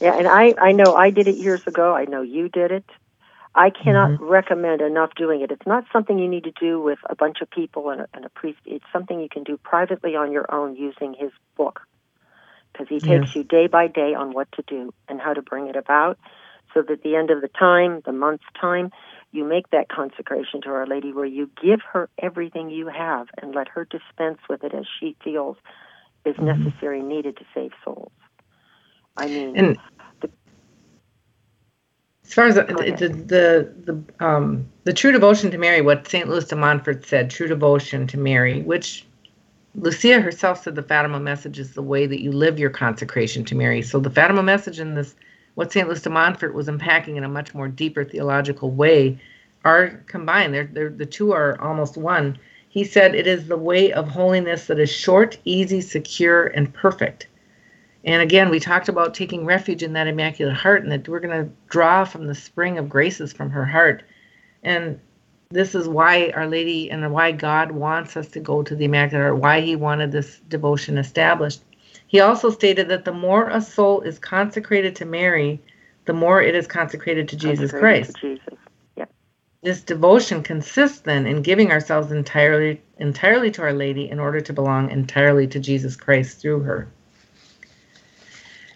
yeah, 0.00 0.16
and 0.16 0.26
I 0.26 0.54
I 0.58 0.72
know 0.72 0.94
I 0.94 1.10
did 1.10 1.28
it 1.28 1.36
years 1.36 1.66
ago. 1.66 1.94
I 1.94 2.06
know 2.06 2.22
you 2.22 2.48
did 2.48 2.72
it. 2.72 2.84
I 3.54 3.70
cannot 3.70 4.10
mm-hmm. 4.10 4.24
recommend 4.24 4.80
enough 4.80 5.10
doing 5.16 5.40
it. 5.40 5.50
It's 5.50 5.66
not 5.66 5.84
something 5.92 6.18
you 6.18 6.28
need 6.28 6.44
to 6.44 6.52
do 6.52 6.80
with 6.80 6.98
a 7.08 7.16
bunch 7.16 7.40
of 7.40 7.50
people 7.50 7.90
and 7.90 8.02
a, 8.02 8.08
and 8.14 8.24
a 8.24 8.28
priest. 8.28 8.58
It's 8.64 8.84
something 8.92 9.20
you 9.20 9.28
can 9.28 9.42
do 9.42 9.56
privately 9.56 10.14
on 10.14 10.32
your 10.32 10.52
own 10.54 10.76
using 10.76 11.14
his 11.18 11.32
book 11.56 11.80
because 12.72 12.88
he 12.88 13.00
takes 13.00 13.26
yes. 13.28 13.34
you 13.34 13.44
day 13.44 13.66
by 13.66 13.88
day 13.88 14.14
on 14.14 14.32
what 14.32 14.50
to 14.52 14.62
do 14.66 14.94
and 15.08 15.20
how 15.20 15.34
to 15.34 15.42
bring 15.42 15.66
it 15.66 15.76
about 15.76 16.18
so 16.72 16.82
that 16.82 16.92
at 16.92 17.02
the 17.02 17.16
end 17.16 17.30
of 17.30 17.40
the 17.40 17.48
time, 17.48 18.02
the 18.06 18.12
month's 18.12 18.44
time, 18.60 18.92
you 19.32 19.44
make 19.44 19.68
that 19.70 19.88
consecration 19.88 20.60
to 20.62 20.68
Our 20.68 20.86
Lady 20.86 21.12
where 21.12 21.24
you 21.24 21.50
give 21.60 21.80
her 21.92 22.08
everything 22.18 22.70
you 22.70 22.88
have 22.88 23.28
and 23.40 23.54
let 23.54 23.68
her 23.68 23.84
dispense 23.84 24.38
with 24.48 24.62
it 24.64 24.74
as 24.74 24.86
she 24.98 25.16
feels 25.22 25.56
is 26.24 26.36
mm-hmm. 26.36 26.46
necessary, 26.46 27.02
needed 27.02 27.36
to 27.38 27.44
save 27.54 27.72
souls. 27.84 28.12
I 29.16 29.26
mean, 29.26 29.56
and 29.56 29.78
as 32.30 32.34
far 32.34 32.46
as 32.46 32.54
the 32.54 32.62
the, 32.62 33.08
the 33.08 33.92
the 33.92 34.24
um 34.24 34.64
the 34.84 34.92
true 34.92 35.10
devotion 35.10 35.50
to 35.50 35.58
Mary, 35.58 35.80
what 35.80 36.06
St. 36.06 36.28
Louis 36.28 36.44
de 36.44 36.54
Montfort 36.54 37.04
said, 37.04 37.28
true 37.28 37.48
devotion 37.48 38.06
to 38.06 38.16
Mary, 38.18 38.62
which 38.62 39.04
Lucia 39.74 40.20
herself 40.20 40.62
said 40.62 40.76
the 40.76 40.82
Fatima 40.84 41.18
message 41.18 41.58
is 41.58 41.74
the 41.74 41.82
way 41.82 42.06
that 42.06 42.22
you 42.22 42.30
live 42.30 42.56
your 42.56 42.70
consecration 42.70 43.44
to 43.46 43.56
Mary. 43.56 43.82
So 43.82 43.98
the 43.98 44.10
Fatima 44.10 44.44
message 44.44 44.78
and 44.78 44.96
this, 44.96 45.16
what 45.56 45.72
St. 45.72 45.88
Louis 45.88 46.00
de 46.00 46.08
Montfort 46.10 46.54
was 46.54 46.68
unpacking 46.68 47.16
in 47.16 47.24
a 47.24 47.28
much 47.28 47.52
more 47.52 47.66
deeper 47.66 48.04
theological 48.04 48.70
way, 48.70 49.20
are 49.64 50.00
combined. 50.06 50.54
They're, 50.54 50.70
they're 50.72 50.90
the 50.90 51.06
two 51.06 51.32
are 51.32 51.60
almost 51.60 51.96
one. 51.96 52.38
He 52.68 52.84
said 52.84 53.16
it 53.16 53.26
is 53.26 53.48
the 53.48 53.56
way 53.56 53.92
of 53.92 54.06
holiness 54.06 54.68
that 54.68 54.78
is 54.78 54.90
short, 54.90 55.36
easy, 55.44 55.80
secure, 55.80 56.46
and 56.46 56.72
perfect. 56.72 57.26
And 58.04 58.22
again, 58.22 58.48
we 58.48 58.60
talked 58.60 58.88
about 58.88 59.14
taking 59.14 59.44
refuge 59.44 59.82
in 59.82 59.92
that 59.92 60.06
Immaculate 60.06 60.56
Heart 60.56 60.82
and 60.82 60.92
that 60.92 61.06
we're 61.06 61.20
going 61.20 61.44
to 61.44 61.52
draw 61.68 62.04
from 62.04 62.26
the 62.26 62.34
spring 62.34 62.78
of 62.78 62.88
graces 62.88 63.32
from 63.32 63.50
her 63.50 63.64
heart. 63.64 64.04
And 64.62 64.98
this 65.50 65.74
is 65.74 65.88
why 65.88 66.30
Our 66.30 66.46
Lady 66.46 66.90
and 66.90 67.12
why 67.12 67.32
God 67.32 67.72
wants 67.72 68.16
us 68.16 68.28
to 68.28 68.40
go 68.40 68.62
to 68.62 68.74
the 68.74 68.86
Immaculate 68.86 69.24
Heart, 69.24 69.36
why 69.36 69.60
He 69.60 69.76
wanted 69.76 70.12
this 70.12 70.40
devotion 70.48 70.96
established. 70.96 71.62
He 72.06 72.20
also 72.20 72.50
stated 72.50 72.88
that 72.88 73.04
the 73.04 73.12
more 73.12 73.48
a 73.48 73.60
soul 73.60 74.00
is 74.00 74.18
consecrated 74.18 74.96
to 74.96 75.04
Mary, 75.04 75.60
the 76.06 76.12
more 76.12 76.40
it 76.40 76.54
is 76.54 76.66
consecrated 76.66 77.28
to 77.28 77.36
Jesus 77.36 77.70
Christ. 77.70 78.16
To 78.16 78.36
Jesus. 78.36 78.58
Yeah. 78.96 79.04
This 79.62 79.82
devotion 79.82 80.42
consists 80.42 81.00
then 81.00 81.26
in 81.26 81.42
giving 81.42 81.70
ourselves 81.70 82.10
entirely 82.10 82.80
entirely 82.98 83.50
to 83.50 83.62
Our 83.62 83.74
Lady 83.74 84.10
in 84.10 84.18
order 84.18 84.40
to 84.40 84.52
belong 84.52 84.90
entirely 84.90 85.46
to 85.48 85.60
Jesus 85.60 85.96
Christ 85.96 86.40
through 86.40 86.60
her. 86.60 86.88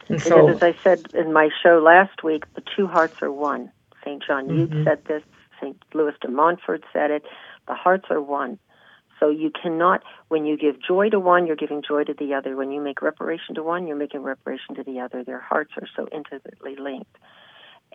And 0.09 0.21
so, 0.21 0.47
because 0.47 0.57
as 0.57 0.63
I 0.63 0.83
said 0.83 1.15
in 1.15 1.33
my 1.33 1.49
show 1.63 1.79
last 1.79 2.23
week, 2.23 2.45
the 2.55 2.63
two 2.77 2.87
hearts 2.87 3.23
are 3.23 3.33
one. 3.33 3.71
St. 4.05 4.23
John 4.27 4.49
mm-hmm. 4.49 4.85
said 4.85 5.05
this, 5.07 5.23
St. 5.61 5.77
Louis 5.95 6.13
de 6.21 6.29
Montfort 6.29 6.85
said 6.93 7.11
it. 7.11 7.25
The 7.67 7.75
hearts 7.75 8.07
are 8.11 8.21
one. 8.21 8.59
So 9.21 9.31
you 9.31 9.51
cannot, 9.51 10.03
when 10.29 10.45
you 10.45 10.59
give 10.59 10.77
joy 10.83 11.09
to 11.11 11.21
one, 11.21 11.47
you're 11.47 11.57
giving 11.57 11.83
joy 11.83 12.05
to 12.05 12.15
the 12.15 12.35
other. 12.35 12.57
When 12.57 12.71
you 12.71 12.81
make 12.81 13.01
reparation 13.01 13.55
to 13.55 13.63
one, 13.63 13.87
you're 13.87 13.97
making 13.97 14.23
reparation 14.23 14.75
to 14.75 14.83
the 14.83 15.01
other. 15.01 15.25
Their 15.25 15.41
hearts 15.41 15.73
are 15.81 15.89
so 15.97 16.09
intimately 16.13 16.77
linked. 16.77 17.17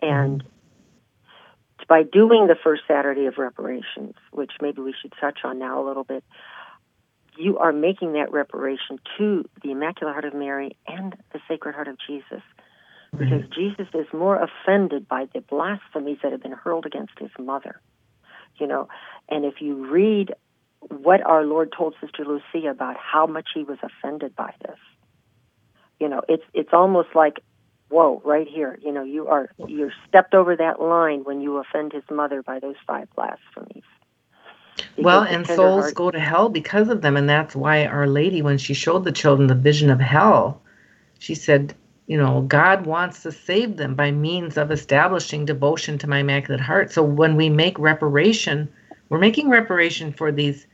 And 0.02 0.42
mm-hmm. 0.42 1.84
by 1.88 2.02
doing 2.02 2.46
the 2.46 2.56
first 2.56 2.82
Saturday 2.88 3.26
of 3.26 3.38
reparations, 3.38 4.14
which 4.32 4.52
maybe 4.60 4.80
we 4.80 4.94
should 5.00 5.12
touch 5.20 5.40
on 5.44 5.58
now 5.58 5.84
a 5.84 5.86
little 5.86 6.04
bit, 6.04 6.24
you 7.40 7.58
are 7.58 7.72
making 7.72 8.12
that 8.12 8.32
reparation 8.32 9.00
to 9.18 9.44
the 9.62 9.72
Immaculate 9.72 10.12
Heart 10.14 10.24
of 10.26 10.34
Mary 10.34 10.76
and 10.86 11.16
the 11.32 11.40
Sacred 11.48 11.74
Heart 11.74 11.88
of 11.88 11.96
Jesus. 12.06 12.42
Because. 13.12 13.42
Jesus 13.54 13.88
is 13.94 14.06
more 14.12 14.40
offended 14.40 15.08
by 15.08 15.26
the 15.34 15.40
blasphemies 15.40 16.18
that 16.22 16.32
have 16.32 16.42
been 16.42 16.52
hurled 16.52 16.86
against 16.86 17.18
his 17.18 17.30
mother. 17.38 17.80
You 18.58 18.66
know, 18.66 18.88
and 19.28 19.44
if 19.44 19.60
you 19.60 19.90
read 19.90 20.34
what 20.88 21.22
our 21.22 21.44
Lord 21.44 21.72
told 21.76 21.94
Sister 22.00 22.24
Lucia 22.24 22.70
about 22.70 22.96
how 22.96 23.26
much 23.26 23.48
he 23.54 23.64
was 23.64 23.78
offended 23.82 24.36
by 24.36 24.54
this, 24.60 24.78
you 25.98 26.08
know, 26.08 26.20
it's 26.28 26.44
it's 26.52 26.70
almost 26.72 27.08
like, 27.14 27.40
whoa, 27.88 28.22
right 28.24 28.46
here, 28.46 28.78
you 28.82 28.92
know, 28.92 29.02
you 29.02 29.28
are 29.28 29.50
you're 29.66 29.92
stepped 30.08 30.34
over 30.34 30.56
that 30.56 30.80
line 30.80 31.24
when 31.24 31.40
you 31.40 31.56
offend 31.56 31.92
his 31.92 32.04
mother 32.10 32.42
by 32.42 32.60
those 32.60 32.76
five 32.86 33.08
blasphemies. 33.16 33.84
Well, 34.98 35.22
and 35.22 35.46
souls 35.46 35.84
heart. 35.84 35.94
go 35.94 36.10
to 36.10 36.20
hell 36.20 36.48
because 36.48 36.88
of 36.88 37.02
them. 37.02 37.16
And 37.16 37.28
that's 37.28 37.56
why 37.56 37.86
Our 37.86 38.06
Lady, 38.06 38.42
when 38.42 38.58
she 38.58 38.74
showed 38.74 39.04
the 39.04 39.12
children 39.12 39.48
the 39.48 39.54
vision 39.54 39.90
of 39.90 40.00
hell, 40.00 40.60
she 41.18 41.34
said, 41.34 41.74
you 42.06 42.16
know, 42.16 42.42
God 42.42 42.86
wants 42.86 43.22
to 43.22 43.32
save 43.32 43.76
them 43.76 43.94
by 43.94 44.10
means 44.10 44.56
of 44.56 44.70
establishing 44.70 45.44
devotion 45.44 45.96
to 45.98 46.08
my 46.08 46.18
Immaculate 46.18 46.60
Heart. 46.60 46.92
So 46.92 47.02
when 47.02 47.36
we 47.36 47.48
make 47.48 47.78
reparation, 47.78 48.68
we're 49.08 49.18
making 49.18 49.48
reparation 49.48 50.12
for 50.12 50.32
these 50.32 50.66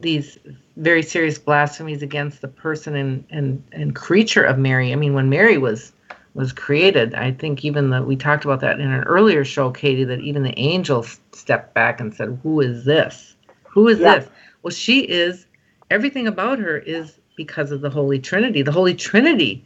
these 0.00 0.38
very 0.76 1.02
serious 1.02 1.38
blasphemies 1.38 2.02
against 2.02 2.42
the 2.42 2.48
person 2.48 2.94
and, 2.94 3.24
and, 3.30 3.62
and 3.72 3.96
creature 3.96 4.44
of 4.44 4.58
Mary. 4.58 4.92
I 4.92 4.96
mean, 4.96 5.14
when 5.14 5.30
Mary 5.30 5.56
was 5.56 5.92
was 6.36 6.52
created. 6.52 7.14
I 7.14 7.32
think 7.32 7.64
even 7.64 7.90
that 7.90 8.06
we 8.06 8.14
talked 8.14 8.44
about 8.44 8.60
that 8.60 8.78
in 8.78 8.92
an 8.92 9.04
earlier 9.04 9.44
show, 9.44 9.70
Katie, 9.70 10.04
that 10.04 10.20
even 10.20 10.42
the 10.42 10.56
angels 10.58 11.18
stepped 11.32 11.72
back 11.74 11.98
and 11.98 12.14
said, 12.14 12.38
"Who 12.42 12.60
is 12.60 12.84
this? 12.84 13.34
Who 13.64 13.88
is 13.88 13.98
yeah. 13.98 14.18
this?" 14.18 14.28
Well, 14.62 14.70
she 14.70 15.00
is. 15.00 15.46
Everything 15.90 16.26
about 16.26 16.58
her 16.58 16.78
is 16.78 17.18
because 17.36 17.70
of 17.70 17.80
the 17.80 17.90
Holy 17.90 18.18
Trinity. 18.18 18.62
The 18.62 18.72
Holy 18.72 18.94
Trinity 18.94 19.64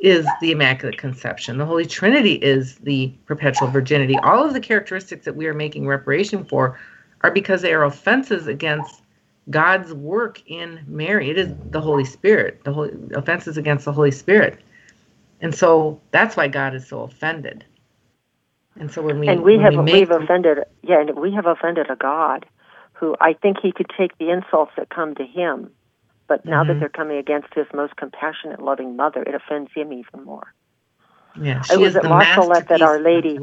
is 0.00 0.26
the 0.40 0.50
Immaculate 0.50 0.98
Conception. 0.98 1.58
The 1.58 1.66
Holy 1.66 1.86
Trinity 1.86 2.34
is 2.34 2.76
the 2.78 3.12
perpetual 3.26 3.68
virginity. 3.68 4.18
All 4.18 4.44
of 4.44 4.54
the 4.54 4.60
characteristics 4.60 5.24
that 5.24 5.36
we 5.36 5.46
are 5.46 5.54
making 5.54 5.86
reparation 5.86 6.44
for 6.44 6.78
are 7.20 7.30
because 7.30 7.62
they 7.62 7.72
are 7.72 7.84
offenses 7.84 8.48
against 8.48 9.02
God's 9.50 9.92
work 9.92 10.42
in 10.46 10.80
Mary. 10.88 11.30
It 11.30 11.38
is 11.38 11.54
the 11.70 11.80
Holy 11.80 12.04
Spirit. 12.04 12.64
The 12.64 12.72
holy 12.72 12.92
offenses 13.14 13.56
against 13.56 13.84
the 13.84 13.92
Holy 13.92 14.10
Spirit. 14.10 14.58
And 15.42 15.54
so 15.54 16.00
that's 16.12 16.36
why 16.36 16.48
God 16.48 16.74
is 16.74 16.86
so 16.86 17.02
offended. 17.02 17.64
And 18.78 18.90
so 18.90 19.02
when 19.02 19.18
we 19.18 19.28
and 19.28 19.42
we 19.42 19.58
have 19.58 19.74
we 19.74 19.92
we've 19.92 20.10
offended 20.10 20.58
yeah, 20.82 21.00
and 21.00 21.16
we 21.16 21.32
have 21.32 21.44
offended 21.44 21.90
a 21.90 21.96
God 21.96 22.46
who 22.94 23.14
I 23.20 23.34
think 23.34 23.58
he 23.60 23.72
could 23.72 23.90
take 23.98 24.16
the 24.18 24.30
insults 24.30 24.72
that 24.76 24.88
come 24.88 25.14
to 25.16 25.26
him, 25.26 25.70
but 26.28 26.46
now 26.46 26.62
mm-hmm. 26.62 26.68
that 26.68 26.80
they're 26.80 26.88
coming 26.88 27.18
against 27.18 27.52
his 27.54 27.66
most 27.74 27.96
compassionate, 27.96 28.62
loving 28.62 28.96
mother, 28.96 29.22
it 29.22 29.34
offends 29.34 29.70
him 29.74 29.92
even 29.92 30.24
more. 30.24 30.54
Yeah, 31.38 31.62
it 31.70 31.78
was 31.78 31.96
at 31.96 32.04
La 32.04 32.20
Salette 32.34 32.68
that 32.68 32.82
Our 32.82 33.00
Lady, 33.00 33.38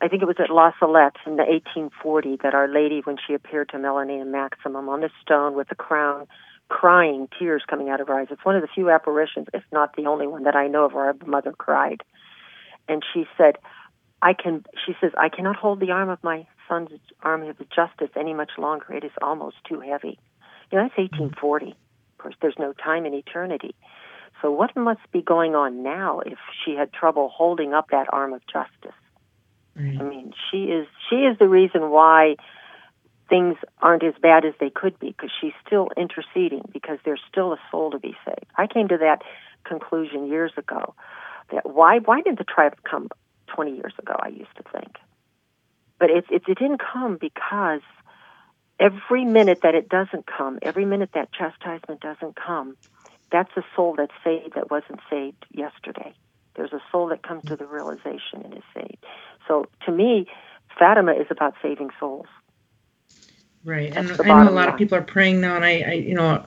I 0.00 0.08
think 0.08 0.22
it 0.22 0.26
was 0.26 0.36
at 0.38 0.50
La 0.50 0.72
Salette 0.78 1.16
in 1.26 1.36
the 1.36 1.44
1840 1.44 2.36
that 2.42 2.54
Our 2.54 2.68
Lady, 2.68 3.00
when 3.00 3.16
she 3.26 3.32
appeared 3.32 3.70
to 3.70 3.78
Melanie 3.78 4.18
and 4.18 4.30
Maximin 4.30 4.88
on 4.88 5.00
the 5.00 5.10
stone 5.22 5.54
with 5.54 5.68
the 5.68 5.74
crown, 5.74 6.26
crying, 6.70 7.28
tears 7.38 7.62
coming 7.68 7.90
out 7.90 8.00
of 8.00 8.08
her 8.08 8.18
eyes. 8.18 8.28
It's 8.30 8.44
one 8.44 8.56
of 8.56 8.62
the 8.62 8.68
few 8.68 8.88
apparitions, 8.88 9.48
if 9.52 9.62
not 9.70 9.96
the 9.96 10.06
only 10.06 10.26
one 10.26 10.44
that 10.44 10.56
I 10.56 10.68
know 10.68 10.86
of 10.86 10.94
where 10.94 11.10
a 11.10 11.26
mother 11.26 11.52
cried. 11.52 12.02
And 12.88 13.02
she 13.12 13.26
said, 13.36 13.56
I 14.22 14.32
can, 14.32 14.64
she 14.86 14.94
says, 15.00 15.10
I 15.18 15.28
cannot 15.28 15.56
hold 15.56 15.80
the 15.80 15.90
arm 15.90 16.08
of 16.08 16.22
my 16.22 16.46
son's 16.68 16.90
arm 17.22 17.42
of 17.42 17.56
justice 17.74 18.10
any 18.16 18.32
much 18.32 18.52
longer. 18.56 18.94
It 18.94 19.04
is 19.04 19.10
almost 19.20 19.56
too 19.68 19.80
heavy. 19.80 20.18
You 20.70 20.78
know, 20.78 20.84
that's 20.84 20.94
mm-hmm. 20.94 21.24
1840. 21.24 21.70
Of 21.70 21.74
course, 22.18 22.34
there's 22.40 22.58
no 22.58 22.72
time 22.72 23.04
in 23.04 23.14
eternity. 23.14 23.74
So 24.40 24.50
what 24.50 24.74
must 24.76 25.00
be 25.12 25.20
going 25.20 25.54
on 25.54 25.82
now 25.82 26.20
if 26.20 26.38
she 26.64 26.74
had 26.74 26.92
trouble 26.92 27.28
holding 27.28 27.74
up 27.74 27.90
that 27.90 28.06
arm 28.12 28.32
of 28.32 28.42
justice? 28.46 28.96
Right. 29.76 29.98
I 30.00 30.02
mean, 30.02 30.32
she 30.50 30.64
is 30.64 30.86
she 31.08 31.16
is 31.16 31.38
the 31.38 31.48
reason 31.48 31.90
why 31.90 32.36
things 33.30 33.56
aren't 33.80 34.02
as 34.02 34.14
bad 34.20 34.44
as 34.44 34.52
they 34.60 34.68
could 34.68 34.98
be 34.98 35.08
because 35.08 35.30
she's 35.40 35.54
still 35.66 35.88
interceding 35.96 36.68
because 36.72 36.98
there's 37.04 37.22
still 37.30 37.52
a 37.52 37.58
soul 37.70 37.92
to 37.92 37.98
be 37.98 38.14
saved. 38.26 38.44
I 38.56 38.66
came 38.66 38.88
to 38.88 38.98
that 38.98 39.22
conclusion 39.64 40.26
years 40.26 40.52
ago 40.58 40.94
that 41.52 41.64
why 41.64 42.00
why 42.00 42.20
didn't 42.20 42.38
the 42.38 42.44
tribe 42.44 42.74
come 42.82 43.08
20 43.54 43.76
years 43.76 43.94
ago? 43.98 44.14
I 44.20 44.28
used 44.28 44.54
to 44.56 44.64
think, 44.72 44.96
but 45.98 46.10
it 46.10 46.26
it, 46.30 46.42
it 46.46 46.58
didn't 46.58 46.82
come 46.92 47.16
because 47.18 47.82
every 48.78 49.24
minute 49.24 49.60
that 49.62 49.74
it 49.74 49.88
doesn't 49.88 50.26
come, 50.26 50.58
every 50.60 50.84
minute 50.84 51.10
that 51.14 51.32
chastisement 51.32 52.00
doesn't 52.00 52.36
come, 52.36 52.76
that's 53.30 53.50
a 53.56 53.62
soul 53.76 53.94
that's 53.96 54.12
saved 54.24 54.54
that 54.56 54.70
wasn't 54.70 55.00
saved 55.08 55.46
yesterday. 55.52 56.12
There's 56.56 56.72
a 56.72 56.82
soul 56.90 57.08
that 57.08 57.22
comes 57.22 57.44
to 57.44 57.56
the 57.56 57.66
realization 57.66 58.42
and 58.44 58.54
is 58.54 58.64
saved. 58.74 59.04
So 59.46 59.66
to 59.86 59.92
me, 59.92 60.26
Fatima 60.78 61.12
is 61.12 61.26
about 61.30 61.54
saving 61.62 61.90
souls. 62.00 62.26
Right, 63.64 63.94
and 63.94 64.10
I 64.22 64.28
know 64.28 64.34
a 64.34 64.44
lot 64.44 64.54
line. 64.54 64.68
of 64.70 64.78
people 64.78 64.96
are 64.96 65.02
praying 65.02 65.40
now, 65.40 65.56
and 65.56 65.64
I, 65.64 65.80
I, 65.80 65.92
you 65.92 66.14
know, 66.14 66.44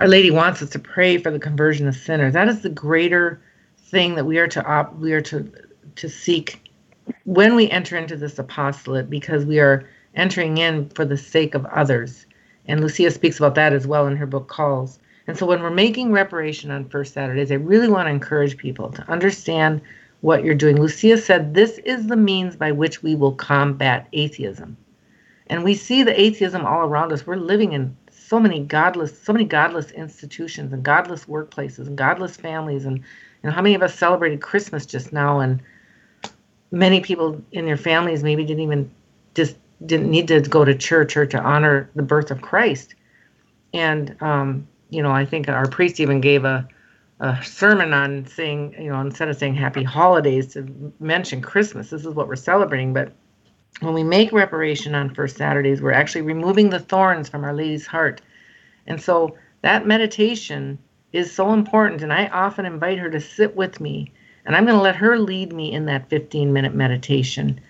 Our 0.00 0.08
Lady 0.08 0.30
wants 0.30 0.62
us 0.62 0.70
to 0.70 0.78
pray 0.78 1.16
for 1.18 1.30
the 1.30 1.38
conversion 1.38 1.86
of 1.86 1.94
sinners. 1.94 2.32
That 2.32 2.48
is 2.48 2.62
the 2.62 2.68
greater 2.68 3.40
thing 3.78 4.16
that 4.16 4.24
we 4.26 4.38
are 4.38 4.48
to 4.48 4.64
op- 4.64 4.96
we 4.96 5.12
are 5.12 5.20
to 5.22 5.50
to 5.94 6.08
seek 6.08 6.68
when 7.24 7.54
we 7.54 7.70
enter 7.70 7.96
into 7.96 8.16
this 8.16 8.38
apostolate, 8.38 9.08
because 9.08 9.44
we 9.44 9.60
are 9.60 9.88
entering 10.16 10.58
in 10.58 10.88
for 10.90 11.04
the 11.04 11.16
sake 11.16 11.54
of 11.54 11.64
others. 11.66 12.26
And 12.66 12.80
Lucia 12.80 13.12
speaks 13.12 13.38
about 13.38 13.54
that 13.54 13.72
as 13.72 13.86
well 13.86 14.08
in 14.08 14.16
her 14.16 14.26
book 14.26 14.48
Calls. 14.48 14.98
And 15.28 15.36
so 15.36 15.46
when 15.46 15.62
we're 15.62 15.70
making 15.70 16.10
reparation 16.10 16.70
on 16.72 16.88
First 16.88 17.14
Saturdays, 17.14 17.52
I 17.52 17.56
really 17.56 17.88
want 17.88 18.06
to 18.06 18.10
encourage 18.10 18.56
people 18.56 18.90
to 18.90 19.08
understand 19.08 19.80
what 20.20 20.44
you're 20.44 20.54
doing. 20.54 20.80
Lucia 20.80 21.16
said 21.18 21.54
this 21.54 21.78
is 21.78 22.08
the 22.08 22.16
means 22.16 22.56
by 22.56 22.72
which 22.72 23.02
we 23.02 23.14
will 23.14 23.32
combat 23.32 24.08
atheism. 24.12 24.76
And 25.48 25.64
we 25.64 25.74
see 25.74 26.02
the 26.02 26.18
atheism 26.18 26.64
all 26.64 26.80
around 26.80 27.12
us. 27.12 27.26
We're 27.26 27.36
living 27.36 27.72
in 27.72 27.96
so 28.10 28.40
many 28.40 28.60
godless, 28.60 29.20
so 29.20 29.32
many 29.32 29.44
godless 29.44 29.90
institutions 29.92 30.72
and 30.72 30.82
godless 30.82 31.26
workplaces 31.26 31.86
and 31.86 31.96
godless 31.96 32.36
families. 32.36 32.84
And 32.84 33.02
how 33.44 33.62
many 33.62 33.74
of 33.74 33.82
us 33.82 33.94
celebrated 33.94 34.40
Christmas 34.40 34.84
just 34.84 35.12
now? 35.12 35.38
And 35.40 35.62
many 36.72 37.00
people 37.00 37.40
in 37.52 37.66
their 37.66 37.76
families 37.76 38.22
maybe 38.22 38.44
didn't 38.44 38.62
even 38.62 38.90
just 39.34 39.56
didn't 39.84 40.10
need 40.10 40.26
to 40.28 40.40
go 40.40 40.64
to 40.64 40.74
church 40.74 41.16
or 41.16 41.26
to 41.26 41.38
honor 41.38 41.88
the 41.94 42.02
birth 42.02 42.30
of 42.30 42.42
Christ. 42.42 42.94
And 43.72 44.20
um, 44.20 44.66
you 44.90 45.02
know, 45.02 45.10
I 45.10 45.24
think 45.24 45.48
our 45.48 45.68
priest 45.68 46.00
even 46.00 46.20
gave 46.20 46.44
a 46.44 46.68
a 47.20 47.42
sermon 47.42 47.94
on 47.94 48.26
saying, 48.26 48.74
you 48.78 48.90
know, 48.90 49.00
instead 49.00 49.28
of 49.28 49.36
saying 49.36 49.54
happy 49.54 49.82
holidays 49.82 50.52
to 50.52 50.92
mention 51.00 51.40
Christmas. 51.40 51.90
This 51.90 52.04
is 52.04 52.14
what 52.14 52.28
we're 52.28 52.36
celebrating. 52.36 52.92
But 52.92 53.12
when 53.80 53.94
we 53.94 54.02
make 54.02 54.32
reparation 54.32 54.94
on 54.94 55.14
First 55.14 55.36
Saturdays, 55.36 55.82
we're 55.82 55.92
actually 55.92 56.22
removing 56.22 56.70
the 56.70 56.78
thorns 56.78 57.28
from 57.28 57.44
Our 57.44 57.54
Lady's 57.54 57.86
heart. 57.86 58.22
And 58.86 59.00
so 59.00 59.36
that 59.62 59.86
meditation 59.86 60.78
is 61.12 61.32
so 61.32 61.52
important. 61.52 62.02
And 62.02 62.12
I 62.12 62.26
often 62.28 62.64
invite 62.64 62.98
her 62.98 63.10
to 63.10 63.20
sit 63.20 63.54
with 63.54 63.80
me. 63.80 64.12
And 64.44 64.56
I'm 64.56 64.64
going 64.64 64.76
to 64.76 64.82
let 64.82 64.96
her 64.96 65.18
lead 65.18 65.52
me 65.52 65.72
in 65.72 65.86
that 65.86 66.08
15 66.08 66.52
minute 66.52 66.74
meditation. 66.74 67.60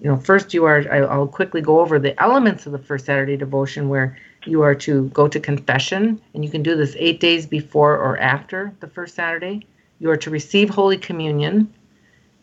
You 0.00 0.08
know, 0.08 0.16
first, 0.16 0.52
you 0.52 0.64
are, 0.64 0.84
I'll 0.90 1.28
quickly 1.28 1.60
go 1.60 1.78
over 1.78 1.98
the 1.98 2.20
elements 2.20 2.66
of 2.66 2.72
the 2.72 2.78
First 2.78 3.06
Saturday 3.06 3.36
devotion 3.36 3.88
where 3.88 4.18
you 4.44 4.62
are 4.62 4.74
to 4.74 5.04
go 5.10 5.28
to 5.28 5.38
confession, 5.38 6.20
and 6.34 6.44
you 6.44 6.50
can 6.50 6.64
do 6.64 6.74
this 6.74 6.96
eight 6.98 7.20
days 7.20 7.46
before 7.46 7.96
or 7.96 8.18
after 8.18 8.74
the 8.80 8.88
first 8.88 9.14
Saturday. 9.14 9.64
You 10.00 10.10
are 10.10 10.16
to 10.16 10.30
receive 10.30 10.70
Holy 10.70 10.98
Communion, 10.98 11.72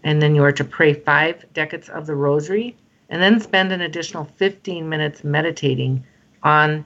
and 0.06 0.22
then 0.22 0.36
you 0.36 0.44
are 0.46 0.54
to 0.54 0.64
pray 0.64 0.94
five 0.94 1.46
decades 1.54 1.90
of 1.90 2.06
the 2.06 2.16
Rosary, 2.16 2.78
and 3.10 3.22
then 3.22 3.40
spend 3.40 3.72
an 3.72 3.82
additional 3.82 4.26
15 4.26 4.88
minutes 4.88 5.24
meditating 5.24 6.04
on 6.44 6.86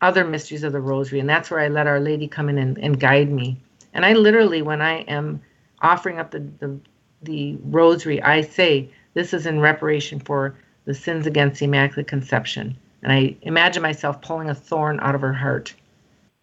other 0.00 0.24
mysteries 0.24 0.62
of 0.62 0.72
the 0.72 0.80
Rosary. 0.80 1.20
And 1.20 1.28
that's 1.28 1.50
where 1.50 1.60
I 1.60 1.68
let 1.68 1.86
Our 1.86 2.00
Lady 2.00 2.26
come 2.26 2.48
in 2.48 2.58
and, 2.58 2.78
and 2.78 2.98
guide 2.98 3.30
me. 3.30 3.58
And 3.92 4.04
I 4.04 4.14
literally, 4.14 4.62
when 4.62 4.82
I 4.82 5.00
am 5.02 5.40
offering 5.82 6.18
up 6.18 6.30
the, 6.30 6.40
the, 6.58 6.80
the 7.22 7.58
Rosary, 7.64 8.22
I 8.22 8.42
say, 8.42 8.90
This 9.14 9.32
is 9.32 9.46
in 9.46 9.60
reparation 9.60 10.20
for 10.20 10.56
the 10.84 10.94
sins 10.94 11.26
against 11.26 11.60
the 11.60 11.66
Immaculate 11.66 12.08
Conception 12.08 12.76
and 13.02 13.12
I 13.12 13.36
imagine 13.42 13.82
myself 13.82 14.20
pulling 14.20 14.50
a 14.50 14.54
thorn 14.54 15.00
out 15.00 15.14
of 15.14 15.20
her 15.20 15.32
heart. 15.32 15.74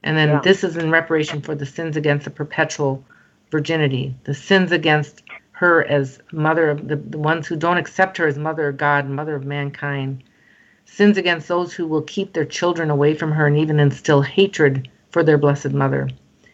And 0.03 0.17
then 0.17 0.29
yeah. 0.29 0.41
this 0.41 0.63
is 0.63 0.77
in 0.77 0.91
reparation 0.91 1.41
for 1.41 1.55
the 1.55 1.65
sins 1.65 1.97
against 1.97 2.25
the 2.25 2.31
perpetual 2.31 3.03
virginity, 3.51 4.15
the 4.23 4.33
sins 4.33 4.71
against 4.71 5.23
her 5.57 5.83
as 5.85 6.19
mother 6.31 6.69
of 6.69 6.87
the, 6.87 6.95
the 6.95 7.17
ones 7.17 7.47
who 7.47 7.55
don't 7.55 7.79
accept 7.79 8.15
her 8.15 8.27
as 8.27 8.37
mother 8.37 8.67
of 8.67 8.77
God, 8.77 9.09
mother 9.09 9.35
of 9.35 9.43
mankind, 9.43 10.23
sins 10.85 11.17
against 11.17 11.47
those 11.47 11.73
who 11.73 11.87
will 11.87 12.03
keep 12.03 12.33
their 12.33 12.45
children 12.45 12.91
away 12.91 13.15
from 13.15 13.31
her 13.31 13.47
and 13.47 13.57
even 13.57 13.79
instill 13.79 14.21
hatred 14.21 14.87
for 15.09 15.23
their 15.23 15.39
blessed 15.39 15.71
mother, 15.71 16.09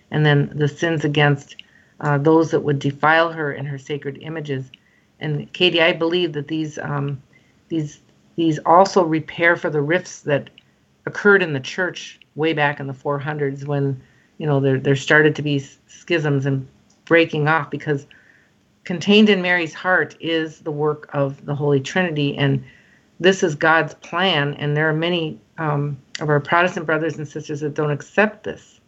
and 0.09 0.25
then 0.25 0.49
the 0.55 0.69
sins 0.69 1.03
against 1.03 1.57
uh, 1.99 2.17
those 2.17 2.51
that 2.51 2.61
would 2.61 2.79
defile 2.79 3.29
her 3.29 3.51
and 3.51 3.67
her 3.67 3.77
sacred 3.77 4.19
images. 4.21 4.71
And 5.19 5.51
Katie, 5.51 5.81
I 5.81 5.91
believe 5.91 6.31
that 6.31 6.47
these 6.47 6.77
um, 6.77 7.21
these 7.67 7.99
these 8.37 8.57
also 8.59 9.03
repair 9.03 9.57
for 9.57 9.69
the 9.69 9.81
rifts 9.81 10.21
that 10.21 10.49
occurred 11.05 11.43
in 11.43 11.51
the 11.51 11.59
church 11.59 12.21
way 12.35 12.53
back 12.53 12.79
in 12.79 12.87
the 12.87 12.93
400s 12.93 13.67
when 13.67 14.01
you 14.37 14.47
know 14.47 14.61
there 14.61 14.79
there 14.79 14.95
started 14.95 15.35
to 15.35 15.41
be 15.41 15.59
schisms 15.59 16.45
and 16.45 16.65
breaking 17.03 17.49
off 17.49 17.69
because 17.69 18.07
contained 18.83 19.29
in 19.29 19.41
Mary's 19.41 19.73
heart 19.73 20.15
is 20.19 20.59
the 20.59 20.71
work 20.71 21.09
of 21.13 21.45
the 21.45 21.55
Holy 21.55 21.79
Trinity 21.79 22.37
and 22.37 22.63
this 23.19 23.43
is 23.43 23.55
God's 23.55 23.93
plan 23.95 24.53
and 24.55 24.75
there 24.75 24.89
are 24.89 24.93
many 24.93 25.39
um, 25.57 25.97
of 26.19 26.29
our 26.29 26.39
Protestant 26.39 26.85
brothers 26.85 27.17
and 27.17 27.27
sisters 27.27 27.61
that 27.61 27.75
don't 27.75 27.91
accept 27.91 28.43
this 28.43 28.79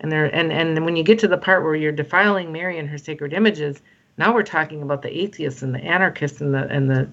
and 0.00 0.10
there 0.10 0.26
and 0.34 0.52
and 0.52 0.84
when 0.84 0.96
you 0.96 1.02
get 1.02 1.18
to 1.20 1.28
the 1.28 1.38
part 1.38 1.62
where 1.62 1.74
you're 1.76 1.92
defiling 1.92 2.52
Mary 2.52 2.78
and 2.78 2.88
her 2.88 2.98
sacred 2.98 3.32
images 3.32 3.82
now 4.16 4.32
we're 4.32 4.42
talking 4.42 4.82
about 4.82 5.02
the 5.02 5.16
atheists 5.16 5.62
and 5.62 5.74
the 5.74 5.80
anarchists 5.80 6.40
and 6.40 6.54
the 6.54 6.66
and 6.68 6.90
the 6.90 7.08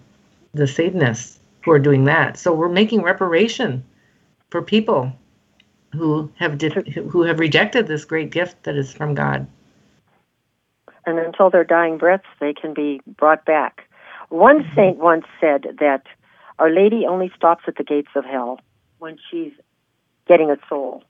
the 0.53 0.67
Satanists 0.67 1.39
who 1.63 1.71
are 1.71 1.79
doing 1.79 2.05
that. 2.05 2.37
So 2.37 2.53
we're 2.53 2.69
making 2.69 3.03
reparation 3.03 3.83
for 4.49 4.61
people 4.61 5.13
who 5.93 6.31
have 6.35 6.57
di- 6.57 6.91
who 7.09 7.23
have 7.23 7.39
rejected 7.39 7.87
this 7.87 8.05
great 8.05 8.31
gift 8.31 8.63
that 8.63 8.75
is 8.75 8.93
from 8.93 9.13
God. 9.13 9.47
And 11.05 11.19
until 11.19 11.49
their 11.49 11.63
dying 11.63 11.97
breaths, 11.97 12.27
they 12.39 12.53
can 12.53 12.73
be 12.73 13.01
brought 13.07 13.45
back. 13.45 13.87
One 14.29 14.63
mm-hmm. 14.63 14.75
saint 14.75 14.97
once 14.97 15.25
said 15.39 15.77
that 15.79 16.03
Our 16.59 16.69
Lady 16.69 17.05
only 17.07 17.31
stops 17.35 17.63
at 17.67 17.75
the 17.75 17.83
gates 17.83 18.11
of 18.15 18.25
hell 18.25 18.59
when 18.99 19.17
she's 19.29 19.53
getting 20.27 20.51
a 20.51 20.57
soul. 20.69 21.03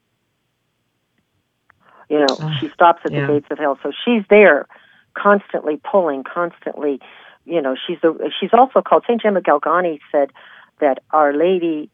You 2.10 2.20
know, 2.20 2.28
oh, 2.30 2.52
she 2.60 2.70
stops 2.70 3.02
at 3.06 3.12
yeah. 3.12 3.22
the 3.22 3.34
gates 3.34 3.48
of 3.52 3.58
hell. 3.60 3.80
So 3.84 3.92
she's 4.04 4.24
there 4.30 4.68
constantly 5.14 5.80
pulling, 5.84 6.24
constantly 6.24 7.00
you 7.46 7.62
know, 7.62 7.76
she's 7.76 7.98
the 8.02 8.32
she's 8.40 8.52
also 8.54 8.82
called 8.82 9.04
Saint 9.08 9.22
Gemma 9.22 9.42
Galgani 9.42 10.00
said 10.12 10.32
that 10.80 11.00
Our 11.12 11.34
Lady, 11.34 11.90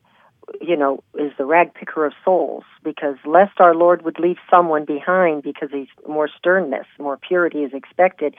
you 0.62 0.76
know, 0.78 1.04
is 1.16 1.32
the 1.38 1.46
rag 1.46 1.74
picker 1.74 2.06
of 2.06 2.14
souls 2.24 2.64
because 2.84 3.16
lest 3.26 3.60
our 3.60 3.76
Lord 3.76 4.04
would 4.04 4.20
leave 4.20 4.38
someone 4.50 4.86
behind 4.86 5.44
because 5.44 5.70
he's 5.72 5.88
more 6.08 6.30
sternness, 6.38 6.86
more 7.00 7.18
purity 7.18 7.64
is 7.64 7.74
expected, 7.74 8.36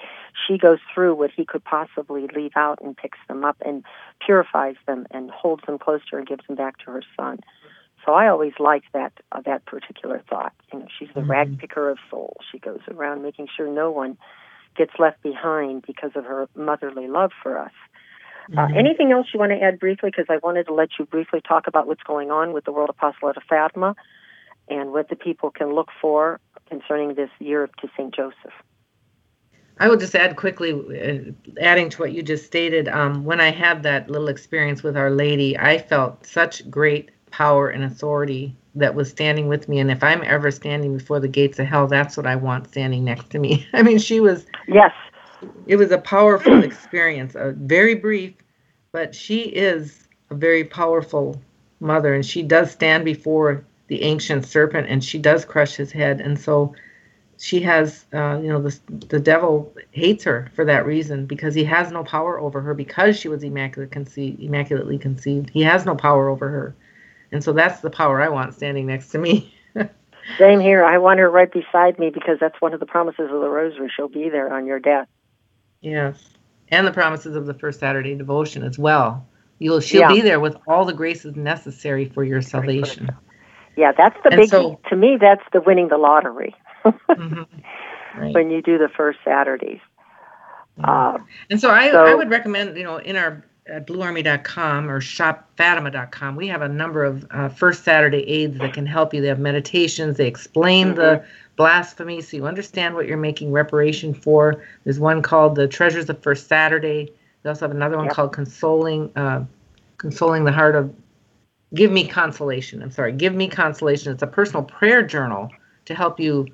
she 0.46 0.58
goes 0.58 0.78
through 0.92 1.14
what 1.14 1.30
he 1.30 1.44
could 1.44 1.64
possibly 1.64 2.26
leave 2.34 2.52
out 2.56 2.78
and 2.82 2.96
picks 2.96 3.18
them 3.28 3.44
up 3.44 3.56
and 3.64 3.84
purifies 4.24 4.76
them 4.86 5.06
and 5.10 5.30
holds 5.30 5.64
them 5.66 5.78
close 5.78 6.00
to 6.06 6.12
her 6.12 6.18
and 6.18 6.28
gives 6.28 6.46
them 6.46 6.56
back 6.56 6.78
to 6.78 6.90
her 6.90 7.02
son. 7.16 7.40
So 8.04 8.12
I 8.12 8.28
always 8.28 8.54
liked 8.58 8.86
that 8.94 9.12
uh, 9.32 9.42
that 9.42 9.66
particular 9.66 10.22
thought. 10.30 10.54
You 10.72 10.80
know, 10.80 10.86
she's 10.98 11.08
the 11.14 11.20
mm-hmm. 11.20 11.30
rag 11.30 11.58
picker 11.58 11.90
of 11.90 11.98
souls. 12.10 12.38
She 12.50 12.58
goes 12.58 12.80
around 12.88 13.22
making 13.22 13.48
sure 13.54 13.68
no 13.68 13.90
one 13.90 14.16
gets 14.76 14.92
left 14.98 15.22
behind 15.22 15.82
because 15.86 16.12
of 16.14 16.24
her 16.24 16.48
motherly 16.54 17.08
love 17.08 17.32
for 17.42 17.58
us. 17.58 17.72
Uh, 18.48 18.60
mm-hmm. 18.60 18.74
Uh, 18.74 18.78
anything 18.78 19.12
else 19.12 19.26
you 19.32 19.40
want 19.40 19.52
to 19.52 19.62
add 19.62 19.78
briefly? 19.78 20.10
Because 20.10 20.26
I 20.28 20.38
wanted 20.42 20.66
to 20.66 20.74
let 20.74 20.90
you 20.98 21.04
briefly 21.04 21.40
talk 21.46 21.66
about 21.66 21.86
what's 21.86 22.02
going 22.02 22.30
on 22.30 22.52
with 22.52 22.64
the 22.64 22.72
World 22.72 22.90
Apostolate 22.90 23.36
of 23.36 23.42
Fatima 23.48 23.94
and 24.68 24.92
what 24.92 25.08
the 25.08 25.16
people 25.16 25.50
can 25.50 25.74
look 25.74 25.88
for 26.00 26.40
concerning 26.68 27.14
this 27.14 27.30
year 27.38 27.68
to 27.80 27.88
St. 27.96 28.14
Joseph. 28.14 28.52
I 29.80 29.88
will 29.88 29.96
just 29.96 30.14
add 30.14 30.36
quickly, 30.36 30.72
uh, 30.72 31.60
adding 31.60 31.88
to 31.90 32.02
what 32.02 32.12
you 32.12 32.22
just 32.22 32.46
stated. 32.46 32.88
Um, 32.88 33.24
when 33.24 33.40
I 33.40 33.50
had 33.50 33.84
that 33.84 34.10
little 34.10 34.28
experience 34.28 34.82
with 34.82 34.96
Our 34.96 35.10
Lady, 35.10 35.56
I 35.56 35.78
felt 35.78 36.26
such 36.26 36.68
great 36.68 37.10
power 37.30 37.68
and 37.68 37.84
authority 37.84 38.56
that 38.74 38.94
was 38.94 39.10
standing 39.10 39.48
with 39.48 39.68
me 39.68 39.78
and 39.78 39.90
if 39.90 40.02
i'm 40.02 40.22
ever 40.24 40.50
standing 40.50 40.96
before 40.96 41.20
the 41.20 41.28
gates 41.28 41.58
of 41.58 41.66
hell 41.66 41.86
that's 41.86 42.16
what 42.16 42.26
i 42.26 42.36
want 42.36 42.66
standing 42.68 43.04
next 43.04 43.30
to 43.30 43.38
me 43.38 43.66
i 43.72 43.82
mean 43.82 43.98
she 43.98 44.20
was 44.20 44.46
yes 44.66 44.92
it 45.66 45.76
was 45.76 45.90
a 45.90 45.98
powerful 45.98 46.62
experience 46.64 47.34
a 47.34 47.52
very 47.52 47.94
brief 47.94 48.34
but 48.92 49.14
she 49.14 49.42
is 49.42 50.08
a 50.30 50.34
very 50.34 50.64
powerful 50.64 51.40
mother 51.80 52.14
and 52.14 52.24
she 52.24 52.42
does 52.42 52.70
stand 52.70 53.04
before 53.04 53.64
the 53.88 54.02
ancient 54.02 54.44
serpent 54.44 54.86
and 54.88 55.02
she 55.02 55.18
does 55.18 55.44
crush 55.44 55.74
his 55.74 55.92
head 55.92 56.20
and 56.20 56.38
so 56.38 56.74
she 57.40 57.60
has 57.60 58.04
uh, 58.14 58.38
you 58.42 58.48
know 58.48 58.60
the, 58.60 58.78
the 59.08 59.20
devil 59.20 59.72
hates 59.92 60.24
her 60.24 60.50
for 60.54 60.64
that 60.64 60.84
reason 60.84 61.24
because 61.26 61.54
he 61.54 61.64
has 61.64 61.92
no 61.92 62.02
power 62.02 62.40
over 62.40 62.60
her 62.60 62.74
because 62.74 63.18
she 63.18 63.28
was 63.28 63.42
immaculate 63.42 63.90
conceived 63.90 64.40
immaculately 64.40 64.98
conceived 64.98 65.50
he 65.50 65.62
has 65.62 65.86
no 65.86 65.94
power 65.94 66.28
over 66.28 66.48
her 66.48 66.74
and 67.32 67.42
so 67.42 67.52
that's 67.52 67.80
the 67.80 67.90
power 67.90 68.20
I 68.20 68.28
want 68.28 68.54
standing 68.54 68.86
next 68.86 69.10
to 69.10 69.18
me. 69.18 69.54
Same 70.38 70.60
here. 70.60 70.84
I 70.84 70.98
want 70.98 71.20
her 71.20 71.30
right 71.30 71.50
beside 71.50 71.98
me 71.98 72.10
because 72.10 72.38
that's 72.40 72.60
one 72.60 72.74
of 72.74 72.80
the 72.80 72.86
promises 72.86 73.30
of 73.30 73.40
the 73.40 73.48
Rosary. 73.48 73.90
She'll 73.94 74.08
be 74.08 74.28
there 74.28 74.52
on 74.52 74.66
your 74.66 74.78
death. 74.78 75.08
Yes. 75.80 76.22
And 76.70 76.86
the 76.86 76.92
promises 76.92 77.36
of 77.36 77.46
the 77.46 77.54
first 77.54 77.80
Saturday 77.80 78.14
devotion 78.14 78.62
as 78.62 78.78
well. 78.78 79.26
You'll 79.58 79.80
she'll 79.80 80.02
yeah. 80.02 80.12
be 80.12 80.20
there 80.20 80.40
with 80.40 80.56
all 80.66 80.84
the 80.84 80.92
graces 80.92 81.34
necessary 81.34 82.04
for 82.06 82.22
your 82.22 82.42
salvation. 82.42 83.10
Yeah, 83.76 83.92
that's 83.92 84.16
the 84.22 84.30
big 84.30 84.48
so, 84.48 84.80
to 84.88 84.96
me 84.96 85.16
that's 85.20 85.42
the 85.52 85.60
winning 85.60 85.88
the 85.88 85.98
lottery. 85.98 86.54
mm-hmm. 86.84 87.42
right. 88.20 88.34
When 88.34 88.50
you 88.50 88.62
do 88.62 88.78
the 88.78 88.88
first 88.88 89.18
Saturdays. 89.24 89.80
Uh, 90.82 91.18
and 91.50 91.60
so 91.60 91.70
I, 91.70 91.90
so 91.90 92.04
I 92.04 92.14
would 92.14 92.30
recommend, 92.30 92.76
you 92.76 92.84
know, 92.84 92.98
in 92.98 93.16
our 93.16 93.44
at 93.68 93.86
bluearmy.com 93.86 94.90
or 94.90 95.00
shopfatima.com, 95.00 96.36
we 96.36 96.48
have 96.48 96.62
a 96.62 96.68
number 96.68 97.04
of 97.04 97.26
uh, 97.30 97.48
First 97.48 97.84
Saturday 97.84 98.22
aids 98.28 98.58
that 98.58 98.72
can 98.72 98.86
help 98.86 99.12
you. 99.12 99.20
They 99.20 99.28
have 99.28 99.38
meditations, 99.38 100.16
they 100.16 100.26
explain 100.26 100.88
mm-hmm. 100.88 100.96
the 100.96 101.24
blasphemy 101.56 102.22
so 102.22 102.36
you 102.36 102.46
understand 102.46 102.94
what 102.94 103.06
you're 103.06 103.18
making 103.18 103.52
reparation 103.52 104.14
for. 104.14 104.62
There's 104.84 104.98
one 104.98 105.22
called 105.22 105.56
The 105.56 105.68
Treasures 105.68 106.08
of 106.08 106.22
First 106.22 106.46
Saturday. 106.46 107.12
We 107.42 107.48
also 107.48 107.66
have 107.66 107.74
another 107.74 107.96
one 107.96 108.06
yep. 108.06 108.14
called 108.14 108.32
Consoling 108.32 109.12
uh, 109.16 109.44
Consoling 109.98 110.44
the 110.44 110.52
Heart 110.52 110.76
of 110.76 110.94
Give 111.74 111.90
Me 111.90 112.06
Consolation. 112.06 112.82
I'm 112.82 112.90
sorry, 112.90 113.12
Give 113.12 113.34
Me 113.34 113.48
Consolation. 113.48 114.12
It's 114.12 114.22
a 114.22 114.28
personal 114.28 114.62
prayer 114.62 115.02
journal 115.02 115.50
to 115.86 115.94
help 115.94 116.20
you 116.20 116.46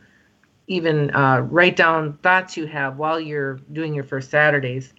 even 0.67 1.15
uh, 1.15 1.41
write 1.41 1.77
down 1.77 2.15
thoughts 2.23 2.57
you 2.57 2.67
have 2.67 2.97
while 2.97 3.21
you're 3.21 3.55
doing 3.73 3.95
your 3.95 4.05
First 4.05 4.31
Saturdays. 4.31 4.95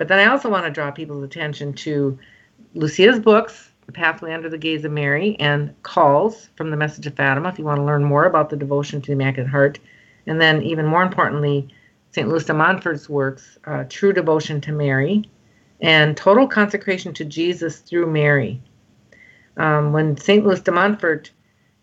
But 0.00 0.08
then 0.08 0.18
I 0.18 0.32
also 0.32 0.48
want 0.48 0.64
to 0.64 0.70
draw 0.70 0.90
people's 0.90 1.22
attention 1.22 1.74
to 1.74 2.18
Lucia's 2.72 3.20
books, 3.20 3.70
The 3.84 3.92
Pathway 3.92 4.32
Under 4.32 4.48
the 4.48 4.56
Gaze 4.56 4.82
of 4.86 4.92
Mary, 4.92 5.36
and 5.38 5.74
Calls 5.82 6.48
from 6.56 6.70
the 6.70 6.76
Message 6.78 7.06
of 7.06 7.14
Fatima, 7.14 7.50
if 7.50 7.58
you 7.58 7.66
want 7.66 7.80
to 7.80 7.84
learn 7.84 8.02
more 8.02 8.24
about 8.24 8.48
the 8.48 8.56
devotion 8.56 9.02
to 9.02 9.06
the 9.08 9.12
Immaculate 9.12 9.50
Heart. 9.50 9.78
And 10.26 10.40
then, 10.40 10.62
even 10.62 10.86
more 10.86 11.02
importantly, 11.02 11.68
St. 12.12 12.26
Louis 12.26 12.46
de 12.46 12.54
Montfort's 12.54 13.10
works, 13.10 13.58
uh, 13.66 13.84
True 13.90 14.14
Devotion 14.14 14.58
to 14.62 14.72
Mary, 14.72 15.28
and 15.82 16.16
Total 16.16 16.48
Consecration 16.48 17.12
to 17.12 17.26
Jesus 17.26 17.80
through 17.80 18.06
Mary. 18.06 18.62
Um, 19.58 19.92
when 19.92 20.16
St. 20.16 20.42
Louis 20.46 20.62
de 20.62 20.72
Montfort, 20.72 21.30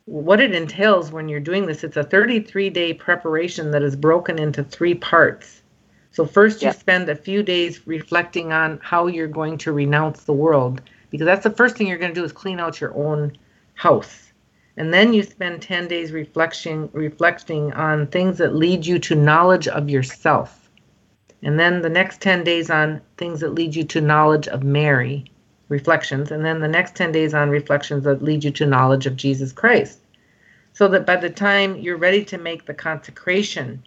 what 0.06 0.40
it 0.40 0.56
entails 0.56 1.12
when 1.12 1.30
you're 1.30 1.40
doing 1.40 1.68
this, 1.68 1.84
it's 1.84 1.98
a 1.98 2.04
33 2.04 2.72
day 2.72 2.96
preparation 2.96 3.70
that 3.70 3.84
is 3.84 3.96
broken 3.96 4.40
into 4.40 4.64
three 4.64 4.96
parts. 4.96 5.57
So, 6.18 6.26
first, 6.26 6.64
you 6.64 6.72
spend 6.72 7.10
a 7.10 7.16
few 7.16 7.44
days 7.44 7.86
reflecting 7.86 8.52
on 8.52 8.80
how 8.82 9.06
you're 9.06 9.28
going 9.28 9.56
to 9.60 9.72
renounce 9.72 10.24
the 10.24 10.34
world, 10.34 10.82
because 11.12 11.26
that's 11.26 11.44
the 11.44 11.52
first 11.52 11.78
thing 11.78 11.86
you're 11.86 12.00
going 12.00 12.12
to 12.12 12.20
do 12.20 12.26
is 12.26 12.32
clean 12.32 12.60
out 12.60 12.82
your 12.82 12.98
own 12.98 13.38
house. 13.76 14.34
And 14.78 14.92
then 14.92 15.14
you 15.14 15.22
spend 15.22 15.62
10 15.62 15.88
days 15.88 16.12
reflection, 16.12 16.90
reflecting 16.92 17.72
on 17.74 18.08
things 18.08 18.40
that 18.40 18.56
lead 18.56 18.84
you 18.84 18.98
to 18.98 19.14
knowledge 19.14 19.68
of 19.68 19.92
yourself. 19.92 20.72
And 21.44 21.60
then 21.60 21.84
the 21.84 21.90
next 21.90 22.20
10 22.20 22.44
days 22.44 22.72
on 22.72 23.00
things 23.18 23.40
that 23.42 23.54
lead 23.54 23.76
you 23.76 23.84
to 23.84 24.02
knowledge 24.02 24.48
of 24.48 24.64
Mary, 24.64 25.32
reflections. 25.70 26.32
And 26.32 26.44
then 26.44 26.62
the 26.62 26.68
next 26.68 26.96
10 26.96 27.12
days 27.12 27.36
on 27.36 27.52
reflections 27.52 28.06
that 28.06 28.24
lead 28.24 28.44
you 28.44 28.50
to 28.50 28.66
knowledge 28.66 29.06
of 29.06 29.18
Jesus 29.18 29.52
Christ. 29.52 30.00
So 30.74 30.88
that 30.88 31.06
by 31.06 31.18
the 31.18 31.30
time 31.30 31.76
you're 31.78 31.96
ready 31.96 32.26
to 32.26 32.40
make 32.40 32.66
the 32.66 32.74
consecration, 32.74 33.84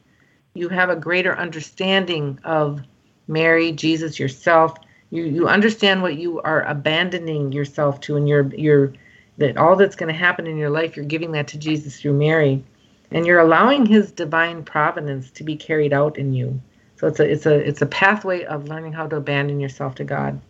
you 0.55 0.69
have 0.69 0.91
a 0.91 0.97
greater 0.97 1.37
understanding 1.37 2.39
of 2.45 2.81
Mary, 3.29 3.73
Jesus, 3.73 4.19
yourself. 4.19 4.77
You 5.11 5.25
you 5.25 5.49
understand 5.49 6.03
what 6.03 6.17
you 6.17 6.41
are 6.43 6.63
abandoning 6.63 7.53
yourself 7.53 8.01
to, 8.03 8.17
and 8.17 8.29
you're 8.29 8.53
you're 8.55 8.93
that 9.39 9.57
all 9.57 9.77
that's 9.77 9.97
going 9.97 10.13
to 10.13 10.19
happen 10.19 10.47
in 10.47 10.57
your 10.57 10.71
life, 10.71 10.97
you're 10.97 11.05
giving 11.05 11.33
that 11.33 11.49
to 11.49 11.59
Jesus 11.59 12.01
through 12.01 12.13
Mary, 12.13 12.63
and 13.11 13.27
you're 13.27 13.41
allowing 13.41 13.87
His 13.87 14.13
divine 14.13 14.63
providence 14.65 15.31
to 15.33 15.45
be 15.45 15.57
carried 15.57 15.93
out 15.93 16.19
in 16.19 16.35
you. 16.35 16.61
So 16.97 17.07
it's 17.07 17.21
a 17.21 17.31
it's 17.31 17.47
a 17.47 17.55
it's 17.55 17.83
a 17.83 17.87
pathway 17.87 18.45
of 18.45 18.69
learning 18.69 18.93
how 18.93 19.07
to 19.07 19.17
abandon 19.17 19.59
yourself 19.61 19.95
to 19.97 20.05
God. 20.05 20.41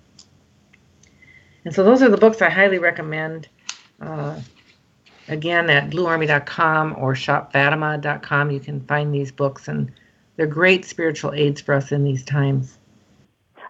And 1.65 1.75
so 1.75 1.85
those 1.85 2.03
are 2.03 2.09
the 2.09 2.17
books 2.17 2.43
I 2.43 2.51
highly 2.51 2.79
recommend. 2.79 3.49
Uh, 4.01 4.41
again 5.31 5.71
at 5.71 5.91
bluearmy.com 5.91 6.95
or 6.99 7.15
shopfatima.com 7.15 8.51
you 8.51 8.61
can 8.61 8.81
find 8.83 9.15
these 9.15 9.33
books 9.33 9.69
and 9.69 9.91
they're 10.37 10.47
great 10.47 10.85
spiritual 10.85 11.33
aids 11.35 11.61
for 11.61 11.75
us 11.75 11.93
in 11.93 12.05
these 12.05 12.25
times. 12.25 12.79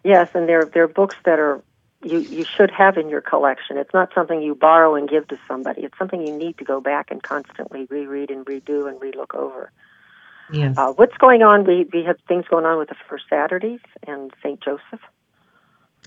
Yes 0.04 0.30
and 0.34 0.48
they're 0.48 0.64
they're 0.64 0.88
books 0.88 1.16
that 1.24 1.38
are 1.38 1.62
you 2.02 2.20
you 2.20 2.44
should 2.44 2.70
have 2.70 2.96
in 2.96 3.08
your 3.08 3.20
collection. 3.20 3.76
It's 3.76 3.92
not 3.92 4.12
something 4.14 4.40
you 4.40 4.54
borrow 4.54 4.94
and 4.94 5.08
give 5.08 5.28
to 5.28 5.38
somebody. 5.46 5.82
It's 5.82 5.98
something 5.98 6.26
you 6.26 6.36
need 6.36 6.58
to 6.58 6.64
go 6.64 6.80
back 6.80 7.10
and 7.10 7.22
constantly 7.22 7.86
reread 7.90 8.30
and 8.30 8.46
redo 8.46 8.88
and 8.88 8.98
relook 9.00 9.34
over. 9.34 9.70
Yes. 10.52 10.76
Uh, 10.78 10.92
what's 10.94 11.16
going 11.18 11.42
on? 11.42 11.64
We 11.64 11.86
we 11.92 12.04
have 12.04 12.16
things 12.26 12.46
going 12.48 12.64
on 12.64 12.78
with 12.78 12.88
the 12.88 12.96
first 13.08 13.24
saturdays 13.28 13.80
and 14.06 14.32
st 14.42 14.60
joseph. 14.60 15.00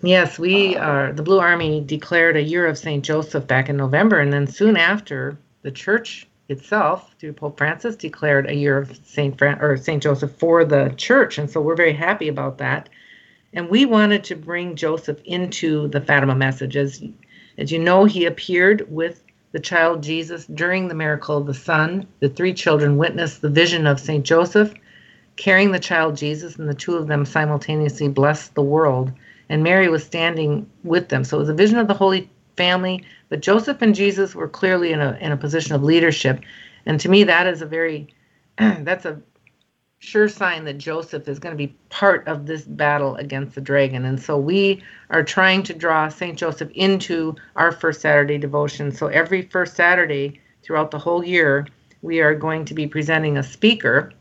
Yes, 0.02 0.38
we 0.38 0.76
are. 0.76 1.14
The 1.14 1.24
Blue 1.24 1.40
Army 1.40 1.82
declared 1.82 2.36
a 2.36 2.44
year 2.44 2.68
of 2.68 2.78
St. 2.78 3.06
Joseph 3.06 3.48
back 3.48 3.70
in 3.70 3.78
November, 3.78 4.20
and 4.20 4.34
then 4.34 4.48
soon 4.48 4.76
after, 4.76 5.38
the 5.64 5.72
church 5.72 6.28
itself, 6.50 7.16
through 7.20 7.34
Pope 7.34 7.58
Francis, 7.58 7.96
declared 7.96 8.50
a 8.50 8.56
year 8.56 8.78
of 8.78 8.96
St. 9.06 9.38
Fran- 9.38 9.62
or 9.62 9.76
St. 9.78 10.04
Joseph 10.04 10.32
for 10.38 10.64
the 10.64 10.94
church, 10.98 11.38
and 11.38 11.50
so 11.50 11.62
we're 11.62 11.76
very 11.76 11.94
happy 11.94 12.28
about 12.28 12.60
that. 12.60 12.90
And 13.54 13.70
we 13.70 13.86
wanted 13.86 14.24
to 14.26 14.36
bring 14.36 14.76
Joseph 14.76 15.20
into 15.26 15.88
the 15.88 16.02
Fatima 16.02 16.36
message. 16.36 16.76
As, 16.76 17.04
as 17.58 17.72
you 17.72 17.80
know, 17.80 18.06
he 18.06 18.26
appeared 18.26 18.86
with 18.90 19.24
the 19.52 19.60
child 19.60 20.04
Jesus 20.04 20.46
during 20.46 20.88
the 20.88 20.96
miracle 20.96 21.38
of 21.38 21.46
the 21.46 21.54
sun. 21.54 22.08
The 22.20 22.30
three 22.30 22.54
children 22.54 22.98
witnessed 22.98 23.42
the 23.42 23.50
vision 23.50 23.86
of 23.88 24.00
St. 24.00 24.26
Joseph 24.26 24.74
carrying 25.36 25.72
the 25.72 25.80
child 25.80 26.16
Jesus, 26.16 26.58
and 26.58 26.70
the 26.70 26.74
two 26.74 26.96
of 26.96 27.08
them 27.08 27.26
simultaneously 27.26 28.08
blessed 28.08 28.54
the 28.54 28.62
world 28.62 29.12
and 29.50 29.64
Mary 29.64 29.90
was 29.90 30.04
standing 30.04 30.70
with 30.84 31.10
them. 31.10 31.24
So 31.24 31.38
it 31.38 31.42
was 31.42 31.50
a 31.50 31.54
vision 31.54 31.78
of 31.78 31.88
the 31.88 31.94
Holy 31.94 32.30
Family, 32.56 33.04
but 33.30 33.42
Joseph 33.42 33.82
and 33.82 33.96
Jesus 33.96 34.36
were 34.36 34.48
clearly 34.48 34.92
in 34.92 35.02
a 35.02 35.18
in 35.20 35.32
a 35.32 35.38
position 35.38 35.76
of 35.76 35.84
leadership, 35.84 36.42
and 36.86 37.00
to 37.00 37.10
me 37.10 37.24
that 37.24 37.48
is 37.48 37.62
a 37.62 37.66
very 37.66 38.08
that's 38.58 39.06
a 39.06 39.22
sure 40.00 40.28
sign 40.28 40.66
that 40.66 40.78
Joseph 40.78 41.28
is 41.30 41.40
going 41.40 41.54
to 41.54 41.58
be 41.58 41.74
part 41.90 42.28
of 42.28 42.46
this 42.46 42.64
battle 42.64 43.16
against 43.16 43.56
the 43.56 43.62
dragon. 43.62 44.04
And 44.04 44.22
so 44.22 44.38
we 44.38 44.84
are 45.10 45.24
trying 45.24 45.64
to 45.64 45.74
draw 45.74 46.10
St. 46.10 46.38
Joseph 46.38 46.70
into 46.76 47.36
our 47.56 47.72
first 47.72 48.02
Saturday 48.02 48.38
devotion. 48.38 48.92
So 48.92 49.08
every 49.08 49.44
first 49.44 49.78
Saturday 49.78 50.42
throughout 50.62 50.92
the 50.92 51.00
whole 51.00 51.24
year, 51.24 51.68
we 52.02 52.20
are 52.20 52.36
going 52.36 52.66
to 52.66 52.74
be 52.74 52.86
presenting 52.86 53.38
a 53.38 53.44
speaker 53.44 54.12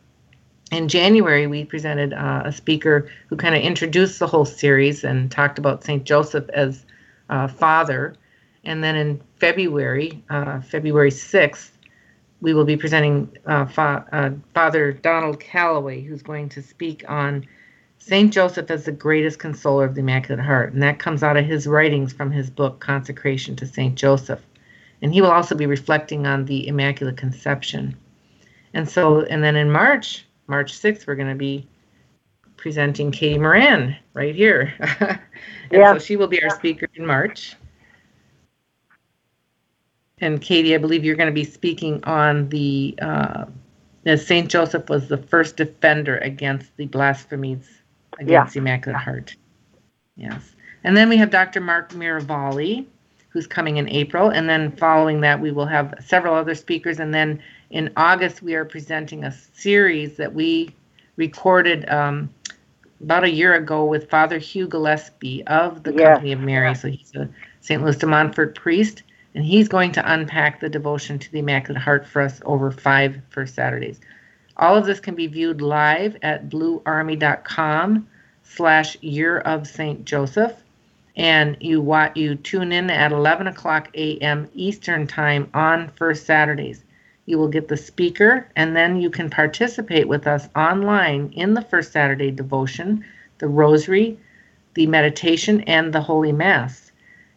in 0.72 0.88
January, 0.88 1.46
we 1.46 1.64
presented 1.64 2.14
uh, 2.14 2.42
a 2.46 2.52
speaker 2.52 3.08
who 3.28 3.36
kind 3.36 3.54
of 3.54 3.60
introduced 3.62 4.18
the 4.18 4.26
whole 4.26 4.46
series 4.46 5.04
and 5.04 5.30
talked 5.30 5.58
about 5.58 5.84
St. 5.84 6.02
Joseph 6.02 6.48
as 6.48 6.86
uh, 7.28 7.46
father. 7.46 8.14
And 8.64 8.82
then 8.82 8.96
in 8.96 9.20
February, 9.38 10.22
uh, 10.30 10.60
February 10.60 11.10
6th, 11.10 11.70
we 12.40 12.54
will 12.54 12.64
be 12.64 12.76
presenting 12.76 13.36
uh, 13.46 13.66
fa- 13.66 14.06
uh, 14.12 14.30
Father 14.54 14.92
Donald 14.92 15.40
Calloway, 15.40 16.02
who's 16.02 16.22
going 16.22 16.48
to 16.50 16.62
speak 16.62 17.04
on 17.08 17.46
St. 17.98 18.32
Joseph 18.32 18.70
as 18.70 18.84
the 18.84 18.92
greatest 18.92 19.38
consoler 19.38 19.84
of 19.84 19.94
the 19.94 20.00
Immaculate 20.00 20.44
Heart. 20.44 20.72
And 20.72 20.82
that 20.82 20.98
comes 20.98 21.22
out 21.22 21.36
of 21.36 21.46
his 21.46 21.66
writings 21.66 22.12
from 22.12 22.32
his 22.32 22.50
book, 22.50 22.80
Consecration 22.80 23.54
to 23.56 23.66
St. 23.66 23.94
Joseph. 23.94 24.40
And 25.02 25.14
he 25.14 25.20
will 25.20 25.30
also 25.30 25.54
be 25.54 25.66
reflecting 25.66 26.26
on 26.26 26.44
the 26.44 26.66
Immaculate 26.66 27.16
Conception. 27.16 27.96
And 28.74 28.88
so, 28.88 29.22
and 29.22 29.42
then 29.42 29.54
in 29.54 29.70
March, 29.70 30.26
March 30.48 30.72
6th, 30.72 31.06
we're 31.06 31.14
going 31.14 31.28
to 31.28 31.34
be 31.36 31.68
presenting 32.56 33.10
Katie 33.12 33.38
Moran 33.38 33.96
right 34.14 34.34
here. 34.34 34.72
and 35.00 35.20
yeah. 35.70 35.92
so 35.92 35.98
she 35.98 36.16
will 36.16 36.28
be 36.28 36.42
our 36.42 36.50
speaker 36.50 36.88
in 36.94 37.06
March. 37.06 37.56
And 40.22 40.40
Katie, 40.40 40.74
I 40.74 40.78
believe 40.78 41.04
you're 41.04 41.16
going 41.16 41.28
to 41.28 41.34
be 41.34 41.44
speaking 41.44 42.02
on 42.04 42.48
the, 42.48 42.94
uh, 43.02 43.44
St. 44.16 44.48
Joseph 44.48 44.88
was 44.88 45.08
the 45.08 45.18
first 45.18 45.56
defender 45.56 46.18
against 46.18 46.76
the 46.76 46.86
blasphemies 46.86 47.68
against 48.18 48.28
yeah. 48.28 48.44
the 48.44 48.58
Immaculate 48.60 49.00
Heart. 49.00 49.36
Yes. 50.16 50.54
And 50.84 50.96
then 50.96 51.08
we 51.08 51.16
have 51.16 51.30
Dr. 51.30 51.60
Mark 51.60 51.90
Miravalle, 51.90 52.86
who's 53.30 53.46
coming 53.46 53.78
in 53.78 53.88
April. 53.88 54.30
And 54.30 54.48
then 54.48 54.72
following 54.76 55.20
that, 55.22 55.40
we 55.40 55.50
will 55.50 55.66
have 55.66 55.94
several 56.04 56.34
other 56.34 56.54
speakers. 56.54 57.00
And 57.00 57.12
then 57.12 57.42
in 57.70 57.90
August, 57.96 58.42
we 58.42 58.54
are 58.54 58.64
presenting 58.64 59.24
a 59.24 59.32
series 59.32 60.16
that 60.16 60.32
we 60.32 60.74
recorded 61.16 61.88
um, 61.88 62.30
about 63.00 63.24
a 63.24 63.30
year 63.30 63.54
ago 63.54 63.84
with 63.84 64.08
Father 64.10 64.38
Hugh 64.38 64.68
Gillespie 64.68 65.44
of 65.46 65.82
the 65.82 65.92
yes. 65.92 66.14
Company 66.14 66.32
of 66.32 66.40
Mary. 66.40 66.74
So 66.74 66.88
he's 66.88 67.14
a 67.14 67.28
St. 67.60 67.82
Louis 67.82 67.96
de 67.96 68.06
Montfort 68.06 68.54
priest, 68.54 69.02
and 69.34 69.44
he's 69.44 69.68
going 69.68 69.92
to 69.92 70.12
unpack 70.12 70.60
the 70.60 70.68
devotion 70.68 71.18
to 71.18 71.32
the 71.32 71.38
Immaculate 71.38 71.82
Heart 71.82 72.06
for 72.06 72.22
us 72.22 72.40
over 72.44 72.70
five 72.70 73.20
First 73.30 73.54
Saturdays. 73.54 74.00
All 74.56 74.76
of 74.76 74.84
this 74.84 75.00
can 75.00 75.14
be 75.14 75.26
viewed 75.26 75.62
live 75.62 76.16
at 76.22 76.50
bluearmy.com 76.50 78.06
slash 78.44 78.96
year 79.00 79.38
of 79.38 79.66
St. 79.66 80.04
Joseph. 80.04 80.62
And 81.16 81.56
you 81.60 81.80
want 81.80 82.16
you 82.16 82.36
tune 82.36 82.72
in 82.72 82.90
at 82.90 83.12
11 83.12 83.46
o'clock 83.46 83.90
a.m. 83.94 84.48
Eastern 84.54 85.06
Time 85.06 85.48
on 85.52 85.88
First 85.96 86.26
Saturdays. 86.26 86.84
You 87.26 87.38
will 87.38 87.48
get 87.48 87.68
the 87.68 87.76
speaker, 87.76 88.48
and 88.56 88.74
then 88.74 89.00
you 89.00 89.08
can 89.08 89.30
participate 89.30 90.08
with 90.08 90.26
us 90.26 90.48
online 90.56 91.30
in 91.34 91.54
the 91.54 91.62
First 91.62 91.92
Saturday 91.92 92.30
devotion, 92.30 93.04
the 93.38 93.46
Rosary, 93.46 94.18
the 94.74 94.86
meditation, 94.86 95.60
and 95.62 95.92
the 95.92 96.00
Holy 96.00 96.32
Mass. 96.32 96.81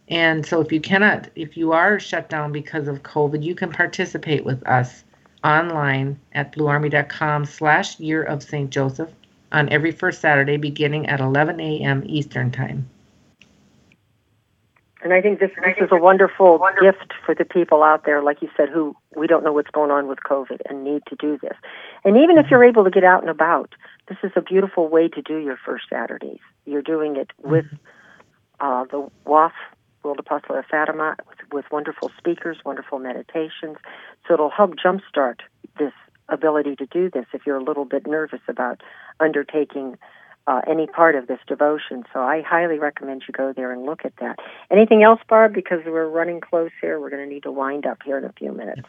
And 0.07 0.45
so, 0.45 0.61
if 0.61 0.71
you 0.71 0.79
cannot, 0.79 1.29
if 1.35 1.57
you 1.57 1.71
are 1.71 1.99
shut 1.99 2.29
down 2.29 2.51
because 2.51 2.87
of 2.87 3.03
COVID, 3.03 3.43
you 3.43 3.55
can 3.55 3.71
participate 3.71 4.45
with 4.45 4.65
us 4.67 5.03
online 5.43 6.19
at 6.33 6.53
bluearmy.com 6.53 7.45
slash 7.45 7.99
year 7.99 8.23
of 8.23 8.43
St. 8.43 8.69
Joseph 8.69 9.09
on 9.51 9.69
every 9.69 9.91
first 9.91 10.21
Saturday 10.21 10.57
beginning 10.57 11.07
at 11.07 11.19
11 11.19 11.59
a.m. 11.59 12.03
Eastern 12.05 12.51
Time. 12.51 12.87
And 15.01 15.13
I 15.13 15.21
think 15.21 15.39
this, 15.39 15.51
this 15.63 15.75
is 15.79 15.89
a 15.91 15.97
wonderful, 15.97 16.57
wonderful 16.57 16.91
gift 16.91 17.13
for 17.23 17.35
the 17.35 17.45
people 17.45 17.83
out 17.83 18.05
there, 18.05 18.23
like 18.23 18.41
you 18.41 18.49
said, 18.57 18.69
who 18.69 18.95
we 19.15 19.27
don't 19.27 19.43
know 19.43 19.53
what's 19.53 19.69
going 19.69 19.91
on 19.91 20.07
with 20.07 20.17
COVID 20.27 20.61
and 20.67 20.83
need 20.83 21.03
to 21.09 21.15
do 21.15 21.37
this. 21.43 21.55
And 22.03 22.17
even 22.17 22.39
if 22.39 22.49
you're 22.49 22.63
able 22.63 22.83
to 22.83 22.89
get 22.89 23.03
out 23.03 23.21
and 23.21 23.29
about, 23.29 23.75
this 24.09 24.17
is 24.23 24.31
a 24.35 24.41
beautiful 24.41 24.87
way 24.87 25.07
to 25.09 25.21
do 25.21 25.37
your 25.37 25.57
first 25.63 25.85
Saturdays. 25.91 26.39
You're 26.65 26.81
doing 26.81 27.17
it 27.17 27.29
with 27.43 27.67
uh, 28.59 28.85
the 28.85 29.07
WAF, 29.27 29.51
World 30.05 30.19
Apostolate 30.19 30.59
of 30.59 30.65
Fatima, 30.65 31.15
with, 31.27 31.37
with 31.51 31.65
wonderful 31.71 32.11
speakers, 32.17 32.57
wonderful 32.63 32.99
meditations. 32.99 33.77
So 34.27 34.35
it'll 34.35 34.51
help 34.51 34.75
jumpstart 34.75 35.39
this 35.77 35.91
ability 36.29 36.75
to 36.77 36.85
do 36.85 37.09
this 37.09 37.25
if 37.33 37.45
you're 37.45 37.57
a 37.57 37.63
little 37.63 37.85
bit 37.85 38.07
nervous 38.07 38.41
about 38.47 38.81
undertaking 39.19 39.97
uh, 40.47 40.61
any 40.69 40.85
part 40.85 41.15
of 41.15 41.27
this 41.27 41.39
devotion. 41.47 42.03
So 42.13 42.19
I 42.19 42.41
highly 42.41 42.77
recommend 42.77 43.23
you 43.27 43.33
go 43.33 43.51
there 43.51 43.71
and 43.71 43.83
look 43.83 44.05
at 44.05 44.13
that. 44.17 44.37
Anything 44.69 45.03
else, 45.03 45.19
Barb? 45.27 45.53
Because 45.53 45.79
we're 45.85 46.07
running 46.07 46.39
close 46.39 46.71
here. 46.79 46.99
We're 46.99 47.09
going 47.09 47.27
to 47.27 47.33
need 47.33 47.43
to 47.43 47.51
wind 47.51 47.85
up 47.85 48.03
here 48.05 48.17
in 48.17 48.25
a 48.25 48.33
few 48.33 48.51
minutes. 48.51 48.87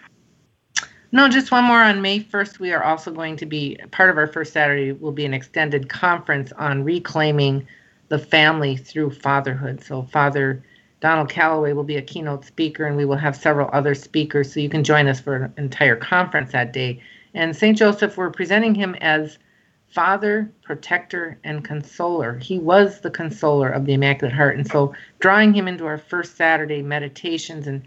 No, 1.12 1.28
just 1.28 1.50
one 1.50 1.64
more 1.64 1.82
on 1.82 2.02
May 2.02 2.20
1st. 2.20 2.58
We 2.58 2.72
are 2.72 2.82
also 2.82 3.10
going 3.10 3.36
to 3.36 3.46
be 3.46 3.78
part 3.90 4.10
of 4.10 4.18
our 4.18 4.26
first 4.26 4.52
Saturday 4.52 4.92
will 4.92 5.12
be 5.12 5.24
an 5.24 5.32
extended 5.32 5.88
conference 5.88 6.52
on 6.52 6.84
reclaiming 6.84 7.66
the 8.08 8.18
family 8.18 8.76
through 8.76 9.10
fatherhood. 9.10 9.82
So, 9.82 10.02
Father 10.02 10.62
Donald 11.06 11.28
Calloway 11.28 11.72
will 11.72 11.84
be 11.84 11.98
a 11.98 12.02
keynote 12.02 12.44
speaker, 12.44 12.84
and 12.84 12.96
we 12.96 13.04
will 13.04 13.14
have 13.14 13.36
several 13.36 13.70
other 13.72 13.94
speakers. 13.94 14.52
So, 14.52 14.58
you 14.58 14.68
can 14.68 14.82
join 14.82 15.06
us 15.06 15.20
for 15.20 15.36
an 15.36 15.54
entire 15.56 15.94
conference 15.94 16.50
that 16.50 16.72
day. 16.72 17.00
And 17.32 17.54
St. 17.54 17.78
Joseph, 17.78 18.16
we're 18.16 18.32
presenting 18.32 18.74
him 18.74 18.96
as 18.96 19.38
Father, 19.86 20.50
Protector, 20.64 21.38
and 21.44 21.64
Consoler. 21.64 22.42
He 22.42 22.58
was 22.58 23.02
the 23.02 23.10
consoler 23.12 23.68
of 23.68 23.86
the 23.86 23.92
Immaculate 23.92 24.34
Heart. 24.34 24.56
And 24.56 24.66
so, 24.66 24.96
drawing 25.20 25.54
him 25.54 25.68
into 25.68 25.86
our 25.86 25.96
first 25.96 26.36
Saturday 26.36 26.82
meditations 26.82 27.68
and 27.68 27.84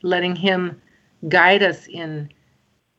letting 0.00 0.34
him 0.34 0.80
guide 1.28 1.62
us 1.62 1.86
in 1.86 2.30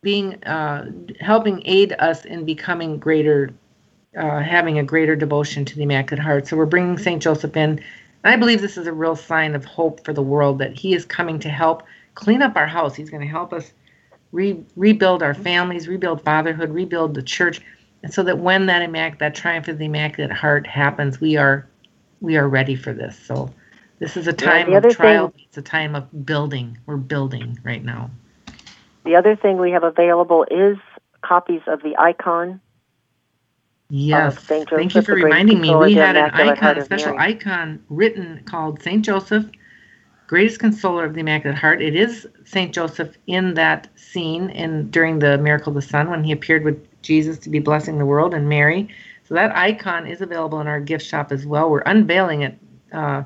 being, 0.04 0.44
uh, 0.44 0.92
helping 1.22 1.64
aid 1.66 1.96
us 1.98 2.24
in 2.24 2.46
becoming 2.46 3.00
greater, 3.00 3.50
uh, 4.16 4.42
having 4.42 4.78
a 4.78 4.84
greater 4.84 5.16
devotion 5.16 5.66
to 5.66 5.76
the 5.76 5.82
Immaculate 5.82 6.24
Heart. 6.24 6.46
So, 6.46 6.56
we're 6.56 6.68
bringing 6.68 7.00
St. 7.00 7.20
Joseph 7.20 7.58
in. 7.58 7.82
And 8.24 8.34
I 8.34 8.36
believe 8.36 8.62
this 8.62 8.78
is 8.78 8.88
a 8.88 8.94
real 8.94 9.16
sign 9.16 9.56
of 9.56 9.66
hope 9.66 10.04
for 10.04 10.14
the 10.14 10.22
world 10.22 10.60
that 10.60 10.78
he 10.78 10.94
is 10.94 11.06
coming 11.06 11.40
to 11.40 11.50
help 11.50 11.84
clean 12.16 12.42
up 12.42 12.56
our 12.56 12.68
house. 12.68 12.96
He's 12.96 13.10
going 13.10 13.22
to 13.22 13.28
help 13.28 13.54
us 13.54 13.72
re- 14.32 14.64
rebuild 14.76 15.24
our 15.24 15.34
families, 15.34 15.88
rebuild 15.88 16.22
fatherhood, 16.24 16.70
rebuild 16.70 17.14
the 17.14 17.24
church. 17.24 17.62
And 18.04 18.14
so 18.14 18.24
that 18.24 18.40
when 18.40 18.66
that 18.66 18.82
immac- 18.82 19.20
that 19.20 19.36
triumph 19.36 19.68
of 19.68 19.78
the 19.78 19.86
immaculate 19.86 20.32
heart 20.32 20.68
happens 20.68 21.20
we 21.20 21.38
are 21.38 21.68
we 22.22 22.38
are 22.38 22.48
ready 22.48 22.76
for 22.76 22.94
this. 22.94 23.18
So 23.18 23.54
this 24.00 24.18
is 24.18 24.28
a 24.28 24.34
time 24.34 24.74
of 24.74 24.90
trial. 24.90 25.30
Thing, 25.30 25.46
it's 25.48 25.58
a 25.58 25.62
time 25.62 25.96
of 25.96 26.26
building. 26.26 26.78
We're 26.86 26.98
building 26.98 27.60
right 27.64 27.84
now. 27.84 28.10
The 29.06 29.16
other 29.16 29.36
thing 29.36 29.58
we 29.58 29.72
have 29.72 29.84
available 29.84 30.46
is 30.52 30.78
copies 31.22 31.62
of 31.68 31.82
the 31.82 31.96
icon 31.98 32.62
yes 33.90 34.38
thank 34.38 34.96
you 34.96 35.02
for 35.02 35.16
reminding 35.16 35.60
me 35.60 35.76
we 35.76 35.94
had 35.94 36.16
an 36.16 36.30
icon 36.32 36.78
a 36.78 36.86
special 36.86 37.18
icon 37.18 37.84
written 37.90 38.42
called 38.46 38.82
saint 38.82 39.04
joseph 39.04 39.46
greatest 40.28 40.60
consoler 40.60 41.06
of 41.06 41.14
the 41.16 41.20
immaculate 41.22 41.58
heart 41.58 41.82
it 41.82 41.96
is 41.96 42.28
saint 42.46 42.74
joseph 42.74 43.18
in 43.28 43.56
that 43.56 43.88
scene 43.96 44.50
in 44.52 44.90
during 44.92 45.20
the 45.20 45.38
miracle 45.40 45.72
of 45.72 45.76
the 45.76 45.82
sun 45.82 46.10
when 46.10 46.24
he 46.24 46.32
appeared 46.32 46.64
with 46.64 46.78
Jesus 47.02 47.38
to 47.40 47.50
be 47.50 47.60
blessing 47.60 47.98
the 47.98 48.06
world 48.06 48.34
and 48.34 48.48
Mary. 48.48 48.90
So 49.28 49.36
that 49.36 49.56
icon 49.56 50.08
is 50.08 50.22
available 50.22 50.60
in 50.60 50.68
our 50.68 50.80
gift 50.80 51.06
shop 51.06 51.32
as 51.32 51.46
well. 51.46 51.70
We're 51.70 51.82
unveiling 51.82 52.42
it 52.42 52.58
uh, 52.92 53.24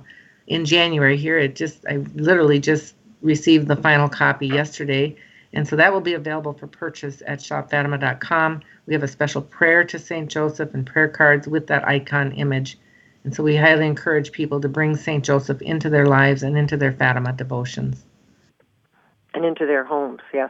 in 0.48 0.66
January 0.66 1.18
here. 1.18 1.38
It 1.38 1.56
just 1.56 1.86
I 1.88 1.98
literally 2.16 2.60
just 2.60 2.96
received 3.22 3.68
the 3.68 3.76
final 3.78 4.10
copy 4.10 4.48
yesterday. 4.48 5.16
And 5.54 5.68
so 5.68 5.76
that 5.76 5.94
will 5.94 6.02
be 6.02 6.14
available 6.14 6.54
for 6.54 6.68
purchase 6.68 7.22
at 7.28 7.40
shopfatima.com. 7.40 8.62
We 8.88 8.94
have 8.94 9.04
a 9.04 9.08
special 9.08 9.42
prayer 9.42 9.84
to 9.86 10.00
St. 10.00 10.30
Joseph 10.30 10.74
and 10.74 10.86
prayer 10.86 11.08
cards 11.08 11.48
with 11.48 11.68
that 11.68 11.88
icon 11.88 12.32
image. 12.34 12.78
And 13.24 13.34
so 13.34 13.44
we 13.44 13.56
highly 13.56 13.88
encourage 13.88 14.32
people 14.32 14.60
to 14.62 14.68
bring 14.68 14.98
St. 14.98 15.24
Joseph 15.24 15.62
into 15.62 15.90
their 15.90 16.08
lives 16.08 16.44
and 16.44 16.58
into 16.58 16.76
their 16.76 16.92
Fatima 16.92 17.32
devotions. 17.34 18.04
And 19.34 19.46
into 19.46 19.66
their 19.66 19.84
homes, 19.86 20.22
yes. 20.34 20.50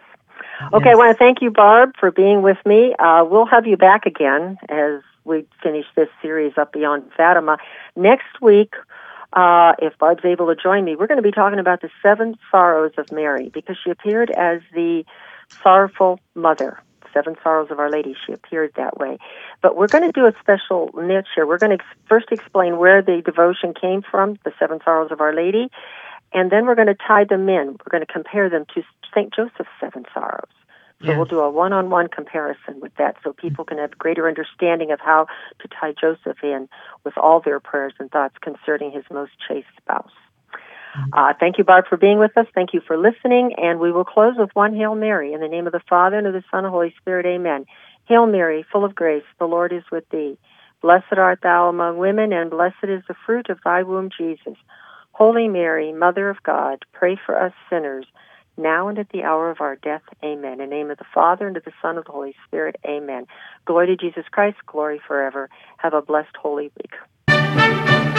Okay, 0.74 0.90
yes. 0.90 0.96
I 0.96 0.98
want 0.98 1.12
to 1.12 1.18
thank 1.18 1.42
you, 1.42 1.52
Barb, 1.52 1.92
for 2.00 2.12
being 2.12 2.42
with 2.42 2.58
me. 2.66 2.96
Uh, 2.98 3.26
we'll 3.26 3.46
have 3.46 3.68
you 3.68 3.78
back 3.78 4.06
again 4.06 4.58
as 4.70 5.02
we 5.26 5.46
finish 5.62 5.86
this 5.96 6.10
series 6.22 6.54
up 6.58 6.74
beyond 6.74 7.04
Fatima. 7.16 7.58
Next 7.96 8.42
week, 8.42 8.74
uh, 9.34 9.74
if 9.80 9.98
Barb's 9.98 10.26
able 10.26 10.48
to 10.48 10.56
join 10.56 10.86
me, 10.86 10.96
we're 10.96 11.08
going 11.08 11.18
to 11.18 11.24
be 11.24 11.32
talking 11.32 11.60
about 11.60 11.82
the 11.82 11.90
seven 12.02 12.36
sorrows 12.52 12.94
of 12.98 13.12
Mary 13.12 13.50
because 13.50 13.78
she 13.84 13.90
appeared 13.90 14.30
as 14.32 14.62
the 14.74 15.04
sorrowful 15.64 16.20
mother. 16.36 16.80
Seven 17.14 17.36
Sorrows 17.44 17.70
of 17.70 17.78
Our 17.78 17.92
Lady. 17.92 18.16
She 18.26 18.34
appeared 18.34 18.72
that 18.76 18.98
way. 18.98 19.20
But 19.62 19.76
we're 19.76 19.88
going 19.88 20.04
to 20.04 20.12
do 20.12 20.26
a 20.26 20.34
special 20.40 20.90
niche 20.98 21.28
here. 21.36 21.46
We're 21.46 21.60
going 21.60 21.78
to 21.78 21.84
first 22.10 22.32
explain 22.32 22.78
where 22.78 23.04
the 23.04 23.22
devotion 23.24 23.76
came 23.80 24.02
from, 24.02 24.40
the 24.44 24.52
Seven 24.58 24.80
Sorrows 24.84 25.12
of 25.12 25.22
Our 25.22 25.32
Lady, 25.32 25.70
and 26.34 26.52
then 26.52 26.66
we're 26.66 26.76
going 26.76 26.88
to 26.88 26.96
tie 26.96 27.24
them 27.24 27.48
in. 27.48 27.68
We're 27.68 27.92
going 27.92 28.06
to 28.06 28.12
compare 28.12 28.50
them 28.50 28.66
to 28.74 28.82
St. 29.16 29.32
Joseph's 29.34 29.70
Seven 29.80 30.06
Sorrows. 30.14 30.50
So 31.04 31.10
yes. 31.10 31.18
we'll 31.18 31.26
do 31.26 31.40
a 31.42 31.50
one-on-one 31.50 32.08
comparison 32.08 32.80
with 32.80 32.96
that 32.96 33.18
so 33.24 33.34
people 33.34 33.66
can 33.66 33.78
have 33.78 33.98
greater 33.98 34.28
understanding 34.28 34.92
of 34.92 35.02
how 35.02 35.28
to 35.60 35.68
tie 35.68 35.94
Joseph 36.00 36.38
in 36.42 36.70
with 37.04 37.18
all 37.18 37.42
their 37.42 37.60
prayers 37.60 37.94
and 38.00 38.10
thoughts 38.10 38.36
concerning 38.42 38.92
his 38.92 39.04
most 39.12 39.34
chaste 39.46 39.68
spouse. 39.82 40.12
Mm-hmm. 40.96 41.10
Uh, 41.14 41.34
thank 41.40 41.58
you, 41.58 41.66
Barb, 41.66 41.86
for 41.90 41.98
being 41.98 42.20
with 42.20 42.38
us. 42.38 42.48
Thank 42.56 42.74
you 42.74 42.80
for 42.80 42.98
listening. 42.98 43.56
And 43.58 43.80
we 43.80 43.92
will 43.92 44.06
close 44.06 44.36
with 44.38 44.56
one 44.56 44.76
Hail 44.76 44.96
Mary. 44.96 45.34
In 45.34 45.42
the 45.42 45.48
name 45.48 45.68
of 45.68 45.74
the 45.74 45.82
Father, 45.90 46.18
and 46.18 46.28
of 46.28 46.34
the 46.34 46.44
Son, 46.50 46.60
and 46.60 46.68
the 46.68 46.70
Holy 46.70 46.94
Spirit, 47.02 47.26
amen. 47.26 47.66
Hail 48.06 48.26
Mary, 48.26 48.66
full 48.72 48.86
of 48.86 48.96
grace, 48.96 49.24
the 49.40 49.46
Lord 49.46 49.74
is 49.74 49.84
with 49.92 50.08
thee. 50.10 50.38
Blessed 50.82 51.18
art 51.18 51.40
thou 51.42 51.70
among 51.70 51.98
women, 51.98 52.32
and 52.32 52.50
blessed 52.50 52.84
is 52.84 53.04
the 53.08 53.16
fruit 53.26 53.50
of 53.50 53.60
thy 53.64 53.84
womb, 53.84 54.10
Jesus. 54.16 54.58
Holy 55.14 55.48
Mary, 55.48 55.94
Mother 55.94 56.30
of 56.30 56.42
God, 56.44 56.84
pray 56.92 57.18
for 57.26 57.40
us 57.40 57.54
sinners, 57.70 58.06
now 58.58 58.88
and 58.88 59.00
at 59.00 59.10
the 59.10 59.24
hour 59.24 59.50
of 59.50 59.62
our 59.62 59.76
death. 59.76 60.02
Amen. 60.24 60.54
In 60.54 60.58
the 60.60 60.68
name 60.68 60.92
of 60.92 60.98
the 60.98 61.06
Father, 61.14 61.48
and 61.48 61.58
of 61.58 61.64
the 61.64 61.72
Son, 61.82 61.92
and 61.92 62.00
of 62.00 62.06
the 62.06 62.12
Holy 62.12 62.36
Spirit. 62.48 62.76
Amen. 62.86 63.26
Glory 63.66 63.88
to 63.88 63.96
Jesus 63.96 64.26
Christ. 64.32 64.58
Glory 64.66 65.00
forever. 65.06 65.50
Have 65.78 65.94
a 65.94 66.02
blessed 66.02 66.36
Holy 66.42 66.72
Week. 66.78 68.13